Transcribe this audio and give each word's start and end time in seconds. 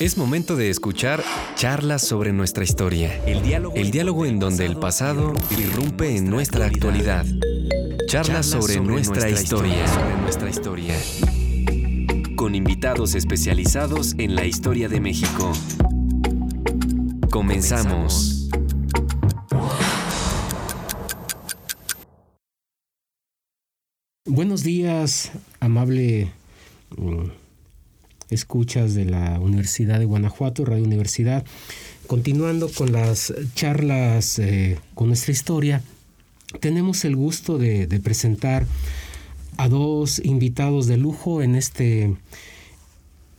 Es 0.00 0.16
momento 0.16 0.56
de 0.56 0.70
escuchar 0.70 1.22
charlas 1.56 2.00
sobre 2.00 2.32
nuestra 2.32 2.64
historia. 2.64 3.22
El 3.26 3.42
diálogo, 3.42 4.24
en 4.24 4.38
donde 4.38 4.64
el 4.64 4.76
pasado 4.76 5.34
irrumpe 5.50 6.16
en 6.16 6.30
nuestra 6.30 6.64
actualidad. 6.64 7.26
Charlas 8.06 8.46
sobre 8.46 8.80
nuestra 8.80 9.28
historia. 9.28 9.84
nuestra 10.22 10.48
historia. 10.48 10.94
Con 12.34 12.54
invitados 12.54 13.14
especializados 13.14 14.14
en 14.16 14.36
la 14.36 14.46
historia 14.46 14.88
de 14.88 15.00
México. 15.00 15.52
Comenzamos. 17.30 18.48
Buenos 24.24 24.62
días, 24.62 25.32
amable 25.60 26.32
mm, 26.96 27.49
escuchas 28.30 28.94
de 28.94 29.04
la 29.04 29.38
Universidad 29.40 29.98
de 29.98 30.04
Guanajuato, 30.04 30.64
Radio 30.64 30.84
Universidad. 30.84 31.44
Continuando 32.06 32.68
con 32.68 32.92
las 32.92 33.32
charlas 33.54 34.38
eh, 34.38 34.78
con 34.94 35.08
nuestra 35.08 35.32
historia, 35.32 35.82
tenemos 36.58 37.04
el 37.04 37.14
gusto 37.14 37.58
de, 37.58 37.86
presentar 38.02 38.66
a 39.56 39.68
dos 39.68 40.20
invitados 40.24 40.86
de 40.86 40.96
lujo 40.96 41.42
en 41.42 41.54
este, 41.54 42.16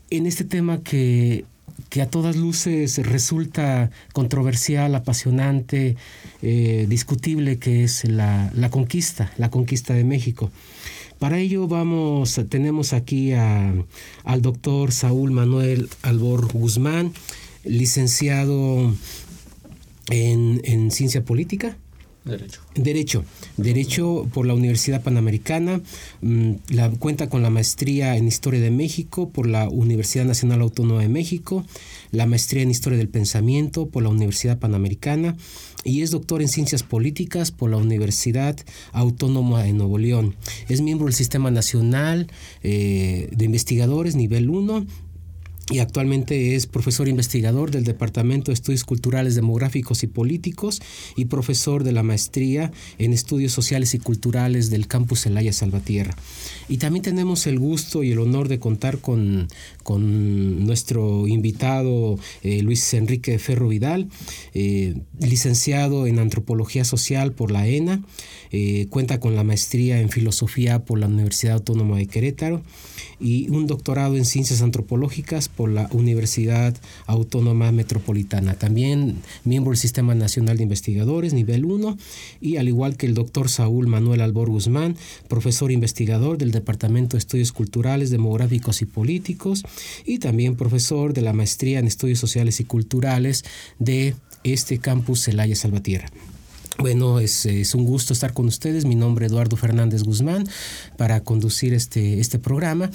en 0.10 0.26
este 0.26 0.44
tema 0.44 0.82
que, 0.82 1.46
a 2.02 2.06
todas 2.06 2.38
luces 2.38 2.98
resulta 3.06 3.92
controversial, 4.14 4.96
apasionante, 4.96 5.98
eh, 6.42 6.86
discutible, 6.88 7.58
que 7.58 7.84
es 7.84 8.06
la, 8.06 8.50
la 8.56 8.70
conquista, 8.70 9.34
la 9.38 9.50
conquista 9.50 9.94
de 9.94 10.06
México. 10.06 10.52
Para 11.22 11.38
ello 11.38 11.68
vamos, 11.68 12.42
tenemos 12.50 12.94
aquí 12.94 13.32
al 13.34 14.42
doctor 14.42 14.92
Saúl 14.92 15.30
Manuel 15.30 15.88
Albor 16.02 16.52
Guzmán, 16.52 17.14
licenciado 17.64 18.92
en, 20.10 20.62
en 20.64 20.90
ciencia 20.90 21.24
política. 21.24 21.78
Derecho. 22.24 22.62
Derecho. 22.76 23.26
Derecho 23.58 24.28
por 24.32 24.46
la 24.46 24.54
Universidad 24.54 25.02
Panamericana. 25.02 25.82
Mm, 26.22 26.52
la, 26.70 26.92
cuenta 26.92 27.30
con 27.30 27.42
la 27.42 27.50
maestría 27.50 28.16
en 28.16 28.28
Historia 28.28 28.60
de 28.60 28.70
México 28.70 29.30
por 29.30 29.48
la 29.48 29.68
Universidad 29.68 30.26
Nacional 30.26 30.62
Autónoma 30.62 31.02
de 31.02 31.10
México. 31.10 31.66
La 32.12 32.28
maestría 32.28 32.62
en 32.62 32.70
Historia 32.70 33.00
del 33.00 33.10
Pensamiento 33.10 33.88
por 33.88 34.04
la 34.04 34.10
Universidad 34.10 34.60
Panamericana 34.60 35.36
y 35.84 36.02
es 36.02 36.12
doctor 36.12 36.42
en 36.42 36.48
Ciencias 36.48 36.84
Políticas 36.84 37.52
por 37.52 37.72
la 37.72 37.78
Universidad 37.78 38.56
Autónoma 38.92 39.64
de 39.64 39.74
Nuevo 39.74 39.98
León. 39.98 40.36
Es 40.70 40.82
miembro 40.82 41.06
del 41.06 41.16
Sistema 41.16 41.50
Nacional 41.50 42.28
eh, 42.62 43.30
de 43.32 43.46
Investigadores 43.46 44.16
Nivel 44.16 44.50
1 44.50 44.86
y 45.72 45.80
actualmente 45.80 46.56
es 46.56 46.68
profesor 46.68 47.08
investigador 47.08 47.72
del 47.72 47.86
Departamento 47.86 48.52
de 48.52 48.56
Estudios 48.56 48.84
Culturales 48.84 49.36
Demográficos 49.36 50.04
y 50.04 50.08
Políticos 50.08 50.82
y 51.16 51.26
profesor 51.26 51.86
de 51.86 51.94
la 51.94 52.04
maestría 52.04 52.72
en 52.98 53.14
Estudios 53.14 53.54
Sociales 53.54 53.94
y 53.94 54.00
Culturales 54.00 54.70
del 54.70 54.88
Campus 54.88 55.26
Elaya 55.26 55.54
Salvatierra. 55.54 56.16
Y 56.68 56.78
también 56.78 57.04
tenemos 57.04 57.48
el 57.48 57.58
gusto 57.58 58.04
y 58.04 58.12
el 58.12 58.20
honor 58.20 58.50
de 58.50 58.60
contar 58.60 59.00
con, 59.00 59.48
con 59.84 60.66
nuestro 60.66 61.28
invitado 61.28 62.20
eh, 62.44 62.62
Luis 62.62 62.94
Enrique 62.94 63.40
Ferro 63.40 63.70
Vidal, 63.70 64.10
eh, 64.54 64.96
licenciado 65.20 66.06
en 66.06 66.20
Antropología 66.20 66.84
Social 66.84 67.32
por 67.32 67.50
la 67.52 67.68
ENA, 67.68 68.04
eh, 68.52 68.88
cuenta 68.90 69.22
con 69.22 69.36
la 69.36 69.46
maestría 69.46 70.02
en 70.02 70.10
Filosofía 70.10 70.84
por 70.84 71.00
la 71.00 71.08
Universidad 71.08 71.54
Autónoma 71.54 71.98
de 71.98 72.08
Querétaro 72.08 72.62
y 73.20 73.50
un 73.50 73.68
doctorado 73.68 74.18
en 74.18 74.26
Ciencias 74.26 74.62
Antropológicas 74.62 75.48
por 75.48 75.61
la 75.68 75.88
Universidad 75.92 76.76
Autónoma 77.06 77.72
Metropolitana. 77.72 78.56
También 78.56 79.18
miembro 79.44 79.72
del 79.72 79.78
Sistema 79.78 80.16
Nacional 80.16 80.58
de 80.58 80.64
Investigadores, 80.64 81.34
nivel 81.34 81.66
1, 81.66 81.98
y 82.40 82.58
al 82.58 82.68
igual 82.68 82.98
que 82.98 83.06
el 83.06 83.14
doctor 83.14 83.50
Saúl 83.50 83.88
Manuel 83.88 84.22
Albor 84.22 84.50
Guzmán, 84.50 84.96
profesor 85.28 85.72
investigador 85.72 86.38
del 86.38 86.52
Departamento 86.52 87.16
de 87.16 87.20
Estudios 87.20 87.52
Culturales, 87.52 88.10
Demográficos 88.10 88.82
y 88.82 88.86
Políticos, 88.86 89.64
y 90.06 90.20
también 90.20 90.56
profesor 90.56 91.14
de 91.14 91.22
la 91.22 91.34
maestría 91.34 91.80
en 91.80 91.88
Estudios 91.88 92.20
Sociales 92.20 92.60
y 92.60 92.64
Culturales 92.64 93.44
de 93.80 94.16
este 94.44 94.80
campus 94.80 95.24
Celaya 95.24 95.56
Salvatierra. 95.56 96.10
Bueno, 96.78 97.20
es, 97.20 97.46
un 97.76 97.86
gusto 97.86 98.14
estar 98.14 98.34
con 98.34 98.48
ustedes. 98.48 98.86
Mi 98.86 98.96
nombre 98.96 99.26
es 99.26 99.32
Eduardo 99.32 99.56
Fernández 99.56 100.04
Guzmán 100.04 100.48
para 100.98 101.22
conducir 101.22 101.74
este, 101.74 102.20
este 102.20 102.40
programa. 102.40 102.90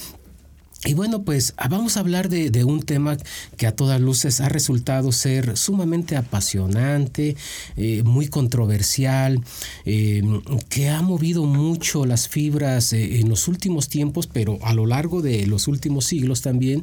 Y 0.85 0.95
bueno, 0.95 1.23
pues 1.23 1.55
ah, 1.57 1.69
vamos 1.69 1.97
a 1.97 2.01
hablar 2.01 2.29
de, 2.29 2.65
un 2.65 2.83
tema 2.83 3.17
que 3.57 3.67
a 3.67 3.75
todas 3.75 4.01
luces 4.01 4.41
ha 4.41 4.49
resultado 4.49 5.11
ser 5.11 5.57
sumamente 5.57 6.17
apasionante, 6.17 7.35
eh, 7.77 8.03
muy 8.05 8.29
controversial, 8.29 9.43
eh, 9.85 10.23
que 10.69 10.91
ha 10.91 11.01
movido 11.01 11.45
mucho 11.45 12.05
las 12.05 12.29
fibras 12.29 12.93
eh, 12.93 13.21
en 13.21 13.29
los 13.29 13.49
últimos 13.49 13.89
tiempos, 13.89 14.27
pero 14.27 14.59
a 14.63 14.75
lo 14.75 14.87
largo 14.87 15.23
de 15.23 15.47
los 15.47 15.67
últimos 15.67 16.05
siglos 16.05 16.43
también, 16.43 16.83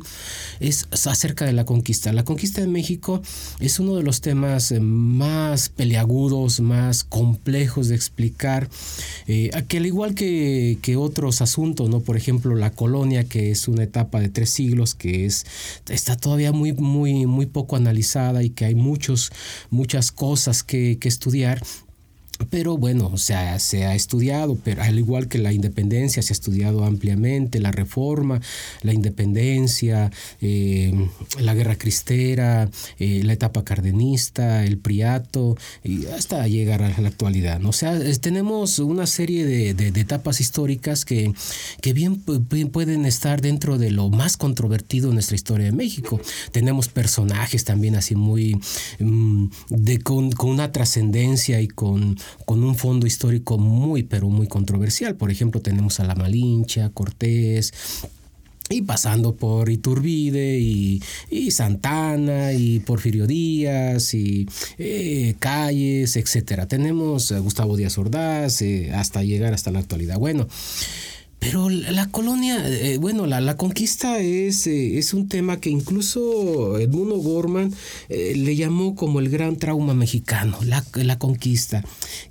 es 0.59 0.87
acerca 1.05 1.45
de 1.45 1.53
la 1.53 1.65
conquista. 1.65 2.11
La 2.13 2.25
conquista 2.25 2.61
de 2.61 2.67
México 2.67 3.21
es 3.59 3.79
uno 3.79 3.95
de 3.95 4.03
los 4.03 4.21
temas 4.21 4.73
más 4.81 5.69
peleagudos, 5.69 6.59
más 6.59 7.03
complejos 7.03 7.89
de 7.89 7.95
explicar, 7.95 8.69
que 9.25 9.77
al 9.77 9.85
igual 9.85 10.15
que, 10.15 10.79
que 10.81 10.97
otros 10.97 11.41
asuntos, 11.41 11.89
¿no? 11.89 11.99
Por 12.01 12.17
ejemplo, 12.17 12.55
la 12.55 12.71
colonia, 12.71 13.23
que 13.23 13.51
es 13.51 13.67
una 13.67 13.82
etapa 13.83 14.19
de 14.19 14.29
tres 14.29 14.49
siglos 14.49 14.95
que 14.95 15.25
es, 15.25 15.45
está 15.89 16.15
todavía 16.15 16.51
muy, 16.51 16.73
muy, 16.73 17.25
muy 17.25 17.45
poco 17.45 17.75
analizada 17.75 18.43
y 18.43 18.49
que 18.49 18.65
hay 18.65 18.75
muchos, 18.75 19.31
muchas 19.69 20.11
cosas 20.11 20.63
que, 20.63 20.97
que 20.99 21.07
estudiar 21.07 21.61
pero 22.49 22.77
bueno, 22.77 23.09
o 23.13 23.17
sea, 23.17 23.59
se 23.59 23.85
ha 23.85 23.95
estudiado, 23.95 24.57
pero 24.63 24.81
al 24.81 24.97
igual 24.97 25.27
que 25.27 25.37
la 25.37 25.53
independencia, 25.53 26.21
se 26.21 26.33
ha 26.33 26.35
estudiado 26.35 26.83
ampliamente, 26.83 27.59
la 27.59 27.71
reforma, 27.71 28.41
la 28.81 28.93
independencia, 28.93 30.11
eh, 30.41 31.09
la 31.39 31.53
guerra 31.53 31.77
cristera, 31.77 32.69
eh, 32.99 33.21
la 33.23 33.33
etapa 33.33 33.63
cardenista, 33.63 34.65
el 34.65 34.77
priato, 34.77 35.57
y 35.83 36.07
hasta 36.07 36.47
llegar 36.47 36.81
a 36.81 36.99
la 36.99 37.07
actualidad. 37.07 37.59
¿no? 37.59 37.69
O 37.69 37.73
sea, 37.73 37.99
tenemos 38.19 38.79
una 38.79 39.07
serie 39.07 39.45
de, 39.45 39.73
de, 39.73 39.99
etapas 39.99 40.41
históricas 40.41 41.05
que, 41.05 41.33
que 41.81 41.93
bien, 41.93 42.19
pueden 42.21 43.05
estar 43.05 43.41
dentro 43.41 43.77
de 43.77 43.91
lo 43.91 44.09
más 44.09 44.37
controvertido 44.37 45.09
en 45.09 45.15
nuestra 45.15 45.35
historia 45.35 45.67
de 45.67 45.71
México. 45.71 46.19
Tenemos 46.51 46.87
personajes 46.89 47.63
también 47.63 47.95
así 47.95 48.15
muy, 48.15 48.59
mm, 48.99 49.47
de, 49.69 49.99
con, 49.99 50.31
con 50.31 50.49
una 50.49 50.71
trascendencia 50.71 51.61
y 51.61 51.67
con 51.67 52.17
con 52.45 52.63
un 52.63 52.75
fondo 52.75 53.07
histórico 53.07 53.57
muy, 53.57 54.03
pero 54.03 54.29
muy 54.29 54.47
controversial. 54.47 55.15
Por 55.15 55.31
ejemplo, 55.31 55.61
tenemos 55.61 55.99
a 55.99 56.03
La 56.03 56.15
Malincha, 56.15 56.89
Cortés, 56.89 57.73
y 58.69 58.81
pasando 58.81 59.35
por 59.35 59.69
Iturbide 59.69 60.57
y, 60.59 61.01
Santana 61.51 62.53
y 62.53 62.79
Porfirio 62.79 63.27
Díaz 63.27 64.13
y 64.13 64.47
eh, 64.77 65.35
Calles, 65.39 66.15
etcétera. 66.15 66.67
Tenemos 66.67 67.31
a 67.31 67.39
Gustavo 67.39 67.75
Díaz 67.77 67.97
Ordaz 67.97 68.61
eh, 68.61 68.91
hasta 68.93 69.23
llegar 69.23 69.53
hasta 69.53 69.71
la 69.71 69.79
actualidad. 69.79 70.17
Bueno, 70.17 70.47
pero 71.43 71.69
la 71.69 72.07
colonia, 72.07 72.65
eh, 72.69 72.97
bueno, 72.97 73.25
la, 73.25 73.41
la 73.41 73.57
conquista 73.57 74.19
es, 74.19 74.65
eh, 74.65 74.97
es, 74.97 75.13
un 75.13 75.27
tema 75.27 75.59
que 75.59 75.69
incluso 75.69 76.79
Edmundo 76.79 77.17
Gorman 77.17 77.73
eh, 78.07 78.33
le 78.37 78.55
llamó 78.55 78.95
como 78.95 79.19
el 79.19 79.29
gran 79.29 79.57
trauma 79.57 79.93
mexicano, 79.93 80.57
la, 80.63 80.85
la, 80.93 81.19
conquista. 81.19 81.83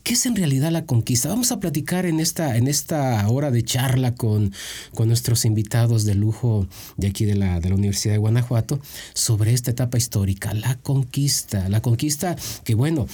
¿Qué 0.03 0.15
es 0.15 0.25
en 0.25 0.35
realidad 0.35 0.71
la 0.71 0.87
conquista? 0.87 1.29
Vamos 1.29 1.53
a 1.53 1.61
platicar 1.61 2.07
en 2.07 2.21
esta, 2.21 2.57
en 2.57 2.69
esta 2.69 3.29
hora 3.29 3.51
de 3.51 3.63
charla 3.63 4.15
con, 4.15 4.55
con 4.95 5.09
nuestros 5.09 5.45
invitados 5.45 6.05
de 6.07 6.15
lujo 6.15 6.67
de 6.97 7.09
aquí 7.09 7.27
de 7.27 7.35
la, 7.35 7.61
de 7.61 7.69
la 7.69 7.75
Universidad 7.75 8.15
de 8.15 8.19
Guanajuato 8.19 8.81
sobre 9.13 9.53
esta 9.53 9.73
etapa 9.73 9.99
histórica, 9.99 10.55
la 10.55 10.77
conquista. 10.77 11.69
La 11.69 11.83
conquista 11.83 12.35
que, 12.65 12.75
bueno, 12.75 13.07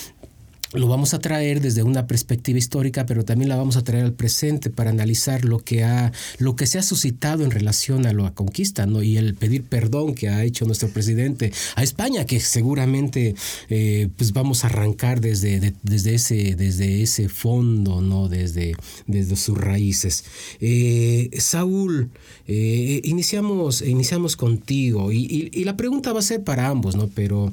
lo 0.73 0.89
vamos 0.89 1.15
a 1.15 1.19
traer 1.19 1.61
desde 1.61 1.83
una 1.83 2.07
perspectiva 2.07 2.59
histórica, 2.59 3.07
pero 3.07 3.25
también 3.25 3.49
la 3.49 3.57
vamos 3.57 3.77
a 3.77 3.85
traer 3.85 4.05
al 4.05 4.13
presente 4.13 4.71
para 4.71 4.91
analizar 4.91 5.45
lo 5.45 5.59
que 5.59 5.85
ha, 5.85 6.13
lo 6.39 6.57
que 6.57 6.67
se 6.67 6.79
ha 6.79 6.83
suscitado 6.83 7.45
en 7.45 7.51
relación 7.51 8.07
a 8.07 8.13
la 8.13 8.35
conquista, 8.35 8.87
¿no? 8.87 9.03
Y 9.03 9.17
el 9.17 9.35
pedir 9.35 9.65
perdón 9.65 10.15
que 10.15 10.29
ha 10.29 10.45
hecho 10.45 10.67
nuestro 10.67 10.89
presidente 10.89 11.53
a 11.77 11.83
España, 11.83 12.27
que 12.27 12.41
seguramente 12.41 13.35
eh, 13.69 14.09
pues 14.17 14.33
vamos 14.33 14.65
a 14.65 14.69
arrancar 14.69 15.21
desde, 15.21 15.75
desde, 15.83 16.15
ese, 16.15 16.55
desde 16.55 17.03
ese 17.03 17.29
fondo, 17.29 18.01
¿no? 18.01 18.29
Desde, 18.29 18.75
desde 19.07 19.37
sus 19.37 19.57
raíces. 19.57 20.25
Eh, 20.61 21.31
Saúl, 21.39 22.11
eh, 22.49 23.01
iniciamos, 23.05 23.83
iniciamos 23.83 24.37
contigo 24.37 25.13
y, 25.13 25.51
la 25.65 25.77
pregunta 25.77 26.13
va 26.13 26.21
a 26.21 26.23
ser 26.23 26.43
para 26.43 26.69
ambos, 26.69 26.97
¿no? 26.97 27.09
Pero 27.15 27.53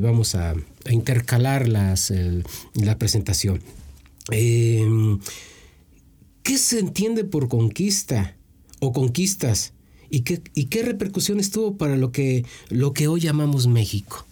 vamos 0.00 0.34
a 0.34 0.54
a 0.84 0.92
intercalar 0.92 1.68
las, 1.68 2.12
la 2.74 2.98
presentación. 2.98 3.60
Em, 4.30 5.18
¿Qué 6.42 6.58
se 6.58 6.78
entiende 6.78 7.24
por 7.24 7.48
conquista 7.48 8.36
o 8.80 8.92
conquistas? 8.92 9.72
¿Y 10.08 10.20
qué, 10.20 10.42
y 10.54 10.64
qué 10.64 10.82
repercusiones 10.82 11.50
tuvo 11.50 11.76
para 11.76 11.96
lo 11.96 12.10
que, 12.12 12.44
lo 12.68 12.92
que 12.92 13.08
hoy 13.08 13.20
llamamos 13.20 13.66
México? 13.66 14.26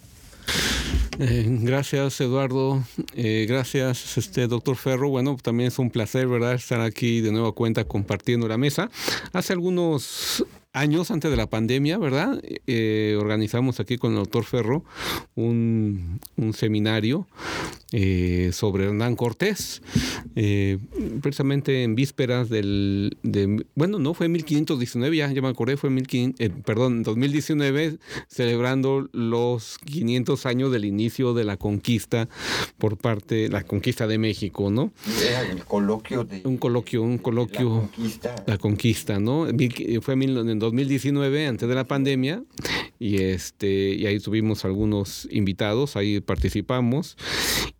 Eh, 1.21 1.45
gracias, 1.61 2.21
Eduardo. 2.21 2.81
Eh, 3.13 3.45
gracias, 3.47 4.17
este 4.17 4.47
doctor 4.47 4.77
Ferro. 4.77 5.09
Bueno, 5.09 5.35
también 5.41 5.67
es 5.67 5.77
un 5.77 5.91
placer, 5.91 6.27
¿verdad?, 6.27 6.53
estar 6.53 6.79
aquí 6.79 7.19
de 7.19 7.33
nueva 7.33 7.51
cuenta 7.51 7.83
compartiendo 7.83 8.47
la 8.47 8.57
mesa. 8.57 8.89
Hace 9.33 9.51
algunos 9.51 10.45
años 10.71 11.11
antes 11.11 11.29
de 11.29 11.35
la 11.35 11.47
pandemia, 11.47 11.97
¿verdad? 11.97 12.41
Eh, 12.67 13.17
organizamos 13.19 13.81
aquí 13.81 13.97
con 13.97 14.11
el 14.11 14.19
doctor 14.19 14.45
Ferro 14.45 14.85
un, 15.35 16.21
seminario 16.53 17.27
eh, 17.91 18.51
sobre 18.53 18.85
Hernán 18.85 19.15
Cortés, 19.15 19.81
eh, 20.35 20.77
precisamente 21.21 21.83
en 21.83 21.95
vísperas 21.95 22.47
del, 22.47 23.17
de, 23.23 23.65
bueno, 23.73 23.97
no, 23.97 24.13
fue 24.13 24.27
en 24.27 24.33
1519, 24.33 25.17
ya, 25.17 25.31
ya 25.31 25.41
me 25.41 25.47
acordé, 25.47 25.75
fue 25.75 25.89
en 25.89 25.95
1500, 25.95 26.63
perdón, 26.63 27.01
2019, 27.01 27.97
celebrando 28.27 29.09
los 29.11 29.79
500 29.85 30.45
años 30.45 30.71
del 30.71 30.85
inicio 30.85 31.33
de 31.33 31.45
la 31.45 31.57
conquista 31.57 32.29
por 32.77 32.97
parte, 32.97 33.49
la 33.49 33.63
conquista 33.63 34.05
de 34.05 34.19
México, 34.19 34.69
¿no? 34.69 34.91
el 35.49 35.63
coloquio 35.63 36.23
de... 36.23 36.41
Un 36.43 36.57
coloquio, 36.57 37.01
un 37.01 37.17
coloquio. 37.17 37.69
La 37.69 37.79
conquista. 37.79 38.35
La 38.45 38.57
conquista, 38.59 39.19
¿no? 39.19 39.47
Fue 40.01 40.13
en 40.13 40.59
2019, 40.59 41.47
antes 41.47 41.67
de 41.67 41.73
la 41.73 41.85
pandemia, 41.85 42.43
y, 42.99 43.21
este, 43.23 43.95
y 43.95 44.05
ahí 44.05 44.19
tuvimos 44.19 44.65
algunos 44.65 45.27
invitados, 45.31 45.95
ahí 45.95 46.19
participamos. 46.19 47.17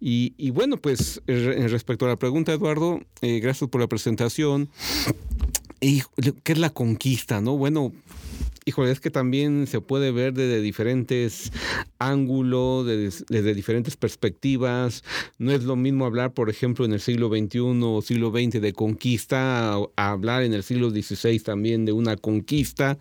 Y, 0.01 0.50
bueno, 0.51 0.78
pues 0.78 1.22
respecto 1.25 2.06
a 2.06 2.10
la 2.10 2.16
pregunta, 2.16 2.54
Eduardo, 2.54 3.01
eh, 3.22 3.40
gracias 3.40 3.69
por 3.69 3.81
la 3.81 3.88
presentación. 3.88 4.69
¿Qué 5.81 6.51
es 6.54 6.57
la 6.57 6.69
conquista? 6.69 7.42
¿no? 7.42 7.57
Bueno, 7.57 7.92
híjole, 8.65 8.91
es 8.91 9.00
que 9.00 9.09
también 9.09 9.67
se 9.67 9.81
puede 9.81 10.11
ver 10.11 10.33
desde 10.33 10.61
diferentes 10.61 11.51
ángulos, 11.97 12.85
desde, 12.85 13.53
diferentes 13.53 13.97
perspectivas. 13.97 15.03
No 15.38 15.51
es 15.51 15.63
lo 15.63 15.75
mismo 15.75 16.06
hablar, 16.06 16.33
por 16.33 16.50
ejemplo, 16.50 16.85
en 16.85 16.94
el 16.94 17.00
siglo 17.00 17.29
XXI 17.29 17.59
o 17.83 18.01
siglo 18.01 18.31
XX 18.31 18.61
de 18.61 18.73
conquista, 18.73 19.77
hablar 19.95 20.44
en 20.44 20.53
el 20.53 20.63
siglo 20.63 20.89
XVI 20.89 21.39
también 21.39 21.85
de 21.85 21.91
una 21.91 22.15
conquista. 22.15 22.97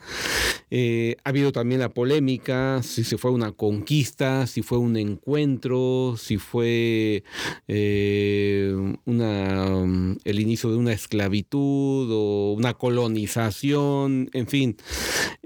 Eh, 0.70 1.16
ha 1.25 1.31
habido 1.31 1.52
también 1.52 1.81
la 1.81 1.88
polémica, 1.88 2.82
si 2.82 3.05
se 3.05 3.16
fue 3.16 3.31
una 3.31 3.52
conquista, 3.52 4.46
si 4.46 4.62
fue 4.62 4.78
un 4.78 4.96
encuentro, 4.96 6.16
si 6.19 6.37
fue 6.37 7.25
eh, 7.69 8.75
una, 9.05 10.16
el 10.25 10.40
inicio 10.40 10.70
de 10.70 10.76
una 10.76 10.93
esclavitud 10.93 12.10
o 12.12 12.52
una 12.52 12.75
colonización, 12.75 14.28
en 14.32 14.46
fin. 14.46 14.76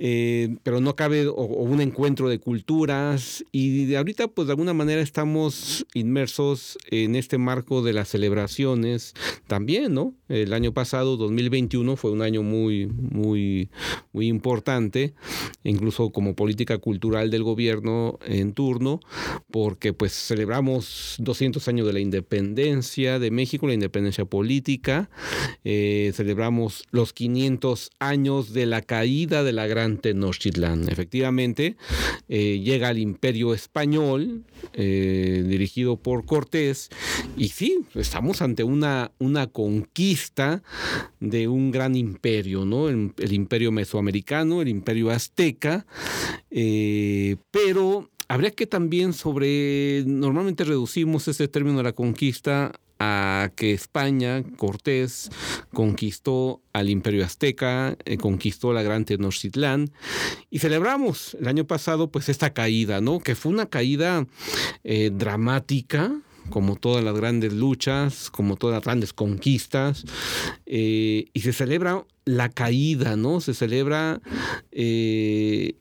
Eh, 0.05 0.57
pero 0.65 0.81
no 0.81 0.97
cabe 0.97 1.29
o, 1.29 1.35
un 1.35 1.81
encuentro 1.81 2.29
de 2.29 2.41
culturas 2.41 3.45
y 3.53 3.85
de 3.85 3.99
ahorita 3.99 4.27
pues 4.27 4.49
de 4.49 4.53
alguna 4.53 4.75
manera 4.75 5.01
estamos 5.01 5.87
inmersos 5.95 6.77
en 6.91 7.15
este 7.15 7.39
marco 7.39 7.83
de 7.83 7.93
las 7.93 8.09
celebraciones 8.09 9.15
también, 9.47 9.95
¿no? 9.95 10.13
El 10.33 10.55
año 10.55 10.73
pasado, 10.73 11.19
2021, 11.19 11.95
fue 11.97 12.11
un 12.11 12.23
año 12.23 12.43
muy, 12.43 12.87
muy, 12.87 13.69
muy 14.15 14.29
importante, 14.29 15.13
incluso 15.63 16.09
como 16.09 16.35
política 16.35 16.79
cultural 16.79 17.31
del 17.31 17.43
gobierno 17.43 18.19
en 18.25 18.55
turno, 18.55 19.01
porque 19.51 19.93
pues 19.93 20.15
celebramos 20.15 21.17
200 21.19 21.69
años 21.69 21.87
de 21.87 21.93
la 21.93 22.01
independencia 22.01 23.19
de 23.19 23.31
México, 23.31 23.67
la 23.67 23.75
independencia 23.75 24.25
política, 24.25 25.11
eh, 25.65 26.13
celebramos 26.15 26.85
los 26.93 27.13
500 27.13 27.91
años 27.99 28.55
de 28.55 28.65
la 28.65 28.81
caída 28.81 29.45
de 29.45 29.53
la 29.53 29.67
Gran 29.67 29.99
Tenochtitlán. 29.99 30.89
Efectivamente, 30.89 31.77
eh, 32.31 32.59
llega 32.59 32.89
al 32.89 32.97
imperio 32.97 33.53
español, 33.53 34.45
eh, 34.73 35.45
dirigido 35.47 35.99
por 35.99 36.25
Cortés, 36.25 36.89
y 37.37 37.51
sí, 37.51 37.81
estamos 37.95 38.41
ante 38.41 38.65
una, 38.65 39.13
una 39.19 39.47
conquista 39.47 40.22
de 41.21 41.49
un 41.49 41.71
gran 41.71 41.97
imperio, 41.97 42.65
¿no? 42.65 42.89
El, 42.89 43.33
imperio 43.33 43.73
mesoamericano, 43.73 44.63
el 44.63 44.69
imperio 44.69 45.11
azteca, 45.11 45.87
eh, 46.51 47.37
pero 47.51 48.11
habría 48.29 48.51
que 48.51 48.67
también 48.67 49.13
sobre, 49.13 50.05
normalmente 50.07 50.65
reducimos 50.65 51.29
ese 51.29 51.49
término 51.49 51.79
de 51.79 51.85
la 51.85 51.93
conquista 51.93 52.73
a 53.05 53.51
que 53.57 53.73
España, 53.73 54.45
Cortés, 54.57 55.29
conquistó 55.73 56.63
al 56.73 56.89
imperio 56.89 57.25
azteca, 57.25 57.97
eh, 58.05 58.17
conquistó 58.17 58.73
la 58.73 58.83
gran 58.83 59.05
Tenochtitlán 59.05 59.91
y 60.51 60.61
celebramos 60.61 61.35
el 61.41 61.49
año 61.49 61.67
pasado 61.67 62.13
pues 62.13 62.29
esta 62.29 62.53
caída, 62.53 63.01
¿no? 63.01 63.19
Que 63.19 63.35
fue 63.35 63.51
una 63.51 63.67
caída 63.67 64.25
eh, 64.85 65.11
dramática, 65.13 66.13
como 66.51 66.77
todas 66.77 67.05
las 67.05 67.15
grandes 67.15 67.53
luchas, 67.53 68.31
como 68.31 68.57
todas 68.57 68.75
las 68.75 68.85
grandes 68.85 69.13
conquistas, 69.13 70.05
eh, 70.67 71.27
y 71.33 71.41
se 71.41 71.53
celebra 71.53 72.05
la 72.25 72.49
caída, 72.49 73.17
¿no? 73.17 73.41
Se 73.41 73.55
celebra 73.55 74.21
eh, 74.71 75.75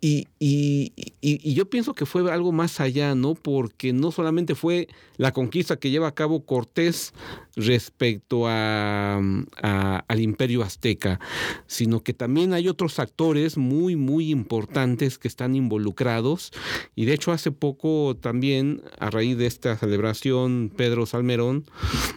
y, 0.00 1.54
yo 1.54 1.70
pienso 1.70 1.94
que 1.94 2.06
fue 2.06 2.30
algo 2.32 2.50
más 2.50 2.80
allá, 2.80 3.14
¿no? 3.14 3.34
Porque 3.34 3.92
no 3.92 4.10
solamente 4.10 4.54
fue 4.54 4.88
la 5.16 5.32
conquista 5.32 5.76
que 5.76 5.90
lleva 5.90 6.08
a 6.08 6.14
cabo 6.14 6.44
Cortés 6.44 7.12
respecto 7.56 8.44
a, 8.46 9.18
al 9.18 10.20
imperio 10.20 10.62
azteca, 10.62 11.20
sino 11.66 12.02
que 12.02 12.14
también 12.14 12.52
hay 12.52 12.68
otros 12.68 12.98
actores 12.98 13.56
muy, 13.56 13.96
muy 13.96 14.30
importantes 14.30 15.18
que 15.18 15.28
están 15.28 15.54
involucrados. 15.54 16.52
Y 16.94 17.04
de 17.04 17.14
hecho 17.14 17.32
hace 17.32 17.50
poco 17.52 18.16
también, 18.20 18.82
a 18.98 19.10
raíz 19.10 19.36
de 19.36 19.46
esta 19.46 19.76
celebración, 19.76 20.72
Pedro 20.74 21.06
Salmerón 21.06 21.64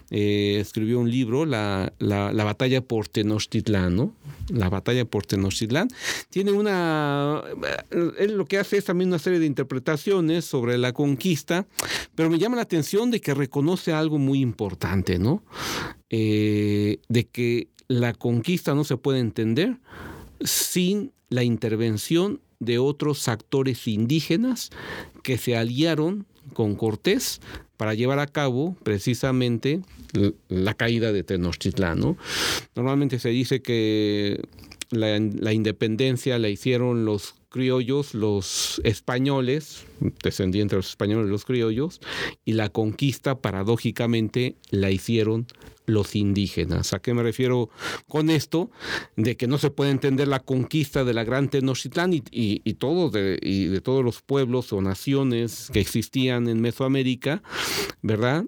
eh, 0.10 0.58
escribió 0.60 1.00
un 1.00 1.10
libro, 1.12 1.46
la, 1.46 1.94
la, 2.00 2.32
la 2.32 2.44
batalla 2.44 2.82
por 2.82 3.08
Tenochtitlán, 3.08 3.96
¿no? 3.96 4.14
La 4.50 4.70
batalla 4.70 5.06
por 5.06 5.26
Tenochtitlán. 5.26 5.88
Tiene 6.30 6.52
una 6.52 7.42
él 7.92 8.38
lo 8.38 8.46
que 8.46 8.58
hace 8.58 8.78
es 8.78 8.86
también 8.86 9.10
una 9.10 9.20
serie 9.20 9.40
de 9.40 9.46
interpretaciones 9.46 10.46
sobre 10.46 10.78
la 10.78 10.94
conquista, 10.94 11.66
pero 12.16 12.30
me 12.30 12.40
llama 12.40 12.56
la 12.56 12.62
atención 12.64 13.12
de 13.12 13.22
que 13.22 13.34
reconoce 13.34 13.94
algo 13.94 14.18
muy 14.18 14.42
importante, 14.42 15.20
¿no? 15.20 15.25
Eh, 16.10 17.00
de 17.10 17.28
que 17.28 17.68
la 17.88 18.14
conquista 18.14 18.74
no 18.74 18.84
se 18.84 18.98
puede 18.98 19.20
entender 19.20 19.78
sin 20.42 21.12
la 21.30 21.44
intervención 21.44 22.42
de 22.60 22.80
otros 22.80 23.28
actores 23.28 23.88
indígenas 23.88 24.70
que 25.24 25.38
se 25.38 25.58
aliaron 25.58 26.26
con 26.54 26.76
Cortés 26.76 27.42
para 27.78 27.94
llevar 27.94 28.20
a 28.20 28.28
cabo 28.28 28.76
precisamente 28.84 29.82
la 30.48 30.74
caída 30.74 31.12
de 31.12 31.24
Tenochtitlán. 31.24 32.00
¿no? 32.00 32.18
Normalmente 32.76 33.20
se 33.20 33.30
dice 33.30 33.62
que 33.62 34.42
la, 34.92 35.54
independencia 35.54 36.40
la 36.40 36.50
hicieron 36.50 37.06
los 37.06 37.36
criollos, 37.56 38.14
los 38.14 38.82
españoles, 38.84 39.86
descendientes 40.22 40.72
de 40.72 40.76
los 40.76 40.90
españoles, 40.90 41.30
los 41.30 41.46
criollos, 41.46 42.02
y 42.44 42.52
la 42.52 42.68
conquista 42.68 43.40
paradójicamente 43.40 44.58
la 44.72 44.92
hicieron 44.92 45.48
los 45.86 46.18
indígenas. 46.18 46.92
¿A 46.92 47.00
qué 47.00 47.14
me 47.14 47.24
refiero 47.24 47.70
con 48.10 48.30
esto? 48.30 48.72
De 49.16 49.38
que 49.38 49.48
no 49.48 49.58
se 49.58 49.72
puede 49.72 49.92
entender 49.92 50.28
la 50.28 50.42
conquista 50.42 51.06
de 51.06 51.14
la 51.14 51.24
Gran 51.24 51.48
Tenochtitlán 51.48 52.12
y, 52.12 52.24
y, 52.30 52.62
y 52.66 53.66
de 53.68 53.82
todos 53.82 54.04
los 54.04 54.22
pueblos 54.22 54.74
o 54.74 54.82
naciones 54.82 55.70
que 55.72 55.80
existían 55.80 56.50
en 56.50 56.60
Mesoamérica, 56.60 57.42
¿verdad? 58.02 58.44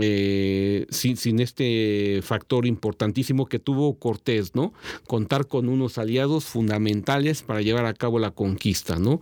Eh, 0.00 0.86
sin, 0.88 1.40
este 1.40 2.20
factor 2.22 2.64
importantísimo 2.64 3.44
que 3.44 3.58
tuvo 3.58 3.98
Cortés, 3.98 4.54
¿no? 4.54 4.72
Contar 5.06 5.46
con 5.46 5.68
unos 5.68 5.98
aliados 5.98 6.44
fundamentales 6.44 7.42
para 7.42 7.60
llevar 7.60 7.84
a 7.84 7.92
cabo 7.92 8.18
la 8.18 8.30
conquista, 8.30 8.96
¿no? 8.96 9.20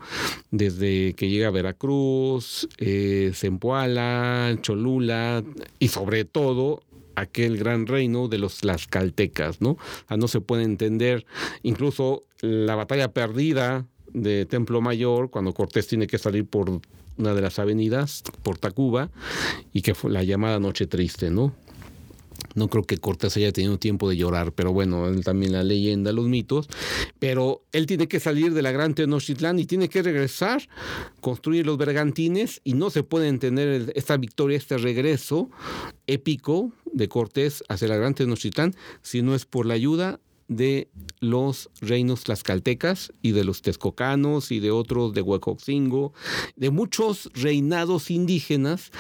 Desde 0.53 1.15
que 1.15 1.29
llega 1.29 1.49
a 1.49 1.51
Veracruz, 1.51 2.69
eh, 2.79 3.33
Zempoala, 3.35 4.57
Cholula 4.63 5.43
y 5.81 5.89
sobre 5.89 6.25
todo 6.25 6.83
aquel 7.17 7.59
gran 7.59 7.89
reino 7.89 8.29
de 8.29 8.39
los 8.39 8.59
Tlaxcaltecas, 8.59 9.61
¿no? 9.61 9.77
no 10.17 10.29
se 10.29 10.41
puede 10.41 10.63
entender 10.63 11.27
incluso 11.63 12.23
la 12.41 12.77
batalla 12.77 13.13
perdida 13.13 13.87
de 14.13 14.47
Templo 14.47 14.81
Mayor 14.81 15.31
cuando 15.31 15.53
Cortés 15.53 15.87
tiene 15.87 16.07
que 16.07 16.19
salir 16.19 16.47
por 16.47 16.81
una 17.19 17.35
de 17.35 17.41
las 17.41 17.59
avenidas 17.59 18.23
por 18.43 18.59
Tacuba 18.59 19.11
y 19.73 19.83
que 19.83 19.95
fue 19.95 20.11
la 20.11 20.23
llamada 20.23 20.59
Noche 20.59 20.87
Triste, 20.87 21.31
¿no? 21.31 21.55
No 22.55 22.69
creo 22.69 22.85
que 22.85 22.99
Cortés 22.99 23.37
haya 23.37 23.53
tenido 23.53 23.79
tiempo 23.79 24.09
de 24.09 24.17
llorar, 24.17 24.53
pero 24.53 24.73
bueno, 24.73 25.07
también 25.23 25.53
la 25.53 25.63
leyenda, 25.63 26.13
los 26.13 26.27
mitos. 26.27 26.69
Pero 27.19 27.63
él 27.73 27.87
tiene 27.87 28.09
que 28.09 28.19
salir 28.19 28.55
de 28.55 28.63
la 28.63 28.73
gran 28.73 28.95
Tenochtitlán 28.95 29.59
y 29.59 29.67
tiene 29.67 29.89
que 29.89 30.03
regresar, 30.03 30.69
construir 31.21 31.67
los 31.67 31.79
bergantines 31.79 32.61
y 32.65 32.75
no 32.75 32.91
se 32.91 33.03
puede 33.03 33.29
entender 33.29 33.93
esta 33.95 34.17
victoria, 34.17 34.57
este 34.57 34.79
regreso 34.79 35.51
épico 36.07 36.73
de 36.93 37.09
Cortés 37.09 37.63
hacia 37.69 37.89
la 37.89 37.97
gran 37.97 38.15
Tenochtitlán 38.15 38.75
si 39.03 39.23
no 39.23 39.35
es 39.35 39.45
por 39.45 39.67
la 39.67 39.75
ayuda 39.75 40.19
de 40.51 40.91
los 41.21 41.71
reinos 41.81 42.25
tlaxcaltecas 42.25 43.13
y 43.23 43.31
de 43.31 43.45
los 43.45 43.63
texcocanos 43.63 44.51
y 44.51 44.59
de 44.59 44.73
otros 44.73 45.15
de 45.15 45.23
Huecoxingo, 45.23 46.13
de 46.57 46.71
muchos 46.71 47.31
reinados 47.35 48.11
indígenas 48.11 48.91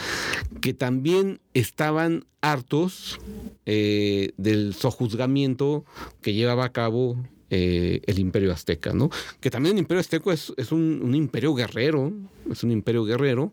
que 0.60 0.72
también 0.74 1.40
estaban 1.52 2.24
hartos 2.40 3.18
eh, 3.66 4.30
del 4.36 4.74
sojuzgamiento 4.74 5.84
que 6.22 6.34
llevaba 6.34 6.66
a 6.66 6.72
cabo 6.72 7.16
eh, 7.50 8.00
el 8.06 8.20
imperio 8.20 8.52
azteca, 8.52 8.92
¿no? 8.92 9.10
Que 9.40 9.50
también 9.50 9.74
el 9.74 9.80
imperio 9.80 10.00
azteco 10.00 10.30
es, 10.30 10.52
un, 10.70 11.12
imperio 11.16 11.52
guerrero, 11.52 12.12
es 12.48 12.62
un 12.62 12.70
imperio 12.70 13.04
guerrero 13.04 13.50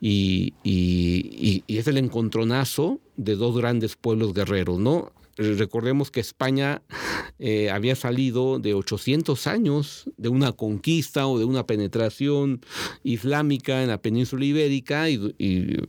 y, 0.00 0.54
y, 0.62 1.64
es 1.66 1.88
el 1.88 1.98
encontronazo 1.98 3.00
de 3.16 3.34
dos 3.34 3.58
grandes 3.58 3.96
pueblos 3.96 4.34
guerreros, 4.34 4.78
¿no? 4.78 5.10
Recordemos 5.36 6.10
que 6.10 6.20
España 6.20 6.82
eh, 7.38 7.70
había 7.70 7.96
salido 7.96 8.58
de 8.58 8.74
800 8.74 9.46
años 9.46 10.10
de 10.16 10.28
una 10.28 10.52
conquista 10.52 11.26
o 11.26 11.38
de 11.38 11.44
una 11.44 11.66
penetración 11.66 12.60
islámica 13.02 13.82
en 13.82 13.88
la 13.88 14.00
península 14.00 14.44
ibérica 14.44 15.10
y, 15.10 15.34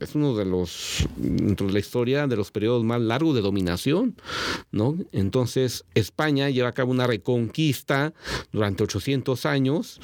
es 0.00 0.14
uno 0.14 0.36
de 0.36 0.44
los, 0.44 1.06
dentro 1.16 1.66
de 1.66 1.72
la 1.72 1.78
historia, 1.78 2.26
de 2.26 2.36
los 2.36 2.50
periodos 2.50 2.84
más 2.84 3.00
largos 3.00 3.34
de 3.34 3.40
dominación, 3.40 4.16
¿no? 4.72 4.96
Entonces, 5.12 5.84
España 5.94 6.50
lleva 6.50 6.68
a 6.68 6.72
cabo 6.72 6.90
una 6.90 7.06
reconquista 7.06 8.12
durante 8.52 8.84
800 8.84 9.46
años 9.46 10.00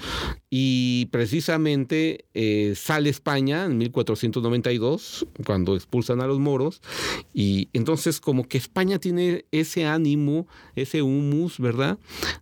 y 0.51 1.07
precisamente 1.07 2.27
eh, 2.35 2.75
sale 2.77 3.11
España 3.11 3.65
en 3.65 3.79
1492, 3.79 5.27
cuando 5.47 5.75
expulsan 5.75 6.21
a 6.21 6.27
los 6.27 6.39
moros, 6.39 6.83
y 7.33 7.69
entonces 7.73 8.21
como 8.21 8.47
que 8.47 8.59
España 8.59 8.99
tiene 8.99 9.32
ese 9.51 9.85
ánimo, 9.85 10.47
ese 10.77 11.03
humus, 11.03 11.59
¿verdad? 11.59 11.99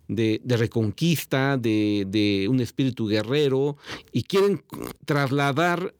De, 0.07 0.41
reconquista, 0.45 1.57
de, 1.57 2.05
de 2.07 2.47
un 2.49 2.59
espíritu 2.59 3.07
guerrero, 3.07 3.77
y 4.11 4.23
quieren 4.23 4.63
trasladar 5.05 5.93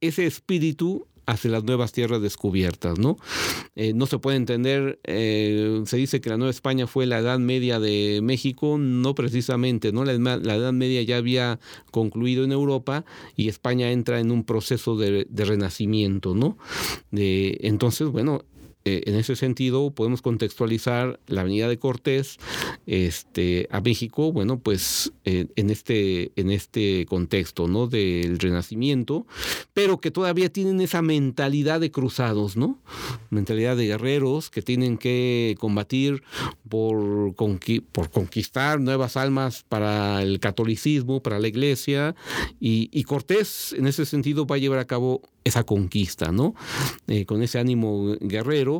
ese 0.00 0.26
espíritu 0.26 1.06
hacia 1.26 1.50
las 1.50 1.64
nuevas 1.64 1.92
tierras 1.92 2.22
descubiertas, 2.22 2.98
¿no? 2.98 3.16
Eh, 3.74 3.92
no 3.92 4.06
se 4.06 4.18
puede 4.18 4.36
entender, 4.36 5.00
eh, 5.04 5.82
se 5.84 5.96
dice 5.96 6.20
que 6.20 6.30
la 6.30 6.36
Nueva 6.36 6.50
España 6.50 6.86
fue 6.86 7.04
la 7.06 7.18
Edad 7.18 7.40
Media 7.40 7.80
de 7.80 8.20
México, 8.22 8.78
no 8.78 9.14
precisamente, 9.14 9.92
¿no? 9.92 10.04
La, 10.04 10.12
Edad 10.12 10.72
Media 10.72 11.02
ya 11.02 11.16
había 11.16 11.58
concluido 11.90 12.44
en 12.44 12.52
Europa 12.52 13.04
y 13.34 13.48
España 13.48 13.90
entra 13.90 14.20
en 14.20 14.30
un 14.30 14.44
proceso 14.44 14.96
de, 14.96 15.26
renacimiento, 15.46 16.34
¿no? 16.34 16.56
entonces, 17.12 18.08
bueno, 18.08 18.44
eh, 18.86 19.02
en 19.06 19.16
ese 19.16 19.34
sentido 19.34 19.90
podemos 19.90 20.22
contextualizar 20.22 21.18
la 21.26 21.40
Avenida 21.40 21.66
de 21.66 21.76
Cortés 21.76 22.36
este, 22.86 23.66
a 23.72 23.80
México, 23.80 24.30
bueno, 24.30 24.60
pues 24.60 25.12
eh, 25.24 25.46
en, 25.56 25.70
este, 25.70 26.30
en 26.36 26.52
este 26.52 27.04
contexto, 27.06 27.66
¿no? 27.66 27.88
Del 27.88 28.38
renacimiento, 28.38 29.26
pero 29.74 30.00
que 30.00 30.12
todavía 30.12 30.52
tienen 30.52 30.80
esa 30.80 31.02
mentalidad 31.02 31.80
de 31.80 31.90
cruzados, 31.90 32.56
¿no? 32.56 32.78
Mentalidad 33.30 33.76
de 33.76 33.88
guerreros 33.88 34.50
que 34.50 34.62
tienen 34.62 34.98
que 34.98 35.56
combatir 35.58 36.22
por, 36.68 37.34
por 37.34 38.10
conquistar 38.12 38.78
nuevas 38.80 39.16
almas 39.16 39.64
para 39.68 40.22
el 40.22 40.38
catolicismo, 40.38 41.20
para 41.24 41.40
la 41.40 41.48
iglesia, 41.48 42.14
y, 42.60 42.88
y 42.92 43.02
Cortés 43.02 43.74
en 43.76 43.88
ese 43.88 44.06
sentido 44.06 44.46
va 44.46 44.54
a 44.54 44.60
llevar 44.60 44.78
a 44.78 44.86
cabo 44.86 45.22
esa 45.46 45.64
conquista, 45.64 46.32
¿no? 46.32 46.54
Eh, 47.06 47.24
con 47.24 47.42
ese 47.42 47.58
ánimo 47.58 48.16
guerrero 48.20 48.75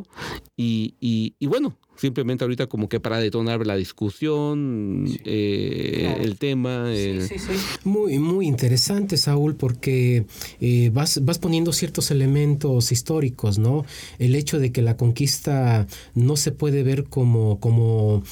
y, 0.55 0.95
y, 0.99 1.45
bueno, 1.47 1.77
simplemente 1.95 2.43
ahorita 2.43 2.67
como 2.67 2.89
que 2.89 2.99
para 2.99 3.19
detonar 3.19 3.65
la 3.65 3.75
discusión, 3.75 5.05
eh, 5.23 6.17
el 6.19 6.37
tema. 6.37 6.91
Sí, 6.93 7.19
sí, 7.21 7.39
sí. 7.39 7.53
Muy, 7.83 8.19
muy 8.19 8.47
interesante, 8.47 9.17
Saúl, 9.17 9.55
porque 9.55 10.25
eh, 10.59 10.89
vas, 10.93 11.23
vas 11.23 11.39
poniendo 11.39 11.73
ciertos 11.73 12.11
elementos 12.11 12.91
históricos, 12.91 13.59
¿no? 13.59 13.85
El 14.19 14.35
hecho 14.35 14.59
de 14.59 14.71
que 14.71 14.81
la 14.81 14.97
conquista 14.97 15.87
no 16.15 16.37
se 16.37 16.51
puede 16.51 16.83
ver 16.83 17.05
como, 17.05 17.59
como, 17.59 18.23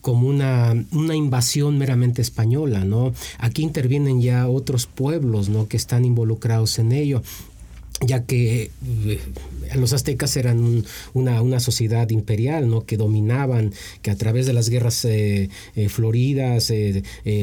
como 0.00 0.28
una, 0.28 0.74
una 0.92 1.14
invasión 1.14 1.78
meramente 1.78 2.22
española, 2.22 2.84
¿no? 2.84 3.12
Aquí 3.38 3.62
intervienen 3.62 4.20
ya 4.20 4.48
otros 4.48 4.86
pueblos, 4.86 5.48
¿no? 5.48 5.68
Que 5.68 5.76
están 5.76 6.04
involucrados 6.04 6.78
en 6.78 6.92
ello 6.92 7.22
ya 8.00 8.24
que 8.24 8.70
eh, 9.06 9.20
los 9.76 9.92
aztecas 9.92 10.36
eran 10.36 10.84
una, 11.14 11.40
una, 11.42 11.60
sociedad 11.60 12.10
imperial, 12.10 12.68
¿no? 12.68 12.84
que 12.84 12.96
dominaban, 12.96 13.72
que 14.02 14.10
a 14.10 14.16
través 14.16 14.46
de 14.46 14.52
las 14.52 14.68
guerras 14.68 15.04
eh, 15.04 15.48
eh, 15.76 15.88
floridas 15.88 16.72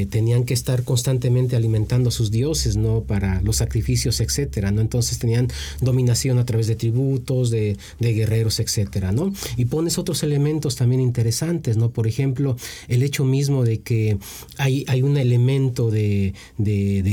tenían 0.09 0.43
que 0.43 0.53
estar 0.53 0.83
constantemente 0.83 1.55
alimentando 1.55 2.09
a 2.09 2.11
sus 2.11 2.31
dioses 2.31 2.75
¿no? 2.75 3.01
para 3.01 3.41
los 3.41 3.57
sacrificios, 3.57 4.19
etcétera, 4.19 4.71
¿no? 4.71 4.81
Entonces 4.81 5.17
tenían 5.19 5.47
dominación 5.79 6.37
a 6.37 6.45
través 6.45 6.67
de 6.67 6.75
tributos, 6.75 7.49
de, 7.49 7.77
guerreros, 7.99 8.59
etcétera, 8.59 9.11
¿no? 9.11 9.33
Y 9.57 9.65
pones 9.65 9.97
otros 9.97 10.23
elementos 10.23 10.75
también 10.75 11.01
interesantes, 11.01 11.77
¿no? 11.77 11.91
Por 11.91 12.07
ejemplo, 12.07 12.55
el 12.87 13.03
hecho 13.03 13.23
mismo 13.23 13.63
de 13.63 13.79
que 13.79 14.17
hay, 14.57 14.85
hay 14.87 15.01
un 15.01 15.17
elemento 15.17 15.89
de, 15.89 16.33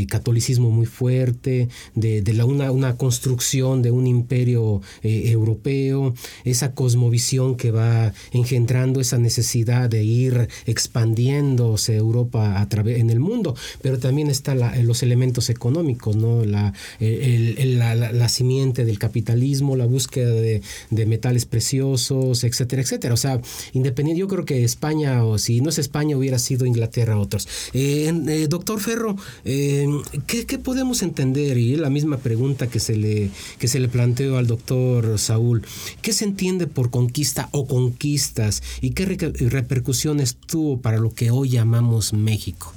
catolicismo 0.09 0.71
muy 0.71 0.87
fuerte, 0.87 1.69
de, 1.95 2.23
la, 2.35 2.45
una, 2.45 2.71
una 2.71 2.97
construcción 2.97 3.28
de 3.39 3.91
un 3.91 4.07
imperio 4.07 4.81
eh, 5.03 5.31
europeo, 5.31 6.15
esa 6.45 6.75
cosmovisión 6.75 7.57
que 7.57 7.71
va 7.71 8.13
engendrando 8.33 9.01
esa 9.01 9.19
necesidad 9.19 9.89
de 9.89 10.05
ir 10.05 10.49
expandiéndose 10.67 11.97
Europa 11.97 12.61
a 12.61 12.69
través 12.69 12.99
en 12.99 13.11
el 13.11 13.21
mundo, 13.21 13.55
pero 13.81 13.99
también 13.99 14.29
están 14.29 14.59
los 14.87 15.03
elementos 15.03 15.51
económicos, 15.51 16.17
¿no? 16.17 16.45
La, 16.45 16.73
la, 17.01 18.29
simiente 18.29 18.85
del 18.85 18.99
capitalismo, 18.99 19.77
la 19.77 19.87
búsqueda 19.87 20.33
de, 20.33 20.63
metales 21.07 21.47
preciosos, 21.47 22.45
etcétera, 22.45 22.83
etcétera. 22.83 23.15
O 23.15 23.17
sea, 23.17 23.41
independiente, 23.73 24.21
yo 24.21 24.29
creo 24.29 24.45
que 24.45 24.65
España, 24.65 25.25
o 25.25 25.39
si 25.39 25.61
no 25.61 25.71
es 25.71 25.79
España, 25.79 26.17
hubiera 26.17 26.39
sido 26.39 26.67
Inglaterra 26.67 27.19
otros. 27.19 27.49
Eh, 27.73 28.13
eh, 28.29 28.47
doctor 28.49 28.81
Ferro, 28.81 29.17
¿qué, 29.45 30.47
¿qué 30.47 30.59
podemos 30.59 31.03
entender? 31.03 31.57
Y 31.57 31.77
la 31.77 31.89
misma 31.89 32.19
pregunta 32.19 32.67
que 32.67 32.81
se 32.81 32.97
le 32.97 33.18
que 33.59 33.69
se 33.69 33.81
le 33.81 33.89
planteó 33.89 34.39
al 34.39 34.47
doctor 34.47 35.19
Saúl. 35.19 35.65
¿Qué 36.03 36.13
se 36.13 36.25
entiende 36.25 36.67
por 36.67 36.91
conquista 36.91 37.49
o 37.53 37.67
conquistas 37.67 38.63
y 38.81 38.91
qué 38.91 39.07
repercusiones 39.07 40.37
tuvo 40.37 40.81
para 40.81 40.99
lo 40.99 41.15
que 41.15 41.31
hoy 41.31 41.51
llamamos 41.51 42.13
México? 42.13 42.73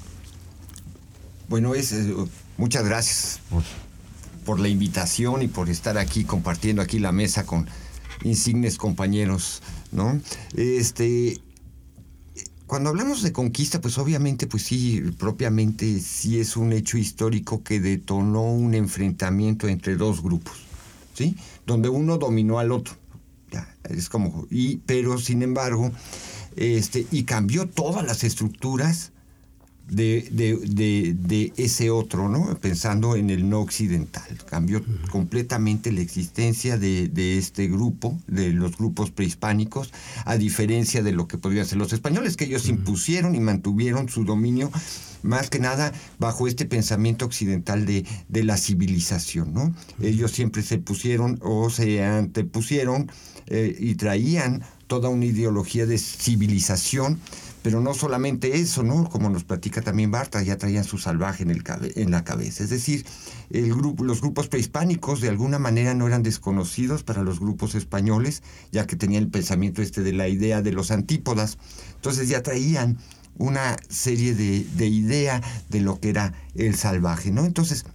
Bueno, 1.51 1.75
es, 1.75 1.93
muchas 2.57 2.85
gracias 2.85 3.39
por, 4.45 4.59
la 4.59 4.69
invitación 4.69 5.41
y 5.41 5.47
por 5.47 5.69
estar 5.69 5.97
aquí 5.97 6.23
compartiendo 6.23 6.81
aquí 6.81 6.99
la 6.99 7.11
mesa 7.11 7.45
con 7.45 7.67
insignes 8.23 8.77
compañeros, 8.77 9.61
¿no? 9.91 10.21
Este, 10.55 11.41
cuando 12.71 12.89
hablamos 12.89 13.21
de 13.21 13.33
conquista, 13.33 13.81
pues 13.81 13.97
obviamente, 13.97 14.47
pues 14.47 14.63
sí, 14.63 15.01
propiamente 15.19 15.99
sí 15.99 16.39
es 16.39 16.55
un 16.55 16.71
hecho 16.71 16.97
histórico 16.97 17.63
que 17.63 17.81
detonó 17.81 18.43
un 18.43 18.75
enfrentamiento 18.75 19.67
entre 19.67 19.97
dos 19.97 20.23
grupos, 20.23 20.53
¿sí? 21.13 21.35
Donde 21.65 21.89
uno 21.89 22.17
dominó 22.17 22.59
al 22.59 22.71
otro. 22.71 22.95
Ya, 23.51 23.75
es 23.89 24.07
como, 24.07 24.47
y, 24.49 24.77
pero 24.77 25.17
sin 25.17 25.41
embargo, 25.41 25.91
este, 26.55 27.05
y 27.11 27.23
cambió 27.23 27.67
todas 27.67 28.05
las 28.05 28.23
estructuras 28.23 29.11
de, 29.87 30.27
de, 30.31 31.13
de, 31.13 31.53
ese 31.57 31.89
otro, 31.89 32.29
¿no? 32.29 32.57
Pensando 32.59 33.15
en 33.15 33.29
el 33.29 33.49
no 33.49 33.59
occidental. 33.59 34.37
Cambió 34.49 34.81
completamente 35.11 35.91
la 35.91 36.01
existencia 36.01 36.77
de, 36.77 37.37
este 37.37 37.67
grupo, 37.67 38.17
de 38.27 38.51
los 38.51 38.77
grupos 38.77 39.11
prehispánicos, 39.11 39.91
a 40.25 40.37
diferencia 40.37 41.03
de 41.03 41.11
lo 41.11 41.27
que 41.27 41.37
podrían 41.37 41.65
ser 41.65 41.77
los 41.77 41.93
españoles, 41.93 42.37
que 42.37 42.45
ellos 42.45 42.67
impusieron 42.67 43.35
y 43.35 43.39
mantuvieron 43.39 44.07
su 44.09 44.23
dominio 44.23 44.71
más 45.23 45.49
que 45.49 45.59
nada 45.59 45.91
bajo 46.17 46.47
este 46.47 46.65
pensamiento 46.65 47.25
occidental 47.25 47.85
de, 47.85 48.05
de 48.27 48.43
la 48.43 48.57
civilización, 48.57 49.53
¿no? 49.53 49.75
Ellos 50.01 50.31
siempre 50.31 50.63
se 50.63 50.79
pusieron 50.79 51.37
o 51.43 51.69
se 51.69 52.03
antepusieron 52.03 53.11
eh, 53.47 53.75
y 53.79 53.95
traían 53.95 54.63
toda 54.87 55.09
una 55.09 55.25
ideología 55.25 55.85
de 55.85 55.97
civilización 55.97 57.19
pero 57.63 57.81
no 57.81 57.93
solamente 57.93 58.57
eso, 58.57 58.83
¿no? 58.83 59.07
Como 59.09 59.29
nos 59.29 59.43
platica 59.43 59.81
también 59.81 60.11
Barta, 60.11 60.41
ya 60.41 60.57
traían 60.57 60.83
su 60.83 60.97
salvaje 60.97 61.43
en, 61.43 61.51
el 61.51 61.63
en 61.95 62.11
la 62.11 62.23
cabeza. 62.23 62.63
Es 62.63 62.69
decir, 62.69 63.05
el 63.51 63.73
grupo, 63.73 64.03
los 64.03 64.21
grupos 64.21 64.47
prehispánicos 64.47 65.21
de 65.21 65.29
alguna 65.29 65.59
manera 65.59 65.93
no 65.93 66.07
eran 66.07 66.23
desconocidos 66.23 67.03
para 67.03 67.21
los 67.21 67.39
grupos 67.39 67.75
españoles, 67.75 68.41
ya 68.71 68.87
que 68.87 68.95
tenían 68.95 69.23
el 69.23 69.29
pensamiento 69.29 69.81
este 69.81 70.01
de 70.01 70.13
la 70.13 70.27
idea 70.27 70.61
de 70.61 70.71
los 70.71 70.91
antípodas. 70.91 71.57
Entonces 71.95 72.29
ya 72.29 72.41
traían 72.41 72.97
una 73.37 73.77
serie 73.89 74.33
de, 74.35 74.65
de 74.75 74.87
idea 74.87 75.41
de 75.69 75.81
lo 75.81 75.99
que 75.99 76.09
era 76.09 76.33
el 76.55 76.75
salvaje, 76.75 77.31
¿no? 77.31 77.45
Entonces, 77.45 77.85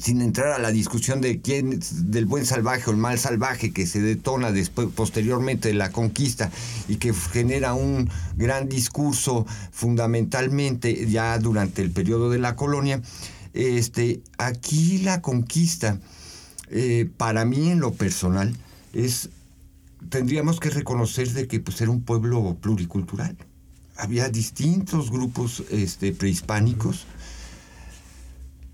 sin 0.00 0.20
entrar 0.20 0.52
a 0.52 0.58
la 0.58 0.70
discusión 0.70 1.20
de 1.20 1.40
quién 1.40 1.80
del 1.92 2.26
buen 2.26 2.46
salvaje 2.46 2.88
o 2.88 2.92
el 2.92 2.98
mal 2.98 3.18
salvaje 3.18 3.72
que 3.72 3.86
se 3.86 4.00
detona 4.00 4.52
después 4.52 4.88
posteriormente 4.94 5.68
de 5.68 5.74
la 5.74 5.90
conquista 5.90 6.50
y 6.88 6.96
que 6.96 7.12
genera 7.12 7.74
un 7.74 8.08
gran 8.36 8.68
discurso 8.68 9.46
fundamentalmente 9.72 11.06
ya 11.08 11.38
durante 11.38 11.82
el 11.82 11.90
periodo 11.90 12.30
de 12.30 12.38
la 12.38 12.56
colonia. 12.56 13.02
Este 13.54 14.20
aquí 14.36 14.98
la 14.98 15.20
conquista 15.20 15.98
eh, 16.70 17.08
para 17.16 17.44
mí 17.44 17.70
en 17.70 17.80
lo 17.80 17.92
personal 17.92 18.56
es 18.92 19.30
tendríamos 20.10 20.60
que 20.60 20.70
reconocer 20.70 21.32
de 21.32 21.46
que 21.46 21.60
pues 21.60 21.80
era 21.80 21.90
un 21.90 22.02
pueblo 22.02 22.56
pluricultural. 22.60 23.36
Había 23.96 24.28
distintos 24.28 25.10
grupos 25.10 25.64
este, 25.70 26.12
prehispánicos 26.12 27.06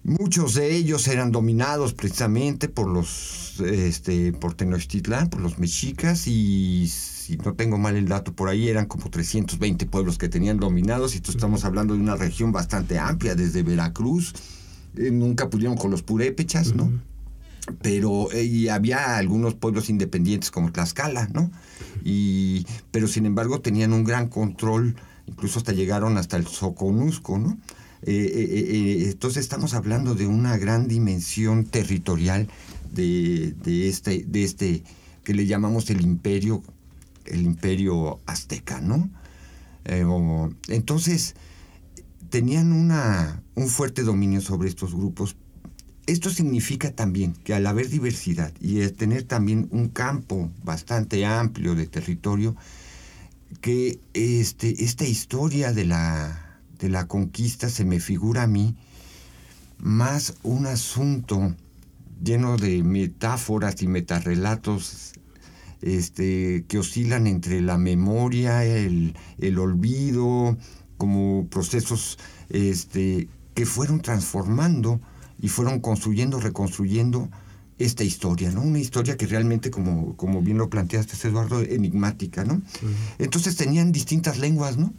Muchos 0.05 0.53
de 0.53 0.77
ellos 0.77 1.09
eran 1.09 1.33
dominados 1.33 1.95
precisamente 1.95 2.69
por 2.69 2.87
los, 2.87 3.59
este, 3.61 4.35
por 4.35 4.53
Tenochtitlán, 4.53 5.31
por 5.31 5.41
los 5.41 5.59
mexicas, 5.59 6.27
y 6.27 6.89
si 6.89 7.39
no 7.39 7.55
tengo 7.55 7.79
mal 7.79 7.97
el 7.97 8.07
dato 8.07 8.35
por 8.35 8.51
ahí, 8.51 8.69
eran 8.69 8.85
como 8.85 9.09
320 9.09 9.87
pueblos 9.87 10.19
que 10.19 10.29
tenían 10.29 10.59
dominados, 10.59 11.15
y 11.15 11.17
esto 11.17 11.31
estamos 11.31 11.65
hablando 11.65 11.95
de 11.95 12.01
una 12.01 12.17
región 12.17 12.53
bastante 12.53 12.99
amplia, 12.99 13.35
desde 13.35 13.63
Veracruz, 13.63 14.35
eh, 14.99 15.11
nunca 15.11 15.49
pudieron 15.49 15.79
con 15.79 15.91
los 15.91 16.03
purépechas, 16.03 16.75
¿no? 16.75 16.93
Pero 17.81 18.31
eh, 18.33 18.45
y 18.45 18.69
había 18.69 19.17
algunos 19.17 19.55
pueblos 19.55 19.89
independientes 19.89 20.51
como 20.51 20.71
Tlaxcala, 20.71 21.29
¿no? 21.33 21.51
Y, 22.05 22.67
pero 22.91 23.09
sin 23.09 23.25
embargo 23.25 23.63
tenían 23.63 23.95
un 23.95 24.05
gran 24.05 24.29
control, 24.29 24.97
incluso 25.27 25.61
hasta 25.61 25.73
llegaron 25.73 26.19
hasta 26.19 26.37
el 26.37 26.47
Soconusco, 26.47 27.39
¿no? 27.39 27.57
Eh, 28.07 28.13
eh, 28.13 28.49
eh, 28.51 29.11
entonces 29.13 29.41
estamos 29.41 29.73
hablando 29.73 30.15
de 30.15 30.27
una 30.27 30.59
gran 30.59 30.89
dimensión 30.89 31.65
territorial 31.65 32.49
de, 32.93 33.55
este, 33.89 34.25
de 34.27 34.45
este 34.45 34.85
que 35.25 35.33
le 35.33 35.47
llamamos 35.47 35.89
el 35.89 36.03
imperio, 36.03 36.63
el 37.25 37.43
imperio 37.43 38.21
azteca, 38.27 38.81
¿no? 38.81 39.11
entonces, 40.69 41.35
tenían 42.31 42.73
una, 42.73 43.43
un 43.55 43.69
fuerte 43.69 44.03
dominio 44.03 44.41
sobre 44.41 44.71
estos 44.71 44.95
grupos. 44.95 45.37
Esto 46.07 46.31
significa 46.31 46.91
también 46.91 47.35
que 47.45 47.53
al 47.53 47.67
haber 47.67 47.91
diversidad 47.91 48.51
y 48.61 48.81
tener 48.89 49.25
también 49.25 49.69
un 49.73 49.89
campo 49.89 50.51
bastante 50.63 51.27
amplio 51.27 51.75
de 51.75 51.87
territorio, 51.87 52.57
que 53.61 54.01
este, 54.15 54.85
esta 54.85 55.05
historia 55.05 55.75
de 55.75 55.85
la 55.85 56.44
de 56.79 56.89
la 56.89 57.07
conquista 57.07 57.69
se 57.69 57.85
me 57.85 58.01
figura 58.01 58.43
a 58.43 58.47
mí 58.47 58.77
más 59.79 60.35
un 60.43 60.67
asunto 60.67 61.55
lleno 62.23 62.57
de 62.57 62.83
metáforas 62.83 63.83
y 63.83 63.87
metarrelatos 63.87 65.13
este, 65.83 66.65
que 66.67 66.79
oscilan 66.79 67.27
entre 67.27 67.61
la 67.61 67.77
memoria, 67.77 68.65
el, 68.65 69.15
olvido, 69.59 70.57
como 70.97 71.47
procesos 71.49 72.19
este, 72.49 73.29
que 73.53 73.67
fueron 73.67 74.01
transformando 74.01 75.01
y 75.39 75.49
fueron 75.49 75.81
construyendo, 75.81 76.41
reconstruyendo 76.41 77.29
esta 77.79 78.05
historia, 78.05 78.51
¿no? 78.51 78.63
Una 78.63 78.79
historia 78.79 79.17
que 79.17 79.27
realmente, 79.27 79.71
como, 79.71 80.17
como 80.17 80.41
bien 80.41 80.59
lo 80.59 80.71
planteaste, 80.71 81.29
Eduardo, 81.29 81.61
enigmática, 81.61 82.45
¿no? 82.45 82.63
Entonces 83.19 83.57
tenían 83.57 83.93
distintas 83.93 84.39
lenguas, 84.39 84.79
¿no? 84.79 84.95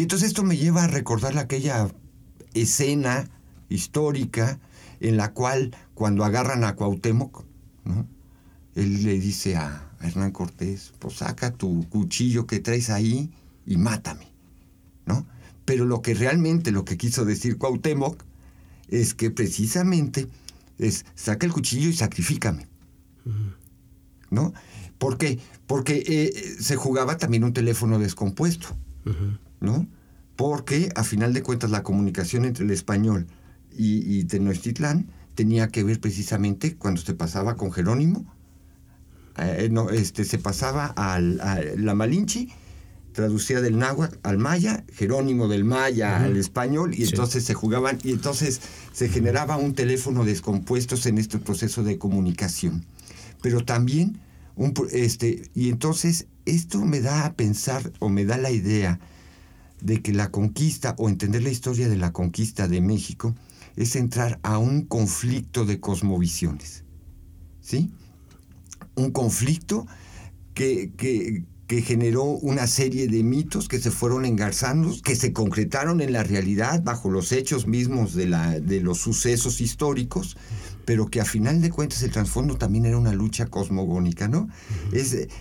Y 0.00 0.04
entonces 0.04 0.28
esto 0.28 0.44
me 0.44 0.56
lleva 0.56 0.84
a 0.84 0.86
recordar 0.86 1.36
aquella 1.36 1.86
escena 2.54 3.28
histórica 3.68 4.58
en 4.98 5.18
la 5.18 5.34
cual 5.34 5.76
cuando 5.92 6.24
agarran 6.24 6.64
a 6.64 6.74
Cuauhtémoc, 6.74 7.44
él 8.76 9.02
le 9.02 9.20
dice 9.20 9.56
a 9.56 9.92
Hernán 10.00 10.32
Cortés, 10.32 10.94
pues 11.00 11.16
saca 11.16 11.50
tu 11.50 11.86
cuchillo 11.90 12.46
que 12.46 12.60
traes 12.60 12.88
ahí 12.88 13.30
y 13.66 13.76
mátame, 13.76 14.26
¿no? 15.04 15.26
Pero 15.66 15.84
lo 15.84 16.00
que 16.00 16.14
realmente, 16.14 16.70
lo 16.70 16.86
que 16.86 16.96
quiso 16.96 17.26
decir 17.26 17.58
Cuauhtémoc, 17.58 18.24
es 18.88 19.12
que 19.12 19.30
precisamente 19.30 20.28
es 20.78 21.04
saca 21.14 21.44
el 21.44 21.52
cuchillo 21.52 21.90
y 21.90 21.92
sacrifícame, 21.92 22.66
¿no? 24.30 24.54
¿Por 24.96 25.18
qué? 25.18 25.40
Porque 25.66 26.02
eh, 26.06 26.56
se 26.58 26.76
jugaba 26.76 27.18
también 27.18 27.44
un 27.44 27.52
teléfono 27.52 27.98
descompuesto. 27.98 28.74
¿No? 29.60 29.86
Porque 30.36 30.90
a 30.94 31.04
final 31.04 31.32
de 31.32 31.42
cuentas 31.42 31.70
la 31.70 31.82
comunicación 31.82 32.44
entre 32.44 32.64
el 32.64 32.70
español 32.70 33.26
y, 33.76 34.24
Tenochtitlán 34.24 35.08
tenía 35.34 35.68
que 35.68 35.84
ver 35.84 36.00
precisamente 36.00 36.76
cuando 36.76 37.00
se 37.00 37.14
pasaba 37.14 37.56
con 37.56 37.72
Jerónimo, 37.72 38.24
eh, 39.38 39.68
no, 39.70 39.90
este, 39.90 40.24
se 40.24 40.38
pasaba 40.38 40.86
al, 40.86 41.40
a 41.40 41.60
la 41.76 41.94
Malinche, 41.94 42.48
traducía 43.12 43.60
del 43.60 43.78
náhuatl 43.78 44.16
al 44.22 44.38
maya, 44.38 44.84
Jerónimo 44.92 45.48
del 45.48 45.64
maya 45.64 46.22
al 46.22 46.36
español, 46.36 46.94
y 46.94 47.04
entonces 47.04 47.44
se 47.44 47.54
jugaban, 47.54 47.98
y 48.02 48.12
entonces 48.12 48.60
se 48.92 49.08
generaba 49.08 49.56
un 49.56 49.74
teléfono 49.74 50.24
descompuesto 50.24 50.96
en 51.08 51.18
este 51.18 51.38
proceso 51.38 51.82
de 51.82 51.98
comunicación. 51.98 52.84
Pero 53.42 53.64
también, 53.64 54.20
un, 54.56 54.74
este, 54.92 55.50
y 55.54 55.68
entonces 55.70 56.26
esto 56.44 56.84
me 56.84 57.00
da 57.00 57.26
a 57.26 57.34
pensar, 57.34 57.92
o 57.98 58.08
me 58.08 58.24
da 58.24 58.36
la 58.36 58.50
idea, 58.50 59.00
de 59.82 60.02
que 60.02 60.12
la 60.12 60.30
conquista 60.30 60.94
o 60.98 61.08
entender 61.08 61.42
la 61.42 61.50
historia 61.50 61.88
de 61.88 61.96
la 61.96 62.12
conquista 62.12 62.68
de 62.68 62.80
México 62.80 63.34
es 63.76 63.96
entrar 63.96 64.38
a 64.42 64.58
un 64.58 64.82
conflicto 64.82 65.64
de 65.64 65.80
cosmovisiones. 65.80 66.84
¿Sí? 67.60 67.90
Un 68.96 69.10
conflicto 69.12 69.86
que, 70.54 70.92
que, 70.96 71.44
que 71.70 71.82
generó 71.82 72.24
una 72.24 72.66
serie 72.66 73.06
de 73.06 73.22
mitos 73.22 73.68
que 73.68 73.78
se 73.78 73.92
fueron 73.92 74.24
engarzando, 74.24 74.92
que 75.04 75.14
se 75.14 75.32
concretaron 75.32 76.00
en 76.00 76.12
la 76.12 76.24
realidad 76.24 76.82
bajo 76.82 77.10
los 77.10 77.30
hechos 77.30 77.68
mismos 77.68 78.12
de, 78.14 78.26
la, 78.26 78.58
de 78.58 78.80
los 78.80 78.98
sucesos 78.98 79.60
históricos, 79.60 80.36
pero 80.84 81.08
que 81.08 81.20
a 81.20 81.24
final 81.24 81.60
de 81.60 81.70
cuentas 81.70 82.02
el 82.02 82.10
trasfondo 82.10 82.56
también 82.56 82.86
era 82.86 82.98
una 82.98 83.12
lucha 83.12 83.46
cosmogónica, 83.46 84.28
¿no? 84.28 84.48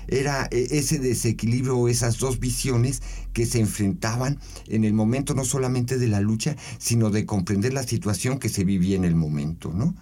era 0.07 0.47
e, 0.51 0.67
ese 0.71 0.99
desequilibrio, 0.99 1.87
esas 1.87 2.17
dos 2.17 2.39
visiones 2.39 3.01
que 3.33 3.45
se 3.45 3.59
enfrentaban 3.59 4.39
en 4.67 4.83
el 4.83 4.93
momento 4.93 5.33
no 5.33 5.45
solamente 5.45 5.97
de 5.97 6.07
la 6.07 6.21
lucha, 6.21 6.55
sino 6.77 7.09
de 7.09 7.25
comprender 7.25 7.73
la 7.73 7.83
situación 7.83 8.39
que 8.39 8.49
se 8.49 8.63
vivía 8.63 8.95
en 8.95 9.05
el 9.05 9.15
momento, 9.15 9.73
¿no? 9.73 9.95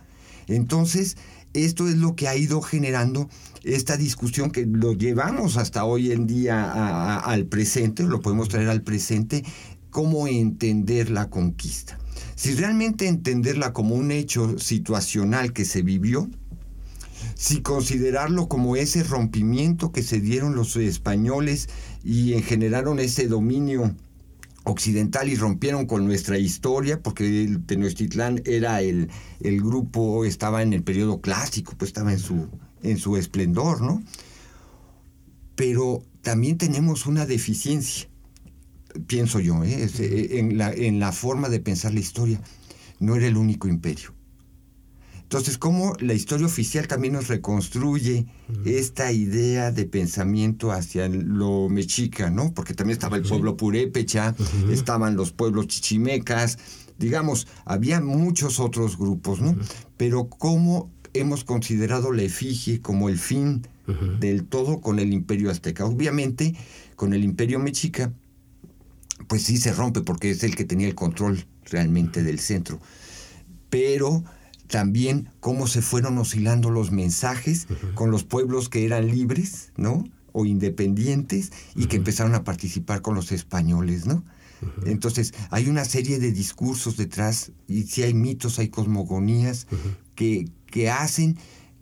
Entonces, 0.47 1.17
esto 1.53 1.87
es 1.87 1.95
lo 1.95 2.15
que 2.15 2.27
ha 2.27 2.35
ido 2.35 2.61
generando 2.61 3.29
esta 3.63 3.97
discusión 3.97 4.51
que 4.51 4.65
lo 4.65 4.93
llevamos 4.93 5.57
hasta 5.57 5.83
hoy 5.83 6.11
en 6.11 6.27
día 6.27 7.17
al 7.19 7.45
presente, 7.45 8.03
lo 8.03 8.21
podemos 8.21 8.49
traer 8.49 8.69
al 8.69 8.81
presente, 8.81 9.43
cómo 9.89 10.27
entender 10.27 11.09
la 11.09 11.29
conquista. 11.29 11.97
Si 12.37 12.53
realmente 12.53 13.07
entenderla 13.07 13.73
como 13.73 13.95
un 13.95 14.11
hecho 14.11 14.59
situacional 14.59 15.53
que 15.53 15.65
se 15.65 15.81
vivió, 15.81 16.29
si 17.33 17.63
considerarlo 17.63 18.47
como 18.47 18.75
ese 18.75 19.03
rompimiento 19.03 19.91
que 19.91 20.03
se 20.03 20.21
dieron 20.21 20.55
los 20.55 20.75
españoles 20.75 21.67
y 22.03 22.39
generaron 22.43 22.99
ese 22.99 23.27
dominio 23.27 23.95
occidental 24.65 25.29
y 25.29 25.35
rompieron 25.35 25.87
con 25.87 26.05
nuestra 26.05 26.37
historia, 26.37 27.01
porque 27.01 27.43
el 27.43 27.65
Tenochtitlán 27.65 28.43
era 28.45 28.83
el, 28.83 29.09
el 29.39 29.59
grupo, 29.59 30.23
estaba 30.23 30.61
en 30.61 30.73
el 30.73 30.83
periodo 30.83 31.21
clásico, 31.21 31.73
pues 31.75 31.89
estaba 31.89 32.13
en 32.13 32.19
su, 32.19 32.49
en 32.83 32.99
su 32.99 33.17
esplendor, 33.17 33.81
¿no? 33.81 34.03
Pero 35.55 36.03
también 36.21 36.59
tenemos 36.59 37.07
una 37.07 37.25
deficiencia, 37.25 38.07
pienso 39.07 39.39
yo, 39.39 39.63
¿eh? 39.63 39.89
Eh, 39.99 40.27
en, 40.39 40.57
la, 40.57 40.71
en 40.71 40.99
la 40.99 41.11
forma 41.11 41.49
de 41.49 41.59
pensar 41.59 41.93
la 41.93 41.99
historia. 41.99 42.41
No 42.99 43.15
era 43.15 43.27
el 43.27 43.37
único 43.37 43.67
imperio. 43.67 44.13
Entonces, 45.27 45.57
¿cómo 45.57 45.93
la 45.99 46.13
historia 46.13 46.45
oficial 46.45 46.87
también 46.87 47.13
nos 47.13 47.27
reconstruye 47.27 48.27
esta 48.63 49.11
idea 49.11 49.71
de 49.71 49.83
pensamiento 49.83 50.71
hacia 50.71 51.09
lo 51.09 51.67
mexica, 51.67 52.29
¿no? 52.29 52.53
Porque 52.53 52.73
también 52.73 52.93
estaba 52.93 53.17
el 53.17 53.23
pueblo 53.23 53.57
purépecha, 53.57 54.33
estaban 54.71 55.17
los 55.17 55.33
pueblos 55.33 55.67
chichimecas, 55.67 56.57
digamos, 56.97 57.45
había 57.65 57.99
muchos 57.99 58.61
otros 58.61 58.97
grupos, 58.97 59.41
¿no? 59.41 59.57
Pero 59.97 60.29
cómo 60.29 60.89
hemos 61.13 61.43
considerado 61.43 62.13
la 62.13 62.21
efigie 62.21 62.81
como 62.81 63.09
el 63.09 63.17
fin 63.17 63.67
del 64.21 64.45
todo 64.45 64.79
con 64.79 64.97
el 64.97 65.11
imperio 65.11 65.51
azteca. 65.51 65.85
Obviamente, 65.85 66.55
con 66.95 67.13
el 67.13 67.25
imperio 67.25 67.59
mexica, 67.59 68.13
pues 69.27 69.43
sí 69.43 69.57
se 69.57 69.73
rompe 69.73 70.01
porque 70.01 70.31
es 70.31 70.43
el 70.43 70.55
que 70.55 70.65
tenía 70.65 70.87
el 70.87 70.95
control 70.95 71.45
realmente 71.65 72.23
del 72.23 72.39
centro. 72.39 72.79
Pero 73.69 74.23
también 74.67 75.29
cómo 75.39 75.67
se 75.67 75.81
fueron 75.81 76.17
oscilando 76.17 76.69
los 76.69 76.91
mensajes 76.91 77.67
con 77.95 78.11
los 78.11 78.23
pueblos 78.23 78.69
que 78.69 78.85
eran 78.85 79.07
libres, 79.07 79.71
¿no? 79.77 80.03
O 80.33 80.45
independientes 80.45 81.51
y 81.75 81.87
que 81.87 81.97
empezaron 81.97 82.35
a 82.35 82.43
participar 82.43 83.01
con 83.01 83.15
los 83.15 83.31
españoles, 83.31 84.05
¿no? 84.05 84.23
Entonces, 84.85 85.33
hay 85.51 85.69
una 85.69 85.85
serie 85.85 86.19
de 86.19 86.31
discursos 86.31 86.97
detrás, 86.97 87.51
y 87.67 87.83
si 87.83 88.01
hay 88.03 88.15
mitos, 88.15 88.57
hay 88.57 88.69
cosmogonías 88.69 89.67
que, 90.15 90.49
que 90.65 90.89
hacen 90.89 91.37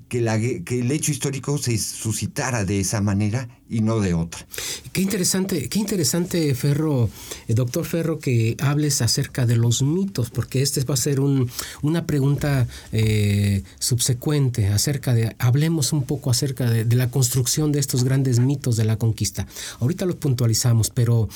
que, 0.08 0.22
la, 0.22 0.40
que, 0.40 0.80
el 0.80 0.92
hecho 0.92 1.12
histórico 1.12 1.58
se 1.58 1.78
suscitara 1.78 2.66
de 2.66 2.80
esa 2.80 3.02
manera 3.02 3.50
y 3.70 3.82
no 3.82 4.00
de 4.00 4.14
otra. 4.14 4.46
Qué 4.92 5.02
interesante, 5.02 5.70
qué 5.70 5.80
interesante, 5.80 6.54
Ferro, 6.54 7.10
eh, 7.48 7.54
doctor 7.54 7.86
Ferro, 7.86 8.20
que 8.20 8.56
hables 8.60 9.02
acerca 9.02 9.46
de 9.46 9.58
los 9.58 9.82
mitos, 9.82 10.30
porque 10.30 10.62
este 10.62 10.84
va 10.84 10.94
a 10.94 10.98
ser 10.98 11.20
un, 11.20 11.50
una 11.82 12.06
pregunta 12.06 12.68
eh, 12.92 13.64
subsecuente 13.80 14.68
acerca 14.68 15.14
de, 15.14 15.36
hablemos 15.40 15.94
un 15.94 16.04
poco 16.04 16.30
acerca 16.30 16.70
de, 16.70 16.96
la 16.96 17.10
construcción 17.10 17.72
de 17.72 17.80
estos 17.80 18.04
grandes 18.04 18.40
mitos 18.40 18.78
de 18.78 18.86
la 18.86 18.98
conquista. 18.98 19.48
Ahorita 19.80 20.06
los 20.06 20.16
puntualizamos, 20.16 20.92
pero 20.92 21.28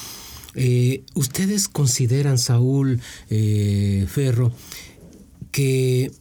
eh, 0.55 1.03
ustedes 1.15 1.67
consideran, 1.67 2.38
Saúl 2.38 3.01
Ferro, 3.27 4.53
que 5.51 6.12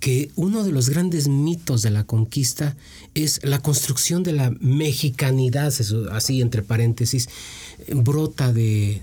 que 0.00 0.30
uno 0.36 0.64
de 0.64 0.72
los 0.72 0.88
grandes 0.88 1.28
mitos 1.28 1.82
de 1.82 1.90
la 1.90 2.04
conquista 2.04 2.76
es 3.14 3.40
la 3.42 3.60
construcción 3.60 4.22
de 4.22 4.32
la 4.32 4.50
mexicanidad, 4.60 5.72
así 6.10 6.40
entre 6.40 6.62
paréntesis, 6.62 7.28
brota 7.94 8.52
de, 8.52 9.00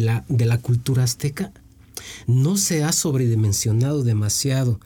la, 0.00 0.24
de 0.28 0.46
la 0.46 0.58
cultura 0.58 1.04
azteca. 1.04 1.52
No 2.26 2.56
se 2.56 2.84
ha 2.84 2.92
sobredimensionado 2.92 4.02
demasiado 4.02 4.80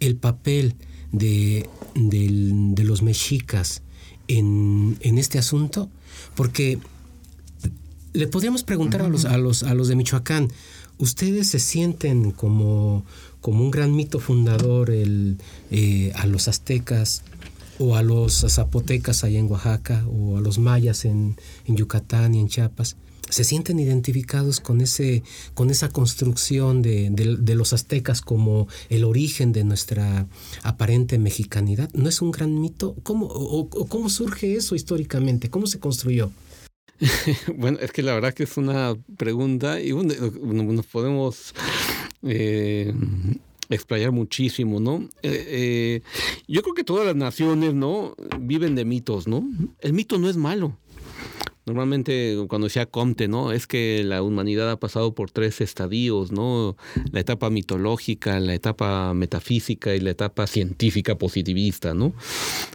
el 0.00 0.16
papel 0.16 0.74
de, 1.12 1.68
los 2.84 3.02
mexicas 3.02 3.82
en, 4.28 4.96
este 5.02 5.38
asunto, 5.38 5.90
porque 6.34 6.78
le 8.12 8.26
podríamos 8.26 8.62
preguntar 8.62 9.02
a 9.02 9.08
los, 9.08 9.24
a, 9.24 9.36
los, 9.38 9.62
a 9.62 9.74
los 9.74 9.88
de 9.88 9.96
Michoacán, 9.96 10.48
¿ustedes 11.02 11.48
se 11.48 11.58
sienten 11.58 12.30
como 12.30 13.04
como 13.42 13.64
un 13.64 13.70
gran 13.70 13.94
mito 13.94 14.20
fundador 14.20 14.88
el, 14.90 15.36
eh, 15.70 16.12
a 16.14 16.26
los 16.26 16.48
aztecas 16.48 17.24
o 17.78 17.96
a 17.96 18.02
los 18.02 18.46
zapotecas 18.48 19.24
allá 19.24 19.38
en 19.38 19.50
Oaxaca 19.50 20.06
o 20.06 20.38
a 20.38 20.40
los 20.40 20.58
mayas 20.58 21.04
en, 21.04 21.36
Yucatán 21.66 22.34
y 22.34 22.40
en 22.40 22.48
Chiapas. 22.48 22.96
Se 23.28 23.44
sienten 23.44 23.80
identificados 23.80 24.60
con, 24.60 24.80
ese, 24.80 25.22
con 25.54 25.70
esa 25.70 25.88
construcción 25.88 26.82
de, 26.82 27.10
los 27.56 27.72
aztecas 27.72 28.20
como 28.20 28.68
el 28.90 29.04
origen 29.04 29.52
de 29.52 29.64
nuestra 29.64 30.26
aparente 30.62 31.18
mexicanidad. 31.18 31.90
¿No 31.94 32.08
es 32.08 32.20
un 32.22 32.30
gran 32.30 32.60
mito? 32.60 32.94
¿Cómo, 33.02 33.26
o, 33.26 33.68
¿Cómo 33.88 34.08
surge 34.10 34.54
eso 34.54 34.74
históricamente? 34.74 35.50
¿Cómo 35.50 35.66
se 35.66 35.80
construyó? 35.80 36.30
bueno, 37.56 37.78
es 37.80 37.92
que 37.92 38.02
la 38.02 38.14
verdad 38.14 38.34
que 38.34 38.44
es 38.44 38.56
una 38.56 38.96
pregunta 39.16 39.80
y 39.80 39.92
bueno, 39.92 40.14
nos 40.72 40.86
podemos 40.86 41.54
eh, 42.22 42.94
explayar 43.68 44.12
muchísimo, 44.12 44.80
¿no? 44.80 45.08
Eh, 45.22 45.46
eh, 45.48 46.02
yo 46.46 46.62
creo 46.62 46.74
que 46.74 46.84
todas 46.84 47.06
las 47.06 47.16
naciones, 47.16 47.74
¿no? 47.74 48.14
Viven 48.38 48.74
de 48.74 48.84
mitos, 48.84 49.26
¿no? 49.26 49.44
El 49.80 49.92
mito 49.92 50.18
no 50.18 50.28
es 50.28 50.36
malo. 50.36 50.76
Normalmente 51.64 52.36
cuando 52.48 52.66
decía 52.66 52.86
Comte, 52.86 53.28
¿no? 53.28 53.52
Es 53.52 53.68
que 53.68 54.02
la 54.04 54.22
humanidad 54.22 54.70
ha 54.70 54.80
pasado 54.80 55.14
por 55.14 55.30
tres 55.30 55.60
estadios, 55.60 56.32
¿no? 56.32 56.76
La 57.12 57.20
etapa 57.20 57.50
mitológica, 57.50 58.40
la 58.40 58.54
etapa 58.54 59.14
metafísica 59.14 59.94
y 59.94 60.00
la 60.00 60.10
etapa 60.10 60.48
científica 60.48 61.16
positivista, 61.16 61.94
¿no? 61.94 62.14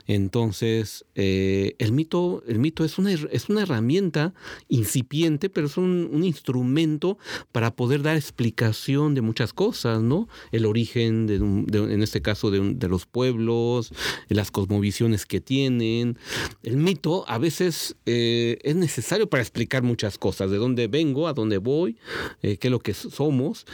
Entonces, 0.07 1.05
eh, 1.15 1.75
el 1.79 1.91
mito, 1.91 2.43
el 2.47 2.59
mito 2.59 2.85
es 2.85 2.97
una, 2.97 3.11
es 3.11 3.49
una 3.49 3.63
herramienta 3.63 4.33
incipiente, 4.69 5.49
pero 5.49 5.67
es 5.67 5.75
un, 5.75 6.07
instrumento 6.23 7.17
para 7.51 7.75
poder 7.75 8.01
dar 8.01 8.15
explicación 8.15 9.15
de 9.15 9.21
muchas 9.21 9.53
cosas, 9.53 10.01
¿no? 10.01 10.29
El 10.51 10.65
origen, 10.65 11.27
de, 11.27 11.35
en 11.35 12.01
este 12.01 12.21
caso, 12.21 12.51
de, 12.51 12.73
de 12.73 12.87
los 12.87 13.05
pueblos, 13.05 13.91
las 14.29 14.49
cosmovisiones 14.51 15.25
que 15.25 15.41
tienen. 15.41 16.17
El 16.63 16.77
mito 16.77 17.25
a 17.27 17.37
veces 17.37 17.97
eh, 18.05 18.59
es 18.63 18.76
necesario 18.77 19.29
para 19.29 19.41
explicar 19.41 19.83
muchas 19.83 20.17
cosas, 20.17 20.51
de 20.51 20.57
dónde 20.57 20.87
vengo, 20.87 21.27
a 21.27 21.33
dónde 21.33 21.57
voy, 21.57 21.97
eh, 22.41 22.57
qué 22.57 22.67
es 22.67 22.71
lo 22.71 22.79
que 22.79 22.93
somos. 22.93 23.65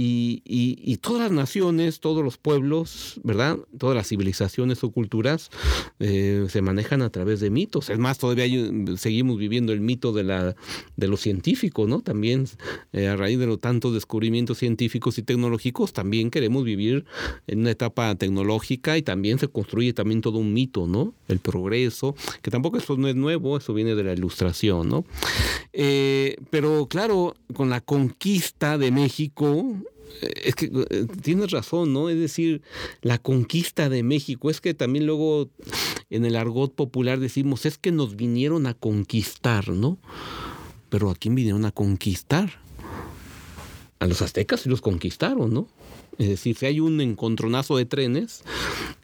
Y, 0.00 0.96
todas 0.98 1.22
las 1.22 1.32
naciones, 1.32 1.98
todos 2.00 2.22
los 2.22 2.38
pueblos, 2.38 3.20
¿verdad? 3.24 3.58
Todas 3.78 3.96
las 3.96 4.08
civilizaciones 4.08 4.84
o 4.84 4.90
culturas 4.90 5.50
eh, 5.98 6.46
se 6.48 6.62
manejan 6.62 7.02
a 7.02 7.10
través 7.10 7.40
de 7.40 7.50
mitos. 7.50 7.90
Es 7.90 7.98
más, 7.98 8.18
todavía 8.18 8.46
seguimos 8.96 9.38
viviendo 9.38 9.72
el 9.72 9.80
mito 9.80 10.12
de, 10.12 10.22
la, 10.22 10.54
de 10.96 11.08
lo 11.08 11.16
científico, 11.16 11.86
¿no? 11.86 12.00
También 12.00 12.46
eh, 12.92 13.08
a 13.08 13.16
raíz 13.16 13.38
de 13.38 13.46
los 13.46 13.60
tantos 13.60 13.94
descubrimientos 13.94 14.58
científicos 14.58 15.18
y 15.18 15.22
tecnológicos, 15.22 15.92
también 15.92 16.30
queremos 16.30 16.64
vivir 16.64 17.04
en 17.46 17.60
una 17.60 17.70
etapa 17.70 18.14
tecnológica 18.14 18.96
y 18.98 19.02
también 19.02 19.38
se 19.38 19.48
construye 19.48 19.92
también 19.92 20.20
todo 20.20 20.38
un 20.38 20.52
mito, 20.52 20.86
¿no? 20.86 21.14
El 21.26 21.40
progreso, 21.40 22.14
que 22.42 22.50
tampoco 22.50 22.78
eso 22.78 22.96
no 22.96 23.08
es 23.08 23.16
nuevo, 23.16 23.56
eso 23.56 23.74
viene 23.74 23.94
de 23.94 24.04
la 24.04 24.12
¿no? 24.88 25.04
Eh, 25.72 26.36
pero 26.50 26.86
claro, 26.88 27.34
con 27.54 27.70
la 27.70 27.80
conquista 27.80 28.78
de 28.78 28.90
México, 28.90 29.64
es 30.20 30.54
que 30.54 30.70
eh, 30.90 31.06
tienes 31.22 31.50
razón, 31.50 31.92
¿no? 31.92 32.08
Es 32.08 32.18
decir, 32.18 32.62
la 33.02 33.18
conquista 33.18 33.88
de 33.88 34.02
México, 34.02 34.50
es 34.50 34.60
que 34.60 34.74
también 34.74 35.06
luego 35.06 35.50
en 36.10 36.24
el 36.24 36.36
argot 36.36 36.74
popular 36.74 37.20
decimos, 37.20 37.66
es 37.66 37.78
que 37.78 37.92
nos 37.92 38.16
vinieron 38.16 38.66
a 38.66 38.74
conquistar, 38.74 39.68
¿no? 39.68 39.98
Pero 40.88 41.10
¿a 41.10 41.14
quién 41.14 41.34
vinieron 41.34 41.64
a 41.64 41.72
conquistar? 41.72 42.60
A 43.98 44.06
los 44.06 44.22
aztecas 44.22 44.64
y 44.64 44.68
los 44.68 44.80
conquistaron, 44.80 45.52
¿no? 45.52 45.68
Es 46.18 46.28
decir, 46.28 46.56
si 46.56 46.66
hay 46.66 46.80
un 46.80 47.00
encontronazo 47.00 47.76
de 47.76 47.86
trenes 47.86 48.42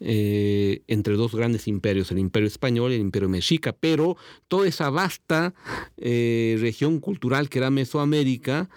eh, 0.00 0.83
entre 0.88 1.14
dos 1.14 1.35
grandes 1.35 1.68
imperios, 1.68 2.11
el 2.11 2.18
imperio 2.18 2.48
español 2.48 2.90
y 2.90 2.96
el 2.96 3.00
imperio 3.00 3.29
mexica, 3.29 3.72
pero 3.72 4.16
toda 4.48 4.66
esa 4.66 4.90
vasta 4.90 5.55
eh, 5.96 6.57
región 6.61 6.98
cultural 6.98 7.48
que 7.48 7.59
era 7.61 7.70
Mesoamérica, 7.70 8.68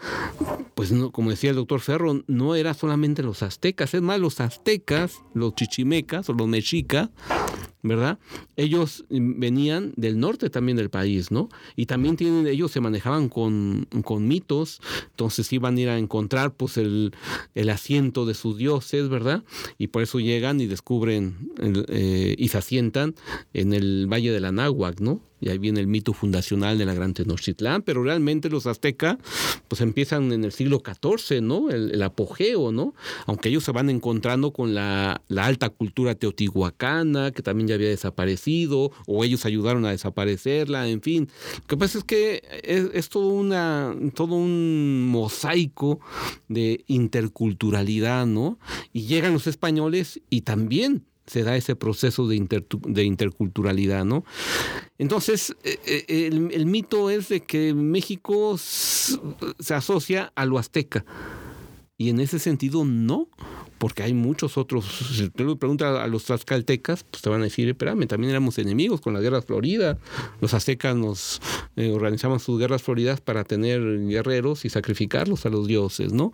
pues 0.76 0.91
no, 0.91 1.12
como 1.12 1.32
decía 1.32 1.50
el 1.50 1.56
doctor 1.56 1.80
Ferro, 1.80 2.23
no 2.28 2.56
era 2.56 2.76
solamente 2.76 3.23
los 3.23 3.41
aztecas, 3.41 3.95
es 3.95 4.02
más, 4.04 4.19
los 4.19 4.39
aztecas, 4.39 5.15
los 5.34 5.56
chichimecas 5.56 6.30
o 6.30 6.34
los 6.34 6.47
mexicas, 6.47 7.10
¿verdad? 7.88 8.19
Ellos 8.56 9.06
venían 9.10 9.93
del 9.95 10.19
norte 10.19 10.50
también 10.50 10.78
del 10.78 10.89
país, 10.89 11.32
¿no? 11.32 11.50
Y 11.76 11.86
también 11.86 12.17
tienen, 12.17 12.47
ellos 12.47 12.71
se 12.71 12.82
manejaban 12.82 13.30
con, 13.30 13.88
con 14.04 14.28
mitos, 14.28 14.82
entonces 15.12 15.52
iban 15.54 15.78
a 15.78 15.82
ir 15.82 15.89
a 15.89 15.97
encontrar 15.97 16.54
pues 16.54 16.78
el, 16.78 17.13
el, 17.56 17.69
asiento 17.69 18.26
de 18.26 18.34
sus 18.34 18.58
dioses, 18.58 19.10
¿verdad? 19.10 19.43
Y 19.78 19.88
por 19.88 20.04
eso 20.04 20.19
llegan 20.19 20.62
y 20.62 20.67
descubren 20.67 21.52
eh, 21.60 22.36
y 22.38 22.47
se 22.50 22.58
asientan 22.58 23.15
en 23.54 23.73
el 23.73 24.08
Valle 24.12 24.32
de 24.32 24.39
la 24.39 24.52
Náhuac, 24.52 25.00
¿no? 25.00 25.21
Y 25.39 25.50
ahí 25.50 25.58
viene 25.58 25.80
el 25.80 25.88
mito 25.88 26.13
fundacional 26.13 26.78
de 26.78 26.86
la 26.86 26.93
Gran 26.93 27.13
Tenochtitlán, 27.13 27.82
pero 27.84 28.04
realmente 28.04 28.50
los 28.50 28.65
aztecas 28.65 29.17
pues 29.67 29.82
empiezan 29.82 30.32
en 30.32 30.43
el 30.43 30.52
siglo 30.52 30.82
XIV, 30.84 31.41
¿no? 31.41 31.69
El, 31.69 32.02
apogeo, 32.02 32.71
¿no? 32.71 32.93
Aunque 33.26 33.50
ellos 33.50 33.63
se 33.63 33.71
van 33.71 33.89
encontrando 33.89 34.52
con 34.52 34.73
la, 34.73 35.21
alta 35.36 35.69
cultura 35.69 36.15
teotihuacana, 36.15 37.32
que 37.32 37.41
también 37.41 37.67
ya 37.67 37.76
había 37.76 37.89
desaparecido, 37.89 38.91
o 39.08 39.23
ellos 39.23 39.45
ayudaron 39.45 39.86
a 39.86 39.91
desaparecerla, 39.91 40.88
en 40.88 41.02
fin. 41.02 41.30
Lo 41.62 41.67
que 41.67 41.78
pasa 41.78 41.97
es 41.97 42.04
que 42.04 42.41
es, 42.63 43.10
todo, 43.10 43.30
una, 43.30 43.95
todo 44.13 44.36
un 44.36 45.08
mosaico 45.08 46.00
de 46.47 46.84
interculturalidad, 46.88 48.26
¿no? 48.26 48.58
Y 48.93 49.06
llegan 49.06 49.34
los 49.34 49.47
españoles 49.47 50.21
y 50.30 50.41
también 50.41 51.04
se 51.27 51.43
da 51.43 51.55
ese 51.55 51.75
proceso 51.75 52.27
de, 52.27 52.63
de 52.87 53.03
interculturalidad, 53.03 54.05
¿no? 54.05 54.23
Entonces, 54.97 55.55
eh, 55.63 55.77
eh, 55.85 56.29
el, 56.31 56.65
mito 56.65 57.09
es 57.09 57.29
de 57.29 57.41
que 57.41 57.73
México 57.73 58.57
se 58.57 59.73
asocia 59.73 60.31
a 60.35 60.45
lo 60.45 60.57
azteca. 60.57 61.05
Y 61.99 62.09
en 62.09 62.19
ese 62.19 62.37
sentido, 62.37 62.85
no, 62.85 63.27
porque 63.79 64.03
hay 64.03 64.13
muchos 64.13 64.57
otros. 64.57 64.85
Si 65.15 65.29
te 65.29 65.43
lo 65.43 65.57
preguntas 65.57 65.99
a 65.99 66.07
los 66.07 66.25
tlaxcaltecas, 66.25 67.03
pues 67.03 67.21
te 67.21 67.29
van 67.29 67.41
a 67.41 67.45
decir, 67.45 67.67
espérame, 67.67 68.07
también 68.07 68.31
éramos 68.31 68.57
enemigos 68.59 69.01
con 69.01 69.13
las 69.13 69.23
guerras 69.23 69.45
floridas. 69.45 69.97
Los 70.39 70.53
aztecas 70.53 70.95
nos 70.95 71.41
eh, 71.75 71.91
organizaban 71.91 72.39
sus 72.39 72.59
guerras 72.59 72.83
floridas 72.83 73.19
para 73.19 73.43
tener 73.43 73.81
guerreros 74.07 74.63
y 74.65 74.69
sacrificarlos 74.69 75.45
a 75.45 75.49
los 75.49 75.67
dioses, 75.67 76.13
¿no? 76.13 76.33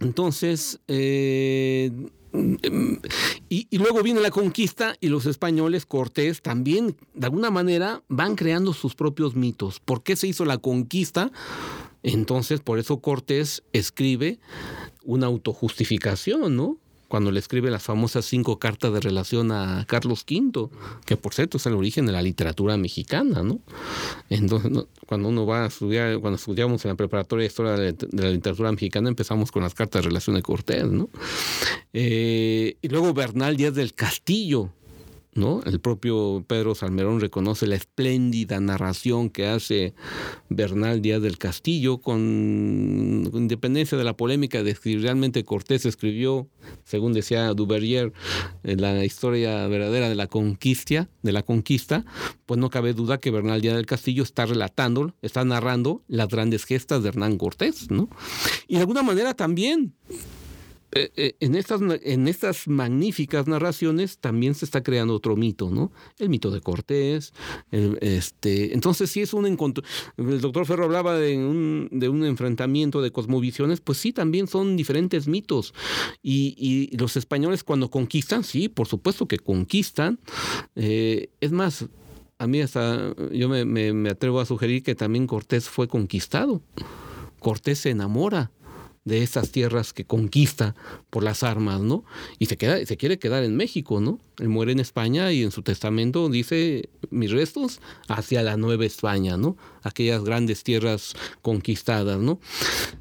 Entonces, 0.00 0.80
eh, 0.88 1.92
y, 3.48 3.78
luego 3.78 4.02
viene 4.02 4.20
la 4.20 4.30
conquista 4.30 4.94
y 5.00 5.08
los 5.08 5.26
españoles, 5.26 5.86
Cortés, 5.86 6.42
también 6.42 6.96
de 7.14 7.26
alguna 7.26 7.50
manera 7.50 8.02
van 8.08 8.36
creando 8.36 8.72
sus 8.72 8.94
propios 8.94 9.34
mitos. 9.34 9.80
¿Por 9.80 10.02
qué 10.02 10.16
se 10.16 10.28
hizo 10.28 10.44
la 10.44 10.58
conquista? 10.58 11.32
Entonces, 12.02 12.60
por 12.60 12.78
eso 12.78 13.00
Cortés 13.00 13.62
escribe 13.72 14.38
una 15.04 15.26
autojustificación, 15.26 16.56
¿no? 16.56 16.78
Cuando 17.10 17.32
le 17.32 17.40
escribe 17.40 17.72
las 17.72 17.82
famosas 17.82 18.24
cinco 18.24 18.60
cartas 18.60 18.92
de 18.92 19.00
relación 19.00 19.50
a 19.50 19.84
Carlos 19.88 20.24
V, 20.30 20.68
que 21.04 21.16
por 21.16 21.34
cierto 21.34 21.56
es 21.56 21.66
el 21.66 21.74
origen 21.74 22.06
de 22.06 22.12
la 22.12 22.22
literatura 22.22 22.76
mexicana, 22.76 23.42
¿no? 23.42 23.58
Entonces, 24.28 24.84
cuando 25.06 25.28
uno 25.28 25.44
va 25.44 25.64
a 25.64 25.66
estudiar, 25.66 26.20
cuando 26.20 26.36
estudiamos 26.36 26.84
en 26.84 26.90
la 26.90 26.94
preparatoria 26.94 27.42
de 27.42 27.46
historia 27.48 27.72
de 27.72 27.96
la 28.12 28.30
literatura 28.30 28.70
mexicana, 28.70 29.08
empezamos 29.08 29.50
con 29.50 29.64
las 29.64 29.74
cartas 29.74 30.02
de 30.02 30.08
relación 30.08 30.36
de 30.36 30.42
Cortés, 30.42 30.86
¿no? 30.86 31.10
Eh, 31.92 32.76
y 32.80 32.88
luego 32.88 33.12
Bernal 33.12 33.56
Díaz 33.56 33.74
del 33.74 33.92
Castillo, 33.92 34.70
El 35.64 35.80
propio 35.80 36.44
Pedro 36.46 36.74
Salmerón 36.74 37.18
reconoce 37.20 37.66
la 37.66 37.74
espléndida 37.74 38.60
narración 38.60 39.30
que 39.30 39.46
hace 39.46 39.94
Bernal 40.50 41.00
Díaz 41.00 41.22
del 41.22 41.38
Castillo 41.38 41.98
con 41.98 43.30
independencia 43.32 43.96
de 43.96 44.04
la 44.04 44.16
polémica 44.16 44.62
de 44.62 44.74
si 44.74 44.98
realmente 44.98 45.44
Cortés 45.44 45.86
escribió, 45.86 46.48
según 46.84 47.14
decía 47.14 47.54
Duvergier, 47.54 48.12
la 48.62 49.02
historia 49.04 49.66
verdadera 49.66 50.10
de 50.10 50.14
la 50.14 50.26
conquista, 50.26 51.08
de 51.22 51.32
la 51.32 51.42
conquista, 51.42 52.04
pues 52.44 52.60
no 52.60 52.68
cabe 52.68 52.92
duda 52.92 53.18
que 53.18 53.30
Bernal 53.30 53.62
Díaz 53.62 53.76
del 53.76 53.86
Castillo 53.86 54.22
está 54.22 54.44
relatando, 54.44 55.14
está 55.22 55.42
narrando 55.44 56.02
las 56.06 56.28
grandes 56.28 56.64
gestas 56.64 57.02
de 57.02 57.08
Hernán 57.08 57.38
Cortés, 57.38 57.90
¿no? 57.90 58.10
Y 58.68 58.74
de 58.74 58.80
alguna 58.80 59.02
manera 59.02 59.32
también 59.32 59.94
eh, 60.10 60.14
eh, 60.14 60.49
en, 60.92 61.54
estas, 61.54 61.80
en 62.02 62.28
estas 62.28 62.66
magníficas 62.66 63.46
narraciones 63.46 64.18
también 64.18 64.54
se 64.54 64.64
está 64.64 64.82
creando 64.82 65.14
otro 65.14 65.36
mito, 65.36 65.70
¿no? 65.70 65.92
El 66.18 66.28
mito 66.28 66.50
de 66.50 66.60
Cortés. 66.60 67.32
este, 67.70 68.74
entonces, 68.74 69.10
si 69.10 69.20
es 69.20 69.32
un 69.32 69.46
encontro. 69.46 69.84
El 70.16 70.40
doctor 70.40 70.66
Ferro 70.66 70.84
hablaba 70.84 71.16
de 71.16 71.36
un, 71.36 71.88
de 71.92 72.08
un 72.08 72.24
enfrentamiento 72.24 73.02
de 73.02 73.12
cosmovisiones, 73.12 73.80
pues 73.80 73.98
sí, 73.98 74.12
también 74.12 74.48
son 74.48 74.76
diferentes 74.76 75.28
mitos. 75.28 75.74
Y, 76.22 76.54
y 76.58 76.96
los 76.96 77.16
españoles, 77.16 77.62
cuando 77.62 77.90
conquistan, 77.90 78.44
sí, 78.44 78.68
por 78.68 78.88
supuesto 78.88 79.26
que 79.26 79.38
conquistan. 79.38 80.18
Eh, 80.74 81.30
es 81.40 81.52
más, 81.52 81.86
a 82.38 82.46
mí 82.46 82.60
hasta 82.60 83.14
yo 83.32 83.48
me, 83.48 83.64
me 83.64 84.10
atrevo 84.10 84.40
a 84.40 84.46
sugerir 84.46 84.82
que 84.82 84.94
también 84.94 85.26
Cortés 85.26 85.68
fue 85.68 85.88
conquistado. 85.88 86.62
Cortés 87.38 87.78
se 87.78 87.90
enamora 87.90 88.50
de 89.04 89.22
esas 89.22 89.50
tierras 89.50 89.92
que 89.92 90.04
conquista 90.04 90.74
por 91.08 91.22
las 91.22 91.42
armas, 91.42 91.80
¿no? 91.80 92.04
Y 92.38 92.46
se 92.46 92.56
queda, 92.56 92.84
se 92.84 92.96
quiere 92.96 93.18
quedar 93.18 93.44
en 93.44 93.56
México, 93.56 94.00
¿no? 94.00 94.20
Él 94.38 94.48
muere 94.48 94.72
en 94.72 94.80
España 94.80 95.32
y 95.32 95.42
en 95.42 95.50
su 95.50 95.62
testamento 95.62 96.28
dice 96.28 96.88
mis 97.10 97.30
restos 97.30 97.80
hacia 98.08 98.42
la 98.42 98.56
Nueva 98.56 98.84
España, 98.84 99.36
¿no? 99.36 99.56
Aquellas 99.82 100.22
grandes 100.22 100.62
tierras 100.62 101.14
conquistadas, 101.42 102.18
¿no? 102.18 102.40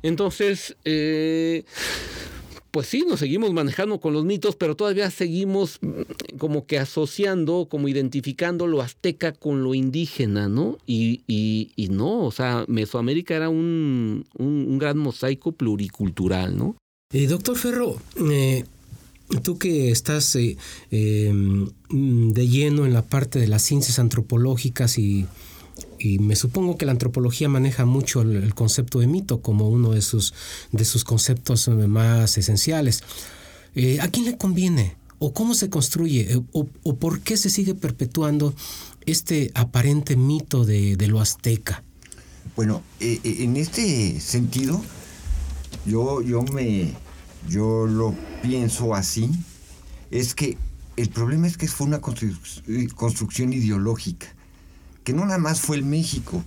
Entonces, 0.02 0.78
eh, 0.86 1.66
pues 2.72 2.88
sí, 2.88 3.04
nos 3.08 3.20
seguimos 3.20 3.54
manejando 3.54 4.00
con 4.00 4.14
los 4.14 4.26
mitos, 4.26 4.56
pero 4.56 4.76
todavía 4.76 5.10
seguimos 5.10 5.80
mm, 5.82 6.38
como 6.38 6.66
que 6.66 6.78
asociando, 6.78 7.68
como 7.70 7.88
identificando 7.88 8.68
lo 8.68 8.82
azteca 8.82 9.32
con 9.32 9.64
lo 9.64 9.74
indígena, 9.74 10.48
¿no? 10.48 10.78
Y, 10.86 11.22
y, 11.28 11.88
no, 11.90 12.26
o 12.26 12.32
sea, 12.32 12.66
Mesoamérica 12.68 13.36
era 13.36 13.50
un, 13.50 14.26
un, 14.38 14.78
gran 14.78 14.98
mosaico 14.98 15.52
pluricultural, 15.52 16.58
¿no? 16.58 16.76
Eh, 17.12 17.28
doctor 17.28 17.58
Ferro, 17.58 17.98
eh, 18.30 18.66
tú 19.42 19.58
que 19.58 19.90
estás 19.92 20.36
eh, 20.36 20.58
em, 20.92 21.70
de 21.90 22.48
lleno 22.48 22.86
en 22.86 22.94
la 22.94 23.02
parte 23.02 23.40
de 23.40 23.48
las 23.48 23.64
ciencias 23.64 24.00
antropológicas 24.00 24.98
y 25.00 25.26
y 26.00 26.20
me 26.20 26.36
supongo 26.36 26.78
que 26.78 26.86
la 26.86 26.94
antropología 26.94 27.50
maneja 27.50 27.86
mucho 27.86 28.22
el, 28.22 28.54
concepto 28.56 29.00
de 29.00 29.08
mito 29.08 29.42
como 29.42 29.70
uno 29.70 29.92
de 29.92 30.02
sus, 30.02 30.34
de 30.72 30.86
sus 30.86 31.04
conceptos 31.04 31.68
eh, 31.68 31.72
más 31.72 32.38
esenciales. 32.38 33.04
Eh, 33.76 34.00
¿A 34.02 34.08
quién 34.08 34.26
le 34.26 34.38
conviene? 34.38 34.96
¿O 35.20 35.34
cómo 35.34 35.54
se 35.54 35.70
construye? 35.70 36.34
Eh, 36.34 36.42
¿O, 36.54 36.96
por 36.96 37.20
qué 37.20 37.38
se 37.38 37.50
sigue 37.50 37.76
perpetuando 37.76 38.54
este 39.06 39.52
aparente 39.54 40.16
mito 40.16 40.66
de, 40.66 40.96
lo 41.08 41.20
azteca? 41.20 41.84
Bueno, 42.56 42.82
en 43.00 43.58
este 43.58 44.20
sentido, 44.20 44.82
yo, 45.86 46.22
yo, 46.22 46.42
me, 46.44 46.94
yo 47.48 47.86
lo 47.86 48.16
pienso 48.42 48.96
así, 48.96 49.30
es 50.12 50.36
que 50.36 50.58
el 50.98 51.10
problema 51.10 51.48
es 51.48 51.58
que 51.58 51.68
fue 51.68 51.88
una 51.88 52.02
construcción 52.02 53.54
ideológica 53.54 54.36
que 55.04 55.14
no 55.14 55.26
nada 55.26 55.38
más 55.38 55.62
fue 55.62 55.78
el 55.78 55.86
México, 55.86 56.44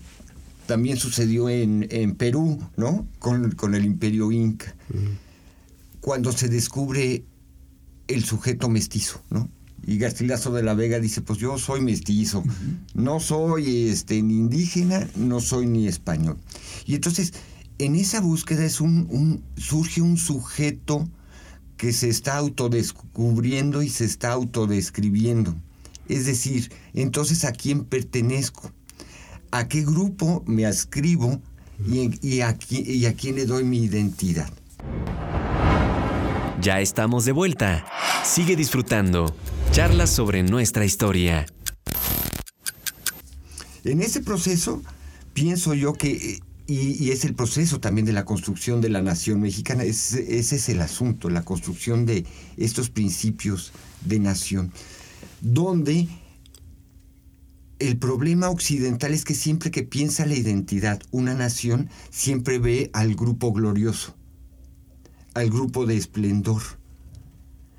también 0.66 0.96
sucedió 0.96 1.48
en, 1.48 2.14
Perú, 2.16 2.58
¿no? 2.76 3.06
Con, 3.18 3.74
el 3.74 3.84
imperio 3.84 4.32
inca. 4.32 4.74
Cuando 6.00 6.32
se 6.32 6.48
descubre 6.48 7.24
el 8.08 8.24
sujeto 8.24 8.68
mestizo, 8.68 9.22
¿no? 9.30 9.48
Y 9.84 9.98
Garcilaso 9.98 10.52
de 10.52 10.62
la 10.62 10.74
Vega 10.74 11.00
dice, 11.00 11.22
pues 11.22 11.38
yo 11.40 11.58
soy 11.58 11.80
mestizo, 11.80 12.44
no 12.94 13.18
soy 13.18 13.88
este, 13.88 14.22
ni 14.22 14.34
indígena, 14.34 15.08
no 15.16 15.40
soy 15.40 15.66
ni 15.66 15.88
español. 15.88 16.38
Y 16.86 16.94
entonces, 16.94 17.32
en 17.78 17.96
esa 17.96 18.20
búsqueda 18.20 18.64
es 18.64 18.80
un, 18.80 19.42
surge 19.56 20.00
un 20.00 20.16
sujeto 20.16 21.08
que 21.76 21.92
se 21.92 22.08
está 22.08 22.36
autodescubriendo 22.36 23.82
y 23.82 23.88
se 23.88 24.04
está 24.04 24.32
autodescribiendo. 24.32 25.56
Es 26.12 26.26
decir, 26.26 26.70
entonces 26.92 27.46
a 27.46 27.52
quién 27.52 27.84
pertenezco, 27.86 28.70
a 29.50 29.66
qué 29.66 29.82
grupo 29.82 30.44
me 30.46 30.66
ascribo 30.66 31.40
y, 31.88 32.40
a, 32.40 32.58
y 32.68 33.06
a 33.06 33.14
quién 33.14 33.36
le 33.36 33.46
doy 33.46 33.64
mi 33.64 33.78
identidad. 33.78 34.52
Ya 36.60 36.82
estamos 36.82 37.24
de 37.24 37.32
vuelta. 37.32 37.86
Sigue 38.24 38.56
disfrutando. 38.56 39.34
Charlas 39.70 40.10
sobre 40.10 40.42
nuestra 40.42 40.84
historia. 40.84 41.46
En 43.82 44.02
ese 44.02 44.20
proceso, 44.20 44.82
pienso 45.32 45.72
yo 45.72 45.94
que, 45.94 46.40
y, 46.66 47.10
es 47.10 47.24
el 47.24 47.34
proceso 47.34 47.80
también 47.80 48.04
de 48.04 48.12
la 48.12 48.26
construcción 48.26 48.82
de 48.82 48.90
la 48.90 49.00
nación 49.00 49.40
mexicana, 49.40 49.82
ese 49.82 50.36
es 50.38 50.68
el 50.68 50.82
asunto, 50.82 51.30
la 51.30 51.42
construcción 51.42 52.04
de 52.04 52.26
estos 52.58 52.90
principios 52.90 53.72
de 54.04 54.18
nación 54.18 54.72
donde 55.42 56.08
el 57.80 57.98
problema 57.98 58.48
occidental 58.48 59.12
es 59.12 59.24
que 59.24 59.34
siempre 59.34 59.72
que 59.72 59.82
piensa 59.82 60.24
la 60.24 60.36
identidad, 60.36 61.02
una 61.10 61.34
nación 61.34 61.90
siempre 62.10 62.60
ve 62.60 62.90
al 62.92 63.16
grupo 63.16 63.52
glorioso, 63.52 64.14
al 65.34 65.50
grupo 65.50 65.84
de 65.84 65.96
esplendor. 65.96 66.62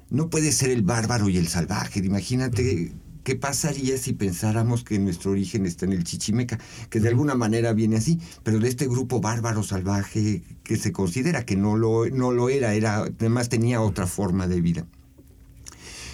No 0.09 0.29
puede 0.29 0.51
ser 0.51 0.71
el 0.71 0.81
bárbaro 0.81 1.29
y 1.29 1.37
el 1.37 1.47
salvaje. 1.47 2.01
Imagínate 2.01 2.91
qué 3.23 3.35
pasaría 3.37 3.97
si 3.97 4.11
pensáramos 4.11 4.83
que 4.83 4.99
nuestro 4.99 5.31
origen 5.31 5.65
está 5.65 5.85
en 5.85 5.93
el 5.93 6.03
chichimeca, 6.03 6.59
que 6.89 6.99
de 6.99 7.07
alguna 7.07 7.33
manera 7.33 7.71
viene 7.71 7.95
así, 7.95 8.19
pero 8.43 8.59
de 8.59 8.67
este 8.67 8.87
grupo 8.87 9.21
bárbaro 9.21 9.63
salvaje 9.63 10.43
que 10.63 10.75
se 10.75 10.91
considera 10.91 11.45
que 11.45 11.55
no 11.55 11.77
lo, 11.77 12.09
no 12.09 12.33
lo 12.33 12.49
era, 12.49 12.73
era, 12.73 12.97
además 12.97 13.47
tenía 13.47 13.79
otra 13.79 14.05
forma 14.05 14.47
de 14.47 14.59
vida. 14.59 14.85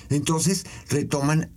Entonces 0.10 0.66
retoman 0.90 1.52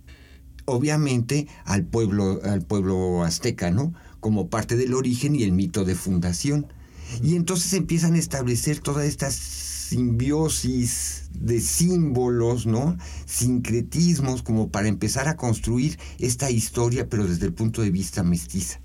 obviamente 0.65 1.47
al 1.65 1.85
pueblo, 1.85 2.41
al 2.43 2.61
pueblo 2.61 3.23
azteca, 3.23 3.71
¿no? 3.71 3.93
Como 4.19 4.49
parte 4.49 4.75
del 4.75 4.93
origen 4.93 5.35
y 5.35 5.43
el 5.43 5.51
mito 5.51 5.85
de 5.85 5.95
fundación. 5.95 6.67
Y 7.21 7.35
entonces 7.35 7.73
empiezan 7.73 8.15
a 8.15 8.19
establecer 8.19 8.79
toda 8.79 9.05
esta 9.05 9.29
simbiosis 9.29 11.29
de 11.33 11.59
símbolos, 11.59 12.65
¿no? 12.65 12.97
Sincretismos, 13.25 14.41
como 14.41 14.69
para 14.69 14.87
empezar 14.87 15.27
a 15.27 15.35
construir 15.35 15.99
esta 16.19 16.49
historia, 16.49 17.09
pero 17.09 17.27
desde 17.27 17.45
el 17.45 17.53
punto 17.53 17.81
de 17.81 17.91
vista 17.91 18.23
mestiza 18.23 18.79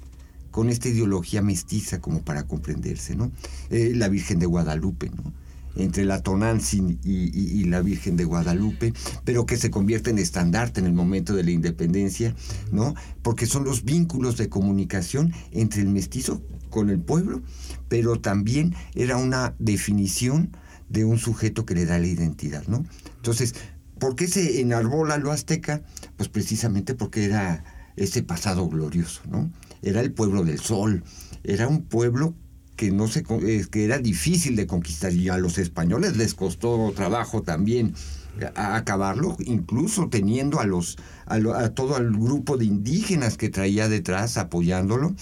con 0.51 0.71
esta 0.71 0.89
ideología 0.89 1.41
mestiza 1.41 2.01
como 2.01 2.23
para 2.23 2.45
comprenderse, 2.45 3.15
¿no? 3.15 3.31
Eh, 3.71 3.93
la 3.95 4.09
Virgen 4.09 4.39
de 4.39 4.47
Guadalupe, 4.47 5.11
¿no? 5.11 5.33
Entre 5.79 6.05
la 6.05 6.23
Tonantzin 6.23 6.99
y, 7.03 7.65
la 7.65 7.81
Virgen 7.81 8.17
de 8.17 8.25
Guadalupe, 8.25 8.93
pero 9.25 9.47
que 9.47 9.57
se 9.57 9.71
convierte 9.71 10.11
en 10.11 10.19
estandarte 10.19 10.81
en 10.81 10.87
el 10.87 10.93
momento 10.93 11.35
de 11.35 11.45
la 11.45 11.51
independencia, 11.51 12.35
¿no? 12.73 12.95
Porque 13.23 13.47
son 13.47 13.65
los 13.65 13.85
vínculos 13.85 14.37
de 14.37 14.49
comunicación 14.49 15.33
entre 15.53 15.83
el 15.83 15.89
mestizo 15.89 16.43
con 16.71 16.91
el 16.91 16.99
pueblo, 16.99 17.43
pero 17.89 18.21
también 18.21 18.75
era 18.95 19.17
una 19.17 19.55
definición 19.59 20.51
de 20.89 21.05
un 21.05 21.19
sujeto 21.19 21.65
que 21.65 21.75
le 21.75 21.85
da 21.85 21.99
la 21.99 22.07
identidad, 22.07 22.67
¿no? 22.67 22.85
Entonces, 23.17 23.55
¿por 23.99 24.17
qué 24.17 24.27
se 24.27 24.61
enarbola 24.61 25.19
lo 25.19 25.33
azteca? 25.33 25.83
Pues 26.17 26.29
precisamente 26.29 26.95
porque 26.95 27.25
era 27.25 27.65
ese 27.97 28.23
pasado 28.23 28.69
glorioso, 28.69 29.23
¿no? 29.29 29.51
Era 29.83 30.01
el 30.01 30.13
pueblo 30.13 30.45
del 30.45 30.59
sol, 30.59 31.05
era 31.45 31.69
un 31.69 31.83
pueblo 31.83 32.35
que, 32.79 32.93
no 32.93 33.09
se, 33.09 33.25
que 33.25 33.85
era 33.85 33.99
difícil 33.99 34.55
de 34.55 34.69
conquistar 34.69 35.13
y 35.13 35.29
a 35.29 35.37
los 35.37 35.59
españoles 35.59 36.17
les 36.17 36.35
costó 36.35 36.93
trabajo 36.95 37.43
también 37.43 37.93
acabarlo, 38.55 39.37
incluso 39.41 40.09
teniendo 40.09 40.61
a, 40.61 40.65
los, 40.65 40.97
a, 41.27 41.41
todo 41.71 41.97
el 41.97 42.13
grupo 42.13 42.57
de 42.57 42.67
indígenas 42.67 43.37
que 43.37 43.49
traía 43.49 43.89
detrás 43.89 44.37
apoyándolo. 44.37 45.17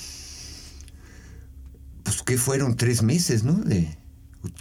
Pues 2.03 2.23
que 2.23 2.37
fueron 2.37 2.77
tres 2.77 3.03
meses, 3.03 3.43
¿no? 3.43 3.55
De 3.55 3.97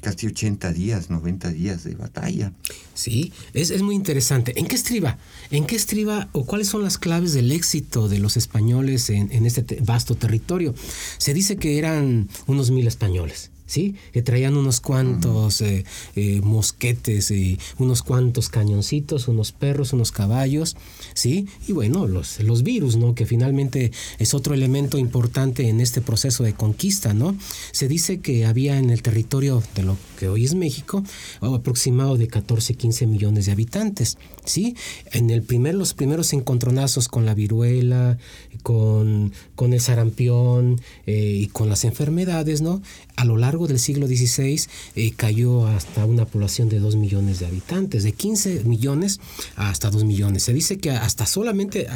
casi 0.02 0.28
80 0.28 0.72
días, 0.74 1.10
90 1.10 1.52
días 1.52 1.84
de 1.84 1.96
batalla. 1.96 2.52
Sí, 2.94 3.32
es, 3.54 3.70
es, 3.70 3.82
muy 3.82 3.96
interesante. 3.96 4.60
¿En 4.60 4.68
qué 4.68 4.76
estriba? 4.76 5.18
¿En 5.52 5.66
qué 5.66 5.76
estriba 5.76 6.30
o 6.32 6.46
cuáles 6.46 6.68
son 6.68 6.84
las 6.84 6.98
claves 6.98 7.34
del 7.34 7.52
éxito 7.52 8.08
de 8.08 8.20
los 8.20 8.38
españoles 8.38 9.10
en, 9.10 9.32
en 9.32 9.46
este 9.46 9.80
vasto 9.82 10.16
territorio? 10.16 10.74
Se 11.18 11.34
dice 11.34 11.58
que 11.58 11.78
eran 11.78 12.30
unos 12.48 12.72
mil 12.72 12.88
españoles. 12.88 13.52
¿Sí? 13.66 13.96
Que 14.14 14.22
traían 14.22 14.58
unos 14.58 14.80
cuantos 14.80 15.62
eh, 15.62 15.86
eh, 16.16 16.42
mosquetes 16.42 17.32
y 17.32 17.60
unos 17.78 18.04
cuantos 18.04 18.50
cañoncitos, 18.50 19.28
unos 19.28 19.52
perros, 19.52 19.94
unos 19.94 20.12
caballos, 20.12 20.76
¿sí? 21.14 21.48
Y 21.68 21.74
bueno, 21.74 22.08
los, 22.08 22.40
los 22.40 22.64
virus, 22.64 22.96
¿no? 22.96 23.16
Que 23.16 23.26
finalmente 23.26 23.92
es 24.20 24.34
otro 24.34 24.54
elemento 24.54 24.98
importante 24.98 25.70
en 25.70 25.82
este 25.82 26.02
proceso 26.02 26.44
de 26.44 26.54
conquista, 26.54 27.14
¿no? 27.14 27.36
Se 27.72 27.88
dice 27.88 28.20
que 28.20 28.46
había 28.46 28.78
en 28.78 28.90
el 28.90 29.02
territorio 29.02 29.64
de 29.76 29.84
lo 29.84 29.98
que 30.20 30.28
hoy 30.28 30.46
es 30.46 30.56
México 30.56 31.04
aproximado 31.42 32.18
de 32.18 32.28
14, 32.28 32.76
15 32.76 33.08
millones 33.08 33.46
de 33.46 33.52
habitantes, 33.52 34.18
¿sí? 34.46 34.76
En 35.12 35.30
el 35.30 35.42
primer, 35.42 35.76
los 35.76 35.94
primeros 35.94 36.34
encontronazos 36.34 37.08
con 37.08 37.26
la 37.26 37.34
viruela, 37.34 38.18
con, 38.64 39.34
con 39.56 39.74
el 39.74 39.82
sarampión 39.82 40.82
eh, 41.06 41.40
y 41.42 41.48
con 41.48 41.70
las 41.70 41.86
enfermedades, 41.86 42.62
¿no? 42.62 42.82
A 43.16 43.26
lo 43.26 43.38
largo 43.38 43.55
del 43.68 43.80
siglo 43.80 44.08
XVI 44.08 44.62
eh, 44.96 45.12
cayó 45.16 45.68
hasta 45.68 46.06
una 46.06 46.26
población 46.26 46.70
de 46.70 46.80
2 46.80 46.96
millones 46.98 47.40
de 47.40 47.48
habitantes, 47.48 48.04
de 48.04 48.12
15 48.12 48.64
millones 48.66 49.20
hasta 49.56 49.90
2 49.90 50.04
millones. 50.04 50.44
Se 50.44 50.54
dice 50.54 50.78
que 50.78 50.92
hasta 50.92 51.26
solamente 51.26 51.88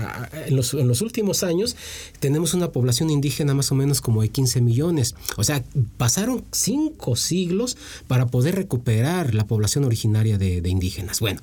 en 0.47 0.55
los, 0.55 0.73
últimos 1.01 1.43
años 1.43 1.75
tenemos 2.19 2.53
una 2.53 2.71
población 2.71 3.09
indígena 3.09 3.53
más 3.53 3.71
o 3.71 3.75
menos 3.75 4.01
como 4.01 4.21
de 4.21 4.29
15 4.29 4.61
millones. 4.61 5.15
O 5.37 5.43
sea, 5.43 5.63
pasaron 5.97 6.45
cinco 6.51 7.15
siglos 7.15 7.77
para 8.07 8.27
poder 8.27 8.55
recuperar 8.55 9.35
la 9.35 9.45
población 9.45 9.83
originaria 9.83 10.37
de, 10.37 10.61
de 10.61 10.69
indígenas. 10.69 11.19
Bueno, 11.19 11.41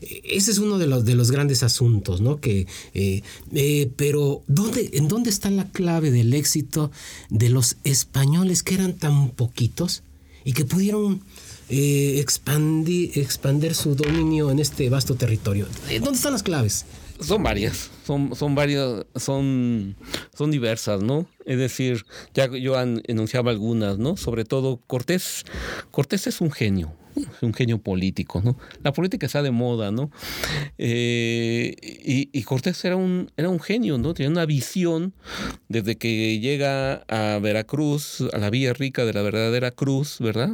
ese 0.00 0.50
es 0.50 0.58
uno 0.58 0.78
de 0.78 0.86
los, 0.86 1.04
de 1.04 1.14
los 1.14 1.30
grandes 1.30 1.62
asuntos, 1.62 2.20
¿no? 2.20 2.40
Que, 2.40 2.66
eh, 2.94 3.22
eh, 3.52 3.90
pero 3.96 4.42
¿dónde, 4.46 4.90
¿en 4.94 5.08
dónde 5.08 5.30
está 5.30 5.50
la 5.50 5.68
clave 5.70 6.10
del 6.10 6.34
éxito 6.34 6.90
de 7.30 7.48
los 7.48 7.76
españoles 7.84 8.62
que 8.62 8.74
eran 8.74 8.94
tan 8.94 9.30
poquitos 9.30 10.02
y 10.44 10.52
que 10.52 10.64
pudieron 10.64 11.22
eh, 11.68 12.18
expandir, 12.20 13.18
expandir 13.18 13.74
su 13.74 13.94
dominio 13.94 14.50
en 14.50 14.58
este 14.58 14.88
vasto 14.90 15.14
territorio? 15.14 15.66
¿Dónde 16.00 16.16
están 16.16 16.32
las 16.32 16.42
claves? 16.42 16.84
Son 17.20 17.42
varias, 17.42 17.90
son, 18.04 18.34
son 18.34 18.54
varias, 18.54 19.06
son, 19.14 19.96
son 20.36 20.50
diversas, 20.50 21.00
¿no? 21.00 21.26
Es 21.46 21.58
decir, 21.58 22.04
ya 22.34 22.50
yo 22.50 22.74
enunciaba 22.80 23.52
algunas, 23.52 23.98
¿no? 23.98 24.16
Sobre 24.16 24.44
todo 24.44 24.80
Cortés. 24.86 25.44
Cortés 25.92 26.26
es 26.26 26.40
un 26.40 26.50
genio, 26.50 26.92
un 27.42 27.54
genio 27.54 27.78
político, 27.78 28.42
¿no? 28.44 28.56
La 28.82 28.92
política 28.92 29.26
está 29.26 29.42
de 29.42 29.50
moda, 29.50 29.90
¿no? 29.90 30.10
Eh, 30.78 31.74
y, 32.32 32.42
Cortés 32.42 32.84
era 32.84 32.96
un, 32.96 33.30
era 33.36 33.48
un 33.48 33.60
genio, 33.60 33.98
¿no? 33.98 34.14
Tenía 34.14 34.30
una 34.30 34.46
visión 34.46 35.14
desde 35.68 35.96
que 35.96 36.40
llega 36.40 37.04
a 37.08 37.38
Veracruz, 37.38 38.22
a 38.32 38.38
la 38.38 38.50
Villa 38.50 38.72
Rica 38.72 39.04
de 39.04 39.12
la 39.12 39.22
verdadera 39.22 39.70
cruz, 39.70 40.18
¿verdad? 40.20 40.50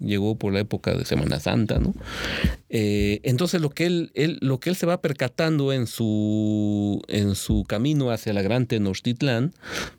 Llegó 0.00 0.36
por 0.36 0.52
la 0.52 0.60
época 0.60 0.94
de 0.94 1.04
Semana 1.04 1.38
Santa, 1.38 1.78
¿no? 1.78 1.94
Eh, 2.68 3.20
entonces 3.22 3.60
lo 3.60 3.70
que 3.70 3.86
él, 3.86 4.10
lo 4.40 4.58
que 4.60 4.70
él 4.70 4.76
se 4.76 4.86
va 4.86 5.00
percatando 5.00 5.72
en 5.72 5.86
su, 5.86 7.02
en 7.08 7.34
su 7.34 7.64
camino 7.64 8.10
hacia 8.10 8.32
la 8.32 8.42
Gran 8.42 8.66
Tenochtitlán, 8.66 9.52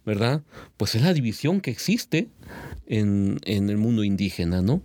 ¿verdad? 0.06 0.42
Pues 0.78 0.96
es 0.96 1.02
la 1.04 1.14
división 1.14 1.62
que 1.62 1.72
existe 1.72 2.30
en, 2.88 3.40
el 3.46 3.78
mundo 3.78 4.04
indígena, 4.04 4.62
¿no? 4.62 4.82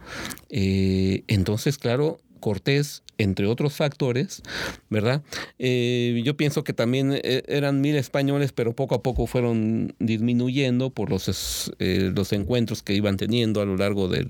Eh, 0.50 1.24
entonces, 1.26 1.78
claro, 1.78 2.20
Cortés 2.40 3.02
entre 3.18 3.46
otros 3.46 3.74
factores, 3.74 4.42
¿verdad? 4.90 5.22
Eh, 5.58 6.20
yo 6.24 6.36
pienso 6.36 6.64
que 6.64 6.72
también 6.72 7.12
eh, 7.12 7.42
eran 7.46 7.80
mil 7.80 7.96
españoles, 7.96 8.52
pero 8.52 8.74
poco 8.74 8.94
a 8.94 9.02
poco 9.02 9.26
fueron 9.26 9.94
disminuyendo 9.98 10.90
por 10.90 11.10
los, 11.10 11.72
eh, 11.78 12.10
los 12.14 12.32
encuentros 12.32 12.82
que 12.82 12.94
iban 12.94 13.16
teniendo 13.16 13.60
a 13.60 13.64
lo 13.64 13.76
largo 13.76 14.08
de, 14.08 14.26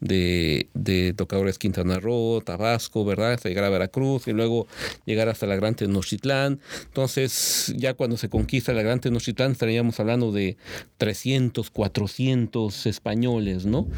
de 0.00 1.14
Tocadores 1.14 1.58
Quintana 1.58 1.98
Roo, 1.98 2.40
Tabasco, 2.40 3.04
¿verdad? 3.04 3.32
Hasta 3.32 3.48
llegar 3.48 3.64
a 3.64 3.68
Veracruz 3.68 4.26
y 4.28 4.32
luego 4.32 4.66
llegar 5.04 5.28
hasta 5.28 5.46
la 5.46 5.56
Gran 5.56 5.74
Tenochtitlán. 5.74 6.60
Entonces, 6.86 7.74
ya 7.76 7.94
cuando 7.94 8.16
se 8.16 8.28
conquista 8.28 8.72
la 8.72 8.82
Gran 8.82 9.00
Tenochtitlán, 9.00 9.52
estaríamos 9.52 10.00
hablando 10.00 10.32
de 10.32 10.56
300, 10.96 11.70
400 11.70 12.86
españoles, 12.86 13.66
¿no? 13.66 13.88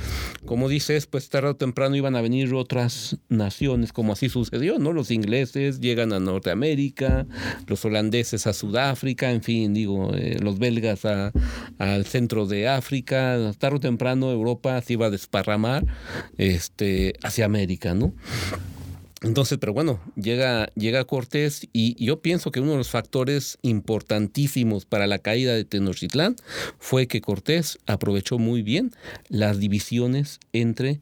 Como 0.44 0.68
dices, 0.68 1.06
pues 1.06 1.28
tarde 1.28 1.50
o 1.50 1.56
temprano 1.56 1.96
iban 1.96 2.16
a 2.16 2.22
venir 2.22 2.54
otras 2.54 3.18
naciones 3.28 3.92
como 3.92 4.15
así 4.16 4.28
sucedió, 4.28 4.78
¿no? 4.78 4.92
Los 4.92 5.10
ingleses 5.10 5.80
llegan 5.80 6.12
a 6.12 6.20
Norteamérica, 6.20 7.26
los 7.66 7.84
holandeses 7.84 8.46
a 8.46 8.52
Sudáfrica, 8.52 9.30
en 9.30 9.42
fin, 9.42 9.74
digo, 9.74 10.14
eh, 10.14 10.38
los 10.40 10.58
belgas 10.58 11.04
al 11.04 12.06
centro 12.06 12.46
de 12.46 12.68
África, 12.68 13.52
tarde 13.58 13.76
o 13.76 13.80
temprano 13.80 14.32
Europa 14.32 14.80
se 14.80 14.94
iba 14.94 15.06
a 15.06 15.10
desparramar 15.10 15.84
este, 16.38 17.14
hacia 17.22 17.44
América, 17.44 17.94
¿no? 17.94 18.14
Entonces, 19.26 19.58
pero 19.58 19.72
bueno, 19.72 19.98
llega, 20.14 20.70
llega 20.76 21.04
Cortés 21.04 21.66
y 21.72 22.02
yo 22.02 22.20
pienso 22.20 22.52
que 22.52 22.60
uno 22.60 22.72
de 22.72 22.76
los 22.78 22.90
factores 22.90 23.58
importantísimos 23.62 24.84
para 24.84 25.08
la 25.08 25.18
caída 25.18 25.52
de 25.52 25.64
Tenochtitlán 25.64 26.36
fue 26.78 27.08
que 27.08 27.20
Cortés 27.20 27.78
aprovechó 27.86 28.38
muy 28.38 28.62
bien 28.62 28.92
las 29.28 29.58
divisiones 29.58 30.38
entre 30.52 31.00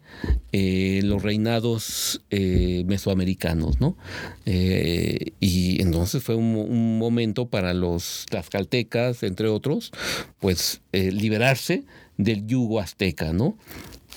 eh, 0.52 1.02
los 1.04 1.22
reinados 1.22 2.22
eh, 2.30 2.84
mesoamericanos, 2.86 3.78
¿no? 3.78 3.98
Eh, 4.46 5.32
y 5.38 5.82
entonces 5.82 6.22
fue 6.22 6.34
un, 6.34 6.56
un, 6.56 6.98
momento 6.98 7.46
para 7.46 7.74
los 7.74 8.24
tlaxcaltecas, 8.30 9.22
entre 9.22 9.48
otros, 9.48 9.92
pues 10.40 10.80
liberarse 10.92 11.84
del 12.16 12.46
yugo 12.46 12.80
azteca, 12.80 13.32
¿no? 13.32 13.58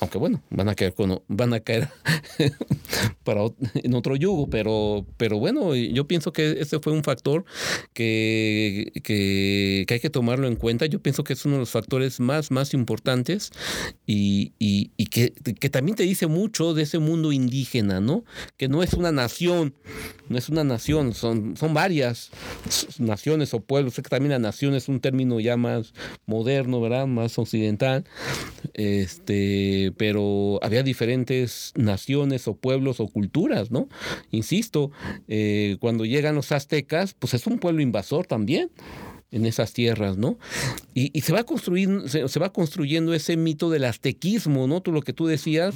Aunque 0.00 0.18
bueno, 0.18 0.42
van 0.50 0.68
a 0.68 0.74
caer 0.74 0.94
con, 0.94 1.22
van 1.28 1.54
a 1.54 1.60
caer 1.60 1.88
para, 3.24 3.42
en 3.74 3.94
otro 3.94 4.16
yugo, 4.16 4.48
pero, 4.48 5.06
pero 5.16 5.38
bueno, 5.38 5.74
yo 5.74 6.06
pienso 6.06 6.32
que 6.32 6.60
ese 6.60 6.78
fue 6.78 6.92
un 6.92 7.02
factor 7.02 7.44
que, 7.92 8.92
que, 9.02 9.86
hay 9.88 10.00
que 10.00 10.10
tomarlo 10.10 10.46
en 10.46 10.56
cuenta. 10.56 10.86
Yo 10.86 11.00
pienso 11.00 11.24
que 11.24 11.32
es 11.32 11.44
uno 11.44 11.56
de 11.56 11.60
los 11.60 11.70
factores 11.70 12.20
más, 12.20 12.50
más 12.50 12.74
importantes 12.74 13.50
y, 14.10 14.54
y, 14.58 14.90
y 14.96 15.06
que, 15.08 15.32
que, 15.32 15.68
también 15.68 15.94
te 15.94 16.02
dice 16.02 16.28
mucho 16.28 16.72
de 16.72 16.84
ese 16.84 16.98
mundo 16.98 17.30
indígena, 17.30 18.00
¿no? 18.00 18.24
Que 18.56 18.66
no 18.66 18.82
es 18.82 18.94
una 18.94 19.12
nación, 19.12 19.74
no 20.30 20.38
es 20.38 20.48
una 20.48 20.64
nación, 20.64 21.12
son, 21.12 21.58
son 21.58 21.74
varias 21.74 22.30
naciones 22.98 23.52
o 23.52 23.60
pueblos. 23.60 23.92
Sé 23.92 24.02
que 24.02 24.08
también 24.08 24.30
la 24.30 24.38
nación 24.38 24.74
es 24.74 24.88
un 24.88 25.00
término 25.00 25.40
ya 25.40 25.58
más 25.58 25.92
moderno, 26.24 26.80
¿verdad? 26.80 27.06
Más 27.06 27.38
occidental. 27.38 28.04
Este 28.72 29.92
pero 29.98 30.58
había 30.62 30.82
diferentes 30.82 31.74
naciones 31.76 32.48
o 32.48 32.54
pueblos 32.56 33.00
o 33.00 33.08
culturas, 33.08 33.70
¿no? 33.70 33.90
Insisto, 34.30 34.90
eh, 35.28 35.76
cuando 35.80 36.06
llegan 36.06 36.34
los 36.34 36.50
aztecas, 36.50 37.12
pues 37.12 37.34
es 37.34 37.46
un 37.46 37.58
pueblo 37.58 37.82
invasor 37.82 38.26
también 38.26 38.70
en 39.30 39.44
esas 39.46 39.72
tierras, 39.72 40.16
¿no? 40.16 40.38
Y, 40.94 41.20
se 41.20 41.32
va 41.32 41.44
construyendo, 41.44 43.14
ese 43.14 43.36
mito 43.36 43.70
del 43.70 43.84
aztequismo, 43.84 44.66
¿no? 44.66 44.80
Tú 44.80 44.92
lo 44.92 45.02
que 45.02 45.12
tú 45.12 45.26
decías, 45.26 45.74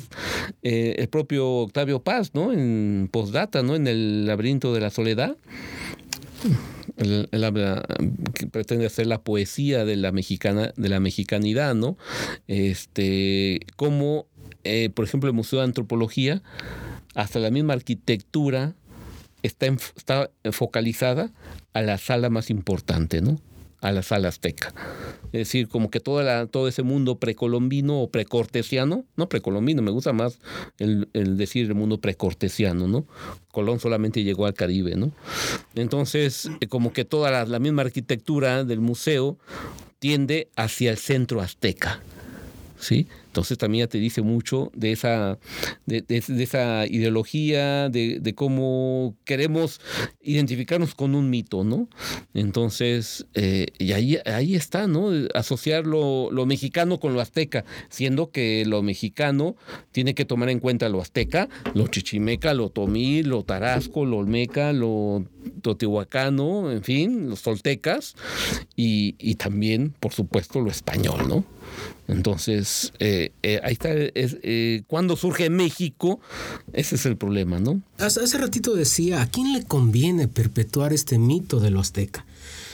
eh, 0.63 0.97
el 0.99 1.09
propio 1.09 1.49
Octavio 1.49 2.03
Paz, 2.03 2.35
¿no? 2.35 2.53
En 2.53 3.09
postdata, 3.11 3.63
¿no? 3.63 3.75
En 3.75 3.87
el 3.87 4.27
laberinto 4.27 4.73
de 4.73 4.81
la 4.81 4.91
soledad. 4.91 5.37
Que 6.97 8.47
pretende 8.51 8.87
hacer 8.87 9.07
la 9.07 9.23
poesía 9.23 9.85
de 9.85 9.97
la 9.97 10.13
mexicana, 10.13 10.73
de 10.77 10.89
la 10.89 11.01
mexicanidad, 11.01 11.75
¿no? 11.75 11.97
Este, 12.49 13.61
como, 13.77 14.27
eh, 14.65 14.91
por 14.91 15.05
ejemplo, 15.05 15.29
el 15.29 15.35
Museo 15.35 15.59
de 15.61 15.67
Antropología, 15.67 16.43
hasta 17.15 17.39
la 17.39 17.51
misma 17.51 17.75
arquitectura 17.75 18.75
está, 19.43 19.67
está 19.97 20.31
focalizada 20.53 21.31
a 21.73 21.83
la 21.83 21.99
sala 21.99 22.31
más 22.31 22.51
importante, 22.51 23.21
¿no? 23.21 23.41
A 23.81 23.91
la 23.93 24.03
sala 24.03 24.29
azteca. 24.29 24.73
Es 25.27 25.41
decir, 25.41 25.69
como 25.69 25.91
que 25.91 25.99
toda 25.99 26.23
la, 26.23 26.47
todo 26.47 26.69
ese 26.69 26.83
mundo 26.83 27.19
precolombino 27.19 28.01
o 28.01 28.11
precortesiano, 28.11 29.05
no 29.17 29.29
precolombino, 29.29 29.83
me 29.83 29.91
gusta 29.91 30.13
más 30.13 30.39
el, 30.79 31.09
decir 31.13 31.67
el 31.67 31.75
mundo 31.75 31.99
precortesiano, 31.99 32.87
¿no? 32.87 33.07
Colón 33.51 33.81
solamente 33.81 34.23
llegó 34.23 34.47
al 34.47 34.55
Caribe, 34.55 34.95
¿no? 34.95 35.13
Entonces, 35.75 36.51
eh, 36.61 36.69
como 36.69 36.93
que 36.93 37.05
toda 37.05 37.31
la, 37.31 37.45
la 37.45 37.59
misma 37.59 37.83
arquitectura 37.83 38.65
del 38.65 38.81
museo 38.81 39.39
tiende 39.99 40.49
hacia 40.57 40.91
el 40.91 40.99
centro 40.99 41.41
azteca. 41.41 42.01
¿sí? 42.83 43.07
Entonces 43.33 43.57
también 43.57 43.87
ya 43.87 43.89
te 43.89 43.97
dice 43.97 44.21
mucho 44.21 44.71
de 44.75 44.93
esa, 44.93 45.39
de, 45.87 46.05
esa 46.07 46.87
ideología, 46.87 47.89
de, 47.89 48.35
cómo 48.37 49.17
queremos 49.25 49.81
identificarnos 50.21 50.95
con 50.95 51.15
un 51.15 51.31
mito, 51.31 51.65
¿no? 51.65 51.89
Entonces, 52.35 53.25
eh, 53.33 53.69
y 53.79 53.93
ahí, 53.93 54.19
ahí 54.27 54.55
está, 54.55 54.87
¿no? 54.87 55.09
Asociar 55.33 55.87
lo, 55.87 56.29
mexicano 56.45 57.01
con 57.01 57.15
lo 57.15 57.23
azteca, 57.23 57.65
siendo 57.89 58.31
que 58.31 58.65
lo 58.67 58.83
mexicano 58.83 59.57
tiene 59.93 60.15
que 60.15 60.27
tomar 60.27 60.51
en 60.51 60.61
cuenta 60.61 60.91
lo 60.91 61.01
azteca, 61.01 61.49
lo 61.73 61.87
chichimeca, 61.87 62.53
lo 62.53 62.69
tomí, 62.69 63.23
lo 63.23 63.45
tarasco, 63.45 64.05
lo 64.05 64.19
olmeca, 64.19 64.75
lo 64.75 65.25
totihuacano, 65.63 66.71
en 66.71 66.83
fin, 66.83 67.31
los 67.31 67.41
toltecas, 67.41 68.15
y, 68.77 69.15
y 69.19 69.37
también, 69.37 69.95
por 70.01 70.13
supuesto, 70.13 70.61
lo 70.61 70.71
español, 70.71 71.27
¿no? 71.27 71.47
Entonces, 72.09 72.93
eh, 72.99 73.33
eh, 73.43 73.61
ahí 73.63 73.73
está, 73.73 73.91
es, 73.93 74.37
eh, 74.43 74.83
cuando 74.87 75.17
surge 75.17 75.51
México, 75.51 76.21
ese 76.73 76.97
es 76.97 77.07
el 77.07 77.17
problema, 77.17 77.59
¿no? 77.59 77.81
Hace, 77.99 78.21
hace 78.21 78.39
ratito 78.39 78.75
decía, 78.75 79.23
¿a 79.23 79.27
quién 79.27 79.53
le 79.53 79.65
conviene 79.65 80.29
perpetuar 80.29 80.93
este 80.93 81.19
mito 81.19 81.61
de 81.61 81.71
lo 81.71 81.81
azteca? 81.81 82.27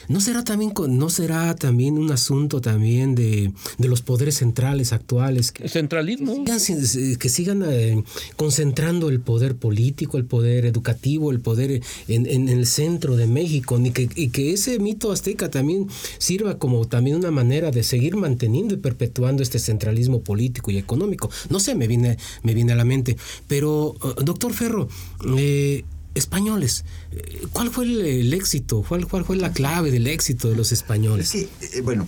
¿No 0.08 0.20
será 0.20 0.42
también, 0.42 0.72
no 0.88 1.10
será 1.10 1.54
también 1.54 1.98
un 1.98 2.10
asunto 2.10 2.60
también 2.60 3.14
de, 3.14 3.52
los 3.78 4.02
poderes 4.02 4.36
centrales 4.36 4.92
actuales? 4.92 5.52
Que, 5.52 5.68
Centralismo. 5.68 6.44
Que 6.44 7.28
sigan, 7.28 7.62
eh, 7.66 8.02
concentrando 8.36 9.10
el 9.10 9.20
poder 9.20 9.56
político, 9.56 10.16
el 10.16 10.24
poder 10.24 10.64
educativo, 10.64 11.30
el 11.30 11.40
poder 11.40 11.82
en, 12.08 12.48
el 12.48 12.66
centro 12.66 13.16
de 13.16 13.26
México 13.26 13.78
y 13.78 13.90
que, 13.90 14.08
y 14.14 14.28
que 14.28 14.52
ese 14.52 14.78
mito 14.78 15.12
azteca 15.12 15.50
también 15.50 15.88
sirva 16.18 16.58
como 16.58 16.86
también 16.86 17.16
una 17.16 17.30
manera 17.30 17.70
de 17.70 17.82
seguir 17.82 18.16
manteniendo 18.16 18.74
y 18.74 18.78
perpetuando 18.78 19.42
este 19.42 19.58
centralismo 19.58 20.20
político 20.20 20.70
y 20.70 20.78
económico. 20.78 21.30
No 21.50 21.60
sé, 21.60 21.74
me 21.74 21.86
viene, 21.86 22.16
me 22.42 22.54
viene 22.54 22.72
a 22.72 22.76
la 22.76 22.84
mente. 22.84 23.16
Pero, 23.46 23.94
eh, 24.02 24.22
doctor 24.24 24.54
Ferro, 24.54 24.88
eh, 25.36 25.84
españoles. 26.18 26.84
Eh, 27.12 27.46
¿Cuál 27.52 27.70
fue 27.70 27.84
el, 27.84 28.32
éxito? 28.34 28.84
¿Cuál, 28.86 29.06
¿Cuál, 29.06 29.24
fue 29.24 29.36
la 29.36 29.52
clave 29.52 29.90
del 29.90 30.06
éxito 30.06 30.48
de 30.48 30.56
los 30.56 30.72
españoles? 30.72 31.28
Sí, 31.28 31.48
eh, 31.74 31.80
bueno, 31.80 32.06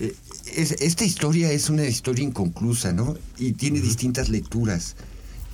eh, 0.00 0.14
esta 0.56 1.04
historia 1.04 1.52
es 1.52 1.68
una 1.68 1.84
historia 1.84 2.24
inconclusa, 2.24 2.92
¿no? 2.92 3.16
Y 3.38 3.52
tiene 3.52 3.80
distintas 3.80 4.28
lecturas. 4.28 4.96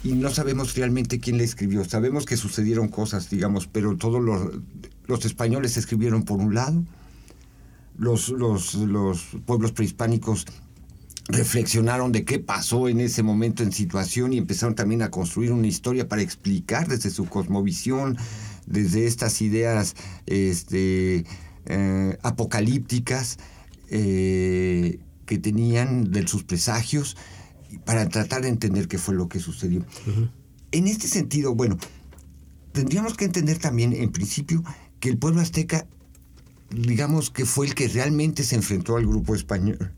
Y 0.03 0.13
no 0.13 0.31
sabemos 0.31 0.75
realmente 0.75 1.19
quién 1.19 1.39
la 1.39 1.45
escribió. 1.45 1.85
Sabemos 1.85 2.27
que 2.27 2.37
sucedieron 2.37 2.89
cosas, 2.89 3.31
digamos, 3.31 3.67
pero 3.67 3.97
todos 3.97 4.23
los, 4.23 4.53
los 5.07 5.25
españoles 5.25 5.77
escribieron 5.77 6.25
por 6.25 6.41
un 6.41 6.55
lado, 6.55 6.85
los, 7.97 8.29
los, 8.29 8.75
los 8.75 9.23
pueblos 9.47 9.73
prehispánicos 9.73 10.47
reflexionaron 11.29 12.13
de 12.13 12.25
qué 12.25 12.39
pasó 12.39 12.89
en 12.89 13.01
ese 13.01 13.23
momento 13.23 13.63
en 13.63 13.73
situación 13.73 14.33
y 14.33 14.39
empezaron 14.39 14.75
también 14.75 15.03
a 15.03 15.11
construir 15.11 15.53
una 15.53 15.67
historia 15.67 16.09
para 16.09 16.23
explicar 16.23 16.87
desde 16.87 17.11
su 17.11 17.27
cosmovisión, 17.27 18.19
desde 18.67 19.07
estas 19.07 19.41
ideas 19.41 19.95
este, 20.27 21.25
eh, 21.67 22.19
apocalípticas 22.23 23.39
eh, 23.89 24.99
que 25.27 25.39
tenían 25.39 26.11
de 26.11 26.27
sus 26.29 26.45
presagios, 26.45 27.17
para 27.85 28.09
tratar 28.09 28.43
de 28.43 28.49
entender 28.49 28.87
qué 28.87 28.99
fue 28.99 29.17
lo 29.17 29.29
que 29.29 29.41
sucedió. 29.41 29.85
En 30.71 30.87
este 30.87 31.09
sentido, 31.09 31.57
bueno, 31.57 31.77
tendríamos 32.71 33.15
que 33.15 33.25
entender 33.25 33.59
también, 33.59 33.93
en 33.93 34.13
principio, 34.13 34.63
que 35.01 35.09
el 35.09 35.19
pueblo 35.19 35.41
azteca, 35.41 35.89
digamos 36.71 37.31
que 37.31 37.47
fue 37.47 37.67
el 37.67 37.75
que 37.75 37.89
realmente 37.89 38.45
se 38.45 38.55
enfrentó 38.55 38.97
al 38.97 39.07
grupo 39.07 39.35
español 39.35 39.93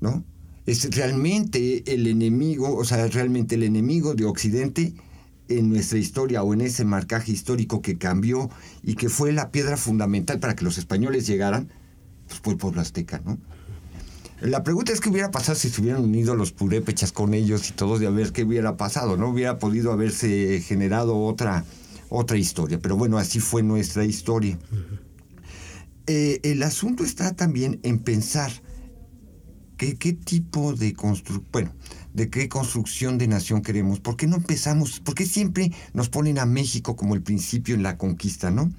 ¿no? 0.00 0.24
Es 0.66 0.94
realmente 0.94 1.82
el 1.92 2.06
enemigo, 2.06 2.76
o 2.76 2.84
sea, 2.84 3.06
realmente 3.08 3.54
el 3.54 3.62
enemigo 3.62 4.14
de 4.14 4.26
Occidente 4.26 4.94
en 5.48 5.70
nuestra 5.70 5.98
historia 5.98 6.42
o 6.42 6.52
en 6.52 6.60
ese 6.60 6.84
marcaje 6.84 7.32
histórico 7.32 7.80
que 7.80 7.96
cambió 7.96 8.50
y 8.82 8.94
que 8.94 9.08
fue 9.08 9.32
la 9.32 9.50
piedra 9.50 9.76
fundamental 9.76 10.38
para 10.40 10.54
que 10.54 10.64
los 10.64 10.76
españoles 10.78 11.26
llegaran, 11.26 11.72
pues 12.26 12.40
fue 12.40 12.52
el 12.52 12.58
pueblo 12.58 12.80
azteca, 12.80 13.20
¿no? 13.24 13.38
La 14.40 14.62
pregunta 14.62 14.92
es 14.92 15.00
qué 15.00 15.08
hubiera 15.08 15.32
pasado 15.32 15.58
si 15.58 15.68
se 15.68 15.80
hubieran 15.80 16.04
unido 16.04 16.36
los 16.36 16.52
purépechas 16.52 17.10
con 17.10 17.34
ellos 17.34 17.70
y 17.70 17.72
todos 17.72 17.98
de 17.98 18.06
a 18.06 18.10
ver 18.10 18.30
qué 18.32 18.44
hubiera 18.44 18.76
pasado, 18.76 19.16
¿no? 19.16 19.30
Hubiera 19.30 19.58
podido 19.58 19.90
haberse 19.90 20.60
generado 20.60 21.18
otra, 21.18 21.64
otra 22.08 22.36
historia, 22.36 22.78
pero 22.78 22.96
bueno, 22.96 23.18
así 23.18 23.40
fue 23.40 23.64
nuestra 23.64 24.04
historia. 24.04 24.56
Eh, 26.06 26.38
el 26.44 26.62
asunto 26.62 27.02
está 27.02 27.34
también 27.34 27.80
en 27.82 27.98
pensar 27.98 28.52
¿Qué, 29.78 30.12
tipo 30.12 30.74
de 30.74 30.92
construcción, 30.92 31.46
bueno, 31.52 31.72
de 32.12 32.28
qué 32.28 32.48
construcción 32.48 33.16
de 33.16 33.28
nación 33.28 33.62
queremos? 33.62 34.00
¿Por 34.00 34.16
qué 34.16 34.26
no 34.26 34.34
empezamos? 34.34 34.98
¿Por 34.98 35.14
qué 35.14 35.24
siempre 35.24 35.70
nos 35.94 36.08
ponen 36.08 36.40
a 36.40 36.46
México 36.46 36.96
como 36.96 37.14
el 37.14 37.22
principio 37.22 37.76
en 37.76 37.84
la 37.84 37.96
conquista, 37.96 38.50
no? 38.50 38.72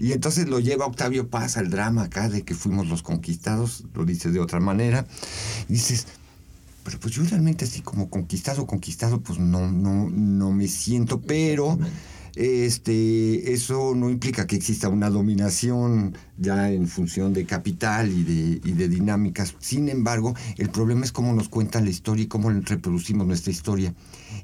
Y 0.00 0.10
entonces 0.10 0.48
lo 0.48 0.58
lleva 0.58 0.86
Octavio 0.86 1.28
Paz 1.28 1.56
al 1.56 1.70
drama 1.70 2.02
acá 2.02 2.28
de 2.28 2.42
que 2.42 2.56
fuimos 2.56 2.88
los 2.88 3.04
conquistados, 3.04 3.84
lo 3.94 4.04
dice 4.04 4.32
de 4.32 4.40
otra 4.40 4.58
manera. 4.58 5.06
Y 5.68 5.74
dices, 5.74 6.08
pero 6.82 6.98
pues 6.98 7.14
yo 7.14 7.22
realmente 7.22 7.64
así 7.64 7.80
como 7.80 8.10
conquistado, 8.10 8.66
conquistado, 8.66 9.20
pues 9.20 9.38
no, 9.38 9.70
no, 9.70 10.10
no 10.10 10.50
me 10.50 10.66
siento, 10.66 11.20
pero 11.20 11.78
este, 12.34 13.52
eso 13.52 13.94
no 13.94 14.08
implica 14.08 14.46
que 14.46 14.56
exista 14.56 14.88
una 14.88 15.10
dominación 15.10 16.16
ya 16.38 16.70
en 16.72 16.88
función 16.88 17.34
de 17.34 17.44
capital 17.44 18.10
y 18.10 18.24
de, 18.24 18.74
de 18.74 18.88
dinámicas. 18.88 19.54
Sin 19.58 19.88
embargo, 19.88 20.34
el 20.56 20.70
problema 20.70 21.04
es 21.04 21.12
cómo 21.12 21.34
nos 21.34 21.48
cuentan 21.48 21.84
la 21.84 21.90
historia 21.90 22.24
y 22.24 22.28
cómo 22.28 22.50
reproducimos 22.50 23.26
nuestra 23.26 23.52
historia. 23.52 23.94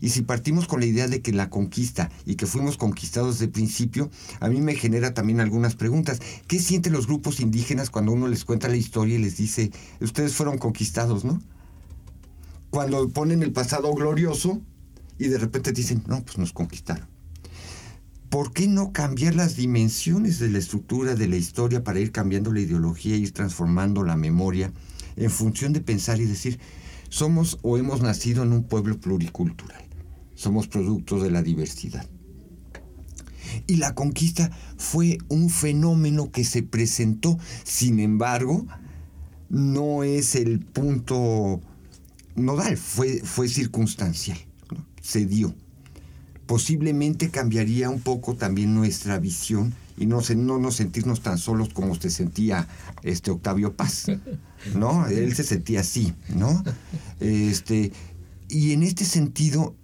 Y 0.00 0.10
si 0.10 0.22
partimos 0.22 0.66
con 0.66 0.80
la 0.80 0.86
idea 0.86 1.08
de 1.08 1.22
que 1.22 1.32
la 1.32 1.48
conquista 1.48 2.10
y 2.26 2.34
que 2.34 2.46
fuimos 2.46 2.76
conquistados 2.76 3.40
el 3.40 3.50
principio, 3.50 4.10
a 4.40 4.48
mí 4.48 4.60
me 4.60 4.74
genera 4.74 5.14
también 5.14 5.40
algunas 5.40 5.74
preguntas. 5.74 6.20
¿Qué 6.46 6.58
sienten 6.58 6.92
los 6.92 7.06
grupos 7.06 7.40
indígenas 7.40 7.90
cuando 7.90 8.12
uno 8.12 8.28
les 8.28 8.44
cuenta 8.44 8.68
la 8.68 8.76
historia 8.76 9.16
y 9.16 9.22
les 9.22 9.38
dice, 9.38 9.70
ustedes 10.00 10.34
fueron 10.34 10.58
conquistados, 10.58 11.24
¿no? 11.24 11.40
Cuando 12.70 13.08
ponen 13.08 13.42
el 13.42 13.52
pasado 13.52 13.92
glorioso 13.94 14.60
y 15.18 15.28
de 15.28 15.38
repente 15.38 15.72
dicen, 15.72 16.04
no, 16.06 16.22
pues 16.22 16.36
nos 16.36 16.52
conquistaron. 16.52 17.17
¿Por 18.30 18.52
qué 18.52 18.68
no 18.68 18.92
cambiar 18.92 19.34
las 19.34 19.56
dimensiones 19.56 20.38
de 20.38 20.50
la 20.50 20.58
estructura 20.58 21.14
de 21.14 21.28
la 21.28 21.36
historia 21.36 21.82
para 21.82 22.00
ir 22.00 22.12
cambiando 22.12 22.52
la 22.52 22.60
ideología, 22.60 23.16
ir 23.16 23.32
transformando 23.32 24.02
la 24.02 24.16
memoria 24.16 24.72
en 25.16 25.30
función 25.30 25.72
de 25.72 25.80
pensar 25.80 26.20
y 26.20 26.26
decir, 26.26 26.58
somos 27.08 27.58
o 27.62 27.78
hemos 27.78 28.02
nacido 28.02 28.42
en 28.42 28.52
un 28.52 28.64
pueblo 28.64 29.00
pluricultural, 29.00 29.82
somos 30.34 30.68
producto 30.68 31.20
de 31.20 31.30
la 31.30 31.42
diversidad? 31.42 32.06
Y 33.66 33.76
la 33.76 33.94
conquista 33.94 34.50
fue 34.76 35.18
un 35.28 35.48
fenómeno 35.48 36.30
que 36.30 36.44
se 36.44 36.62
presentó, 36.62 37.38
sin 37.64 37.98
embargo, 37.98 38.66
no 39.48 40.02
es 40.04 40.34
el 40.34 40.60
punto 40.60 41.60
nodal, 42.36 42.76
fue, 42.76 43.20
fue 43.24 43.48
circunstancial, 43.48 44.38
se 45.00 45.24
dio 45.24 45.54
posiblemente 46.48 47.28
cambiaría 47.28 47.90
un 47.90 48.00
poco 48.00 48.34
también 48.34 48.74
nuestra 48.74 49.18
visión 49.18 49.74
y 49.98 50.06
no, 50.06 50.22
no 50.34 50.58
nos 50.58 50.76
sentirnos 50.76 51.20
tan 51.20 51.36
solos 51.36 51.74
como 51.74 51.94
se 51.94 52.08
sentía 52.08 52.66
este 53.02 53.30
Octavio 53.30 53.76
Paz, 53.76 54.06
¿no? 54.74 55.06
Él 55.06 55.36
se 55.36 55.44
sentía 55.44 55.80
así, 55.80 56.14
¿no? 56.34 56.64
Este, 57.20 57.92
y 58.48 58.72
en 58.72 58.82
este 58.82 59.04
sentido 59.04 59.76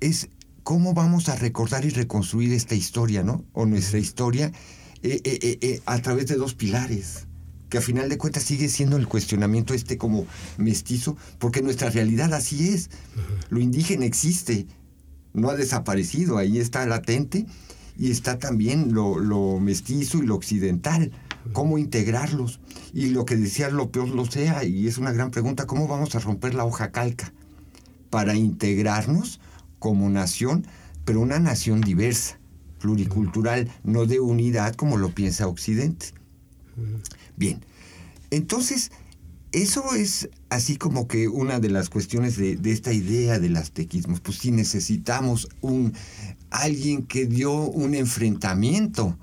es 0.00 0.28
cómo 0.64 0.92
vamos 0.92 1.28
a 1.28 1.36
recordar 1.36 1.84
y 1.84 1.90
reconstruir 1.90 2.52
esta 2.52 2.74
historia, 2.74 3.22
¿no? 3.22 3.44
O 3.52 3.64
nuestra 3.64 4.00
historia 4.00 4.50
eh, 5.04 5.20
eh, 5.22 5.58
eh, 5.60 5.82
a 5.86 6.02
través 6.02 6.26
de 6.26 6.34
dos 6.34 6.54
pilares 6.54 7.28
que 7.68 7.78
a 7.78 7.80
final 7.80 8.08
de 8.08 8.18
cuentas 8.18 8.42
sigue 8.42 8.68
siendo 8.68 8.96
el 8.96 9.06
cuestionamiento 9.06 9.72
este 9.72 9.96
como 9.96 10.26
mestizo, 10.58 11.16
porque 11.38 11.62
nuestra 11.62 11.90
realidad 11.90 12.34
así 12.34 12.68
es. 12.68 12.90
Lo 13.48 13.60
indígena 13.60 14.04
existe, 14.04 14.66
no 15.34 15.50
ha 15.50 15.56
desaparecido, 15.56 16.38
ahí 16.38 16.58
está 16.58 16.86
latente 16.86 17.46
y 17.98 18.10
está 18.10 18.38
también 18.38 18.92
lo, 18.92 19.60
mestizo 19.60 20.18
y 20.18 20.26
lo 20.26 20.34
occidental. 20.34 21.12
¿Cómo 21.52 21.76
integrarlos? 21.78 22.60
Y 22.92 23.06
lo 23.06 23.24
que 23.24 23.36
decía 23.36 23.68
López 23.68 24.10
lo 24.10 24.24
sea, 24.26 24.64
y 24.64 24.86
es 24.86 24.98
una 24.98 25.12
gran 25.12 25.30
pregunta, 25.30 25.66
¿cómo 25.66 25.88
vamos 25.88 26.14
a 26.14 26.20
romper 26.20 26.54
la 26.54 26.64
hoja 26.64 26.92
calca 26.92 27.32
para 28.10 28.34
integrarnos 28.34 29.40
como 29.78 30.08
nación, 30.08 30.66
pero 31.04 31.20
una 31.20 31.40
nación 31.40 31.80
diversa, 31.80 32.38
pluricultural, 32.78 33.68
no 33.82 34.06
de 34.06 34.20
unidad 34.20 34.74
como 34.76 34.98
lo 34.98 35.14
piensa 35.14 35.48
Occidente? 35.48 36.06
Bien, 37.36 37.60
entonces 38.30 38.92
eso 39.52 39.94
es 39.94 40.30
así 40.48 40.76
como 40.76 41.06
que 41.06 41.28
una 41.28 41.60
de 41.60 41.68
las 41.68 41.90
cuestiones 41.90 42.36
de, 42.36 42.58
esta 42.64 42.92
idea 42.92 43.38
del 43.38 43.56
aztequismo. 43.56 44.16
Pues 44.22 44.38
sí 44.38 44.50
necesitamos 44.50 45.48
un 45.60 45.92
alguien 46.50 47.04
que 47.04 47.26
dio 47.26 47.52
un 47.52 47.94
enfrentamiento 47.94 49.18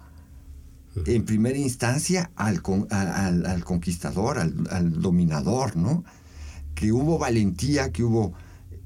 en 1.06 1.26
primera 1.26 1.58
instancia 1.58 2.32
al, 2.36 2.62
al, 2.90 3.64
conquistador, 3.64 4.38
al, 4.40 5.02
dominador, 5.02 5.76
¿no? 5.76 6.04
Que 6.76 6.92
hubo 6.92 7.18
valentía, 7.18 7.92
que 7.92 8.04
hubo 8.04 8.34